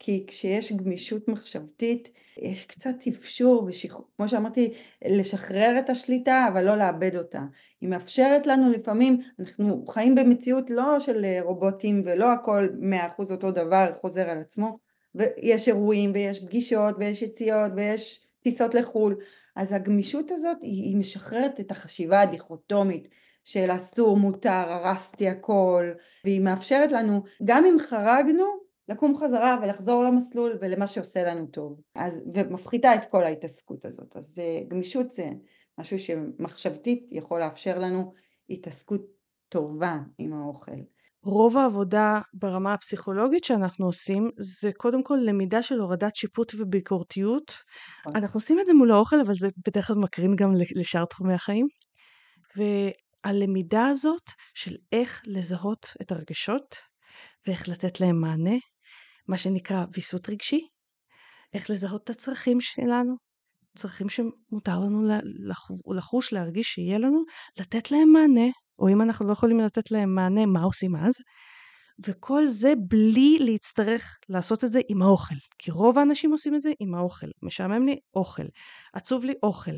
כי 0.04 0.24
כשיש 0.26 0.72
גמישות 0.72 1.28
מחשבתית 1.28 2.10
יש 2.38 2.64
קצת 2.64 2.94
אפשור 3.08 3.68
וכמו 3.68 4.28
שאמרתי 4.28 4.72
לשחרר 5.04 5.76
את 5.78 5.90
השליטה 5.90 6.48
אבל 6.52 6.64
לא 6.64 6.76
לאבד 6.76 7.16
אותה. 7.16 7.40
היא 7.80 7.88
מאפשרת 7.88 8.46
לנו 8.46 8.70
לפעמים, 8.70 9.20
אנחנו 9.40 9.84
חיים 9.86 10.14
במציאות 10.14 10.70
לא 10.70 11.00
של 11.00 11.24
רובוטים 11.40 12.02
ולא 12.06 12.32
הכל 12.32 12.68
מאה 12.80 13.06
אחוז 13.06 13.32
אותו 13.32 13.50
דבר 13.50 13.92
חוזר 13.92 14.30
על 14.30 14.38
עצמו 14.38 14.78
ויש 15.14 15.68
אירועים 15.68 16.10
ויש 16.14 16.44
פגישות 16.44 16.94
ויש 16.98 17.22
יציאות 17.22 17.72
ויש 17.76 18.26
טיסות 18.42 18.74
לחו"ל, 18.74 19.16
אז 19.56 19.72
הגמישות 19.72 20.30
הזאת 20.30 20.56
היא, 20.60 20.82
היא 20.82 20.96
משחררת 20.96 21.60
את 21.60 21.70
החשיבה 21.70 22.20
הדיכוטומית 22.20 23.08
של 23.44 23.70
אסור, 23.76 24.16
מותר, 24.16 24.50
הרסתי 24.50 25.28
הכל, 25.28 25.92
והיא 26.24 26.40
מאפשרת 26.40 26.92
לנו, 26.92 27.22
גם 27.44 27.64
אם 27.64 27.76
חרגנו, 27.78 28.61
לקום 28.92 29.16
חזרה 29.16 29.58
ולחזור 29.62 30.04
למסלול 30.04 30.58
ולמה 30.60 30.86
שעושה 30.86 31.24
לנו 31.24 31.46
טוב. 31.46 31.80
אז, 31.94 32.22
ומפחיתה 32.34 32.94
את 32.94 33.10
כל 33.10 33.24
ההתעסקות 33.24 33.84
הזאת. 33.84 34.16
אז 34.16 34.38
אה, 34.38 34.60
גמישות 34.68 35.10
זה 35.10 35.26
משהו 35.78 35.98
שמחשבתית 35.98 37.08
יכול 37.10 37.40
לאפשר 37.40 37.78
לנו 37.78 38.12
התעסקות 38.50 39.02
טובה 39.48 39.98
עם 40.18 40.32
האוכל. 40.32 40.80
רוב 41.24 41.58
העבודה 41.58 42.20
ברמה 42.34 42.74
הפסיכולוגית 42.74 43.44
שאנחנו 43.44 43.86
עושים 43.86 44.30
זה 44.38 44.70
קודם 44.76 45.02
כל 45.04 45.18
למידה 45.24 45.62
של 45.62 45.80
הורדת 45.80 46.16
שיפוט 46.16 46.52
וביקורתיות. 46.58 47.52
נכון. 48.00 48.16
אנחנו 48.16 48.36
עושים 48.36 48.60
את 48.60 48.66
זה 48.66 48.72
מול 48.74 48.92
האוכל 48.92 49.20
אבל 49.20 49.34
זה 49.34 49.48
בדרך 49.66 49.86
כלל 49.86 49.96
מקרין 49.96 50.36
גם 50.36 50.52
לשאר 50.74 51.04
תחומי 51.04 51.34
החיים. 51.34 51.66
והלמידה 52.56 53.86
הזאת 53.86 54.30
של 54.54 54.76
איך 54.92 55.22
לזהות 55.26 55.86
את 56.02 56.12
הרגשות 56.12 56.76
ואיך 57.46 57.68
לתת 57.68 58.00
להם 58.00 58.20
מענה, 58.20 58.56
מה 59.28 59.38
שנקרא 59.38 59.84
ויסות 59.92 60.28
רגשי, 60.28 60.68
איך 61.54 61.70
לזהות 61.70 62.04
את 62.04 62.10
הצרכים 62.10 62.60
שלנו, 62.60 63.14
צרכים 63.76 64.08
שמותר 64.08 64.78
לנו 64.78 65.18
לחוש, 65.94 66.32
להרגיש 66.32 66.66
שיהיה 66.66 66.98
לנו, 66.98 67.24
לתת 67.60 67.90
להם 67.90 68.12
מענה 68.12 68.50
או 68.78 68.88
אם 68.88 69.02
אנחנו 69.02 69.26
לא 69.26 69.32
יכולים 69.32 69.60
לתת 69.60 69.90
להם 69.90 70.14
מענה, 70.14 70.46
מה 70.46 70.62
עושים 70.62 70.96
אז? 70.96 71.14
וכל 72.06 72.46
זה 72.46 72.72
בלי 72.88 73.38
להצטרך 73.40 74.18
לעשות 74.28 74.64
את 74.64 74.72
זה 74.72 74.80
עם 74.88 75.02
האוכל. 75.02 75.34
כי 75.58 75.70
רוב 75.70 75.98
האנשים 75.98 76.32
עושים 76.32 76.54
את 76.54 76.62
זה 76.62 76.70
עם 76.80 76.94
האוכל. 76.94 77.26
משעמם 77.42 77.86
לי 77.86 77.96
אוכל, 78.14 78.46
עצוב 78.94 79.24
לי 79.24 79.34
אוכל, 79.42 79.76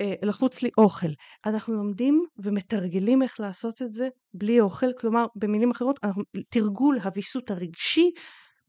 אה, 0.00 0.14
לחוץ 0.22 0.62
לי 0.62 0.70
אוכל. 0.78 1.10
אנחנו 1.46 1.74
לומדים 1.74 2.24
ומתרגלים 2.38 3.22
איך 3.22 3.40
לעשות 3.40 3.82
את 3.82 3.90
זה 3.90 4.08
בלי 4.34 4.60
אוכל, 4.60 4.92
כלומר 5.00 5.26
במילים 5.36 5.70
אחרות 5.70 6.00
תרגול 6.50 6.98
הוויסות 6.98 7.50
הרגשי 7.50 8.10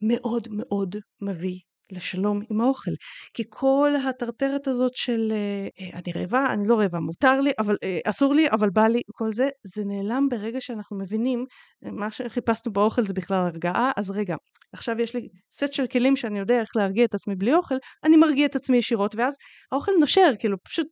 מאוד 0.01 0.47
מאוד 0.51 0.95
מביא 1.21 1.59
לשלום 1.91 2.41
עם 2.49 2.61
האוכל. 2.61 2.91
כי 3.33 3.43
כל 3.49 3.93
הטרטרת 4.09 4.67
הזאת 4.67 4.91
של 4.95 5.31
אה, 5.31 5.67
אה, 5.79 5.99
אני 5.99 6.13
רעבה, 6.15 6.53
אני 6.53 6.67
לא 6.67 6.79
רעבה, 6.79 6.99
מותר 6.99 7.41
לי, 7.41 7.51
אבל 7.59 7.75
אה, 7.83 7.99
אסור 8.05 8.33
לי, 8.33 8.49
אבל 8.49 8.69
בא 8.69 8.87
לי, 8.87 9.01
כל 9.11 9.31
זה, 9.31 9.49
זה 9.63 9.83
נעלם 9.85 10.27
ברגע 10.29 10.61
שאנחנו 10.61 10.97
מבינים, 10.97 11.45
מה 11.81 12.11
שחיפשנו 12.11 12.73
באוכל 12.73 13.01
זה 13.01 13.13
בכלל 13.13 13.37
הרגעה, 13.37 13.91
אז 13.97 14.11
רגע, 14.11 14.35
עכשיו 14.73 15.01
יש 15.01 15.15
לי 15.15 15.27
סט 15.51 15.73
של 15.73 15.87
כלים 15.87 16.15
שאני 16.15 16.39
יודע 16.39 16.59
איך 16.59 16.69
להרגיע 16.75 17.05
את 17.05 17.13
עצמי 17.13 17.35
בלי 17.35 17.53
אוכל, 17.53 17.75
אני 18.03 18.17
מרגיע 18.17 18.45
את 18.45 18.55
עצמי 18.55 18.77
ישירות, 18.77 19.15
ואז 19.15 19.35
האוכל 19.71 19.91
נושר, 19.99 20.31
כאילו 20.39 20.57
פשוט 20.63 20.87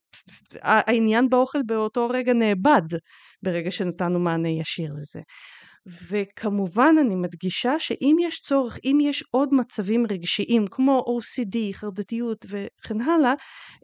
העניין 0.62 1.30
באוכל 1.30 1.60
באותו 1.66 2.08
רגע 2.08 2.34
נאבד, 2.34 2.98
ברגע 3.44 3.72
שנתנו 3.72 4.20
מענה 4.20 4.50
ישיר 4.50 4.90
לזה. 4.98 5.22
וכמובן 5.88 6.96
אני 7.02 7.16
מדגישה 7.16 7.80
שאם 7.80 8.16
יש 8.22 8.42
צורך, 8.42 8.80
אם 8.86 8.98
יש 9.02 9.24
עוד 9.32 9.54
מצבים 9.54 10.06
רגשיים 10.12 10.66
כמו 10.72 11.04
OCD, 11.08 11.58
חרדתיות 11.74 12.46
וכן 12.46 13.02
הלאה, 13.02 13.34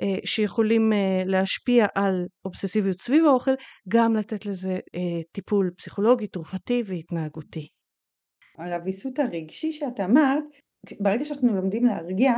אה, 0.02 0.18
שיכולים 0.26 0.94
אה, 0.94 1.24
להשפיע 1.26 1.86
על 1.96 2.26
אובססיביות 2.46 3.02
סביב 3.02 3.26
האוכל, 3.26 3.52
גם 3.90 4.16
לתת 4.16 4.46
לזה 4.46 4.74
אה, 4.74 5.22
טיפול 5.32 5.72
פסיכולוגי, 5.78 6.28
תרופתי 6.28 6.84
והתנהגותי. 6.86 7.68
על 8.58 8.74
הוויסות 8.74 9.20
הרגשי 9.20 9.72
שאת 9.72 10.00
אמרת, 10.00 10.44
ברגע 11.00 11.26
שאנחנו 11.26 11.56
לומדים 11.56 11.86
להרגיע, 11.86 12.34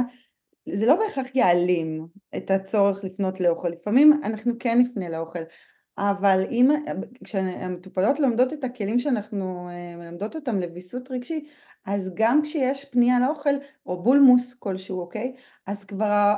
זה 0.73 0.85
לא 0.85 0.95
בהכרח 0.95 1.35
יעלים 1.35 2.07
את 2.37 2.51
הצורך 2.51 3.03
לפנות 3.03 3.39
לאוכל, 3.39 3.67
לפעמים 3.67 4.13
אנחנו 4.23 4.53
כן 4.59 4.77
נפנה 4.79 5.09
לאוכל, 5.09 5.39
אבל 5.97 6.43
אם, 6.51 6.71
כשהמטופלות 7.23 8.19
לומדות 8.19 8.53
את 8.53 8.63
הכלים 8.63 8.99
שאנחנו 8.99 9.69
אה, 9.69 9.95
מלמדות 9.95 10.35
אותם 10.35 10.59
לוויסות 10.59 11.11
רגשי, 11.11 11.45
אז 11.85 12.11
גם 12.13 12.41
כשיש 12.41 12.85
פנייה 12.85 13.19
לאוכל, 13.19 13.53
או 13.85 14.03
בולמוס 14.03 14.53
כלשהו, 14.59 14.99
אוקיי? 14.99 15.33
אז 15.67 15.83
כבר 15.83 16.33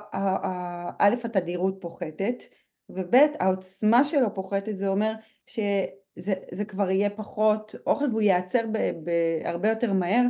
א', 1.00 1.16
התדירות 1.24 1.78
פוחתת, 1.82 2.44
וב', 2.90 3.16
העוצמה 3.40 4.06
שלו 4.06 4.34
פוחתת, 4.34 4.78
זה 4.78 4.88
אומר 4.88 5.14
שזה 5.46 6.66
כבר 6.68 6.90
יהיה 6.90 7.10
פחות 7.10 7.76
אוכל 7.88 8.06
והוא 8.10 8.22
ייעצר 8.22 8.66
הרבה 9.46 9.70
יותר 9.70 9.94
מהר 9.94 10.24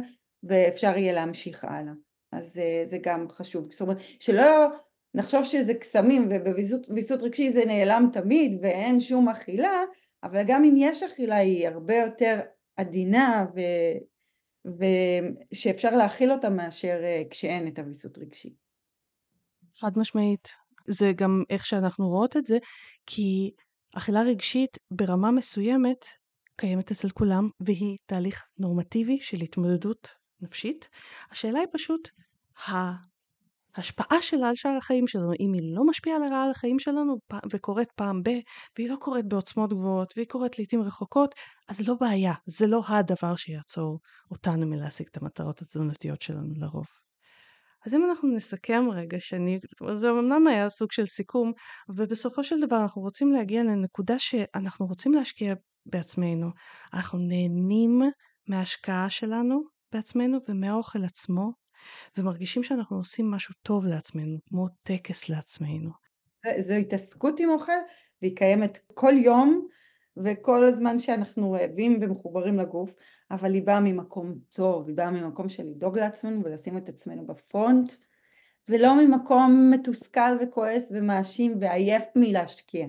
ואפשר 0.44 0.98
יהיה 0.98 1.14
להמשיך 1.14 1.66
הלאה. 1.66 1.94
אז 2.32 2.58
אה, 2.58 2.82
זה 2.86 2.98
גם 3.02 3.30
חשוב. 3.30 3.72
זאת 3.72 3.82
אומרת, 3.82 3.98
שלא 4.20 4.68
נחשוב 5.16 5.44
שזה 5.44 5.74
קסמים 5.74 6.30
ובוויסות 6.32 7.22
רגשי 7.22 7.52
זה 7.52 7.66
נעלם 7.66 8.10
תמיד 8.14 8.60
ואין 8.62 9.00
שום 9.00 9.30
אכילה, 9.30 9.84
אבל 10.24 10.44
גם 10.48 10.64
אם 10.64 10.74
יש 10.78 11.04
אכילה 11.04 11.36
היא 11.36 11.68
הרבה 11.68 11.96
יותר 11.96 12.40
עדינה 12.78 13.46
ו... 13.56 13.60
ושאפשר 15.52 15.96
להכיל 15.96 16.32
אותה 16.32 16.50
מאשר 16.50 17.00
אה, 17.04 17.22
כשאין 17.30 17.68
את 17.68 17.80
הוויסות 17.80 18.18
רגשי. 18.18 18.54
חד 19.80 19.92
משמעית. 19.96 20.50
זה 20.88 21.12
גם 21.16 21.44
איך 21.50 21.66
שאנחנו 21.66 22.10
רואות 22.10 22.38
את 22.38 22.46
זה, 22.46 22.58
כי 23.06 23.52
אכילה 23.98 24.22
רגשית 24.22 24.78
ברמה 24.92 25.32
מסוימת 25.32 26.06
קיימת 26.56 26.92
אצל 26.92 27.10
כולם, 27.10 27.50
והיא 27.60 27.98
תהליך 28.06 28.46
נורמטיבי 28.58 29.18
של 29.22 29.38
התמודדות 29.42 30.08
נפשית. 30.42 30.90
השאלה 31.32 31.60
היא 31.60 31.68
פשוט, 31.72 32.10
ההשפעה 33.76 34.22
שלה 34.22 34.50
על 34.50 34.56
שאר 34.56 34.78
החיים 34.78 35.08
שלנו, 35.08 35.32
אם 35.40 35.54
היא 35.54 35.76
לא 35.76 35.86
משפיעה 35.86 36.20
לרעה 36.20 36.44
על 36.44 36.52
החיים 36.52 36.80
שלנו 36.80 37.16
וקורית 37.52 37.92
פעם 37.92 38.24
ב, 38.24 38.30
והיא 38.78 38.90
לא 38.90 38.96
קורית 38.96 39.26
בעוצמות 39.26 39.74
גבוהות, 39.74 40.14
והיא 40.16 40.28
קורית 40.28 40.60
לעיתים 40.60 40.82
רחוקות, 40.82 41.36
אז 41.70 41.88
לא 41.88 41.94
בעיה, 42.02 42.34
זה 42.46 42.68
לא 42.68 42.82
הדבר 42.88 43.36
שיעצור 43.36 44.00
אותנו 44.32 44.68
מלהשיג 44.68 45.08
את 45.12 45.18
המטרות 45.22 45.62
התזונתיות 45.62 46.22
שלנו 46.22 46.54
לרוב. 46.56 46.86
אז 47.86 47.96
אם 47.96 48.06
אנחנו 48.10 48.30
נסכם 48.36 48.86
רגע, 48.92 49.18
שאני, 49.20 49.60
זה 49.94 50.10
אמנם 50.10 50.48
היה 50.48 50.70
סוג 50.70 50.92
של 50.92 51.06
סיכום, 51.06 51.52
אבל 51.90 52.06
בסופו 52.06 52.44
של 52.44 52.60
דבר 52.62 52.78
אנחנו 52.78 53.02
רוצים 53.02 53.32
להגיע 53.32 53.64
לנקודה 53.64 54.20
שאנחנו 54.20 54.86
רוצים 54.86 55.14
להשקיע 55.14 55.54
בעצמנו. 55.86 56.50
אנחנו 56.94 57.20
נהנים 57.20 58.02
מההשקעה 58.48 59.10
שלנו 59.10 59.62
בעצמנו 59.92 60.38
ומהאוכל 60.50 61.04
עצמו, 61.04 61.65
ומרגישים 62.18 62.64
שאנחנו 62.64 62.98
עושים 62.98 63.32
משהו 63.32 63.54
טוב 63.62 63.86
לעצמנו, 63.86 64.38
כמו 64.50 64.68
טקס 64.84 65.30
לעצמנו. 65.30 65.90
זו 66.60 66.74
התעסקות 66.74 67.40
עם 67.40 67.50
אוכל, 67.50 67.72
והיא 68.22 68.36
קיימת 68.36 68.80
כל 68.94 69.14
יום, 69.14 69.68
וכל 70.18 70.64
הזמן 70.64 71.00
שאנחנו 71.00 71.52
רעבים 71.52 72.00
ומחוברים 72.02 72.60
לגוף, 72.60 72.94
אבל 73.32 73.54
היא 73.54 73.64
באה 73.64 73.80
ממקום 73.80 74.36
טוב, 74.50 74.88
היא 74.88 74.96
באה 74.96 75.12
ממקום 75.12 75.50
של 75.50 75.64
לדאוג 75.64 76.00
לעצמנו 76.00 76.44
ולשים 76.44 76.78
את 76.78 76.90
עצמנו 76.90 77.28
בפרונט, 77.28 77.94
ולא 78.70 79.06
ממקום 79.06 79.72
מתוסכל 79.74 80.38
וכועס 80.42 80.92
ומאשים 80.92 81.58
ועייף 81.62 82.04
מלהשקיע. 82.16 82.88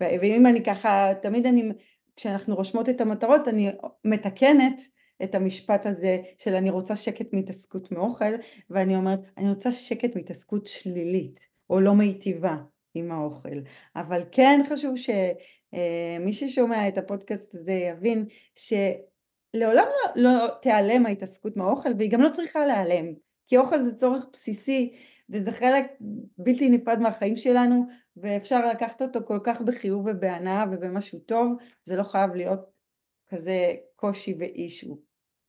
ואם 0.00 0.46
אני 0.46 0.64
ככה, 0.64 1.12
תמיד 1.22 1.46
אני, 1.46 1.72
כשאנחנו 2.16 2.54
רושמות 2.54 2.88
את 2.88 3.00
המטרות, 3.00 3.48
אני 3.48 3.70
מתקנת 4.04 4.80
את 5.22 5.34
המשפט 5.34 5.86
הזה 5.86 6.18
של 6.38 6.54
אני 6.54 6.70
רוצה 6.70 6.96
שקט 6.96 7.32
מהתעסקות 7.32 7.92
מאוכל, 7.92 8.34
ואני 8.70 8.96
אומרת, 8.96 9.20
אני 9.38 9.48
רוצה 9.48 9.72
שקט 9.72 10.16
מהתעסקות 10.16 10.66
שלילית, 10.66 11.40
או 11.70 11.80
לא 11.80 11.94
מיטיבה 11.94 12.56
עם 12.94 13.12
האוכל. 13.12 13.58
אבל 13.96 14.22
כן 14.32 14.60
חשוב 14.68 14.94
שמי 14.96 16.32
ששומע 16.32 16.88
את 16.88 16.98
הפודקאסט 16.98 17.54
הזה 17.54 17.72
יבין 17.72 18.26
שלעולם 18.54 19.86
לא, 20.16 20.22
לא 20.22 20.46
תיעלם 20.62 21.06
ההתעסקות 21.06 21.56
מהאוכל, 21.56 21.90
והיא 21.98 22.10
גם 22.10 22.20
לא 22.20 22.28
צריכה 22.28 22.66
להיעלם, 22.66 23.14
כי 23.46 23.56
אוכל 23.56 23.82
זה 23.82 23.94
צורך 23.94 24.26
בסיסי, 24.32 24.94
וזה 25.30 25.52
חלק 25.52 25.84
בלתי 26.38 26.68
נפרד 26.68 26.98
מהחיים 26.98 27.36
שלנו, 27.36 27.86
ואפשר 28.16 28.68
לקחת 28.68 29.02
אותו 29.02 29.20
כל 29.24 29.38
כך 29.44 29.62
בחיוב 29.62 30.06
ובהנאה 30.06 30.64
ובמשהו 30.72 31.18
טוב, 31.18 31.52
זה 31.84 31.96
לא 31.96 32.02
חייב 32.02 32.34
להיות 32.34 32.60
כזה 33.28 33.74
קושי 34.04 34.34
ואישו 34.38 34.98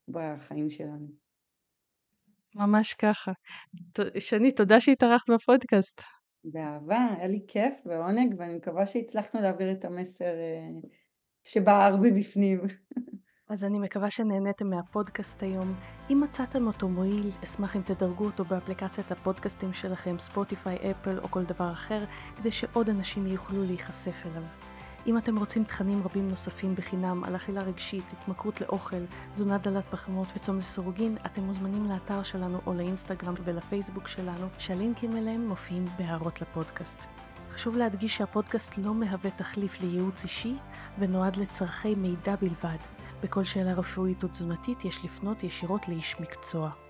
בחיים 0.08 0.70
שלנו. 0.70 1.06
ממש 2.54 2.94
ככה. 2.94 3.32
שני, 4.18 4.52
תודה 4.52 4.80
שהתארחת 4.80 5.30
בפודקאסט. 5.30 6.02
באהבה, 6.44 7.06
היה 7.18 7.28
לי 7.28 7.44
כיף 7.48 7.74
ועונג, 7.84 8.34
ואני 8.38 8.56
מקווה 8.56 8.86
שהצלחנו 8.86 9.40
להעביר 9.40 9.72
את 9.72 9.84
המסר 9.84 10.24
אה, 10.24 10.88
שבער 11.44 11.96
בי 11.96 12.10
בפנים. 12.10 12.60
אז 13.50 13.64
אני 13.64 13.78
מקווה 13.78 14.10
שנהניתם 14.10 14.70
מהפודקאסט 14.70 15.42
היום. 15.42 15.74
אם 16.10 16.20
מצאתם 16.24 16.66
אותו 16.66 16.88
מועיל, 16.88 17.30
אשמח 17.44 17.76
אם 17.76 17.82
תדרגו 17.82 18.24
אותו 18.24 18.44
באפליקציית 18.44 19.12
הפודקאסטים 19.12 19.72
שלכם, 19.72 20.18
ספוטיפיי, 20.18 20.90
אפל 20.90 21.18
או 21.18 21.28
כל 21.28 21.44
דבר 21.44 21.72
אחר, 21.72 22.04
כדי 22.36 22.50
שעוד 22.50 22.88
אנשים 22.88 23.26
יוכלו 23.26 23.64
להיחשף 23.64 24.26
אליו. 24.26 24.65
אם 25.06 25.18
אתם 25.18 25.38
רוצים 25.38 25.64
תכנים 25.64 26.02
רבים 26.02 26.28
נוספים 26.28 26.74
בחינם 26.74 27.24
על 27.24 27.36
אכילה 27.36 27.62
רגשית, 27.62 28.12
התמכרות 28.12 28.60
לאוכל, 28.60 29.04
תזונה 29.32 29.58
דלת 29.58 29.84
פחמות 29.90 30.28
וצום 30.36 30.58
לסירוגין, 30.58 31.16
אתם 31.26 31.42
מוזמנים 31.42 31.90
לאתר 31.90 32.22
שלנו 32.22 32.60
או 32.66 32.74
לאינסטגרם 32.74 33.34
ולפייסבוק 33.44 34.08
שלנו, 34.08 34.46
שהלינקים 34.58 35.16
אליהם 35.16 35.48
מופיעים 35.48 35.84
בהערות 35.98 36.40
לפודקאסט. 36.40 37.06
חשוב 37.50 37.76
להדגיש 37.76 38.16
שהפודקאסט 38.16 38.78
לא 38.78 38.94
מהווה 38.94 39.30
תחליף 39.30 39.80
לייעוץ 39.80 40.24
אישי 40.24 40.54
ונועד 40.98 41.36
לצורכי 41.36 41.94
מידע 41.94 42.36
בלבד. 42.36 42.78
בכל 43.22 43.44
שאלה 43.44 43.74
רפואית 43.74 44.22
או 44.22 44.28
תזונתית 44.28 44.84
יש 44.84 45.04
לפנות 45.04 45.42
ישירות 45.42 45.88
לאיש 45.88 46.20
מקצוע. 46.20 46.85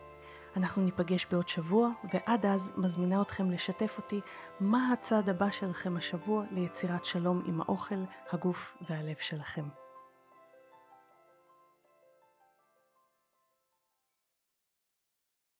אנחנו 0.56 0.82
ניפגש 0.82 1.26
בעוד 1.30 1.48
שבוע, 1.48 1.88
ועד 2.12 2.46
אז 2.46 2.72
מזמינה 2.76 3.22
אתכם 3.22 3.50
לשתף 3.50 3.94
אותי 3.98 4.20
מה 4.60 4.92
הצעד 4.92 5.28
הבא 5.28 5.50
שלכם 5.50 5.96
השבוע 5.96 6.44
ליצירת 6.50 7.04
שלום 7.04 7.42
עם 7.46 7.60
האוכל, 7.60 8.04
הגוף 8.32 8.76
והלב 8.88 9.16
שלכם. 9.20 9.85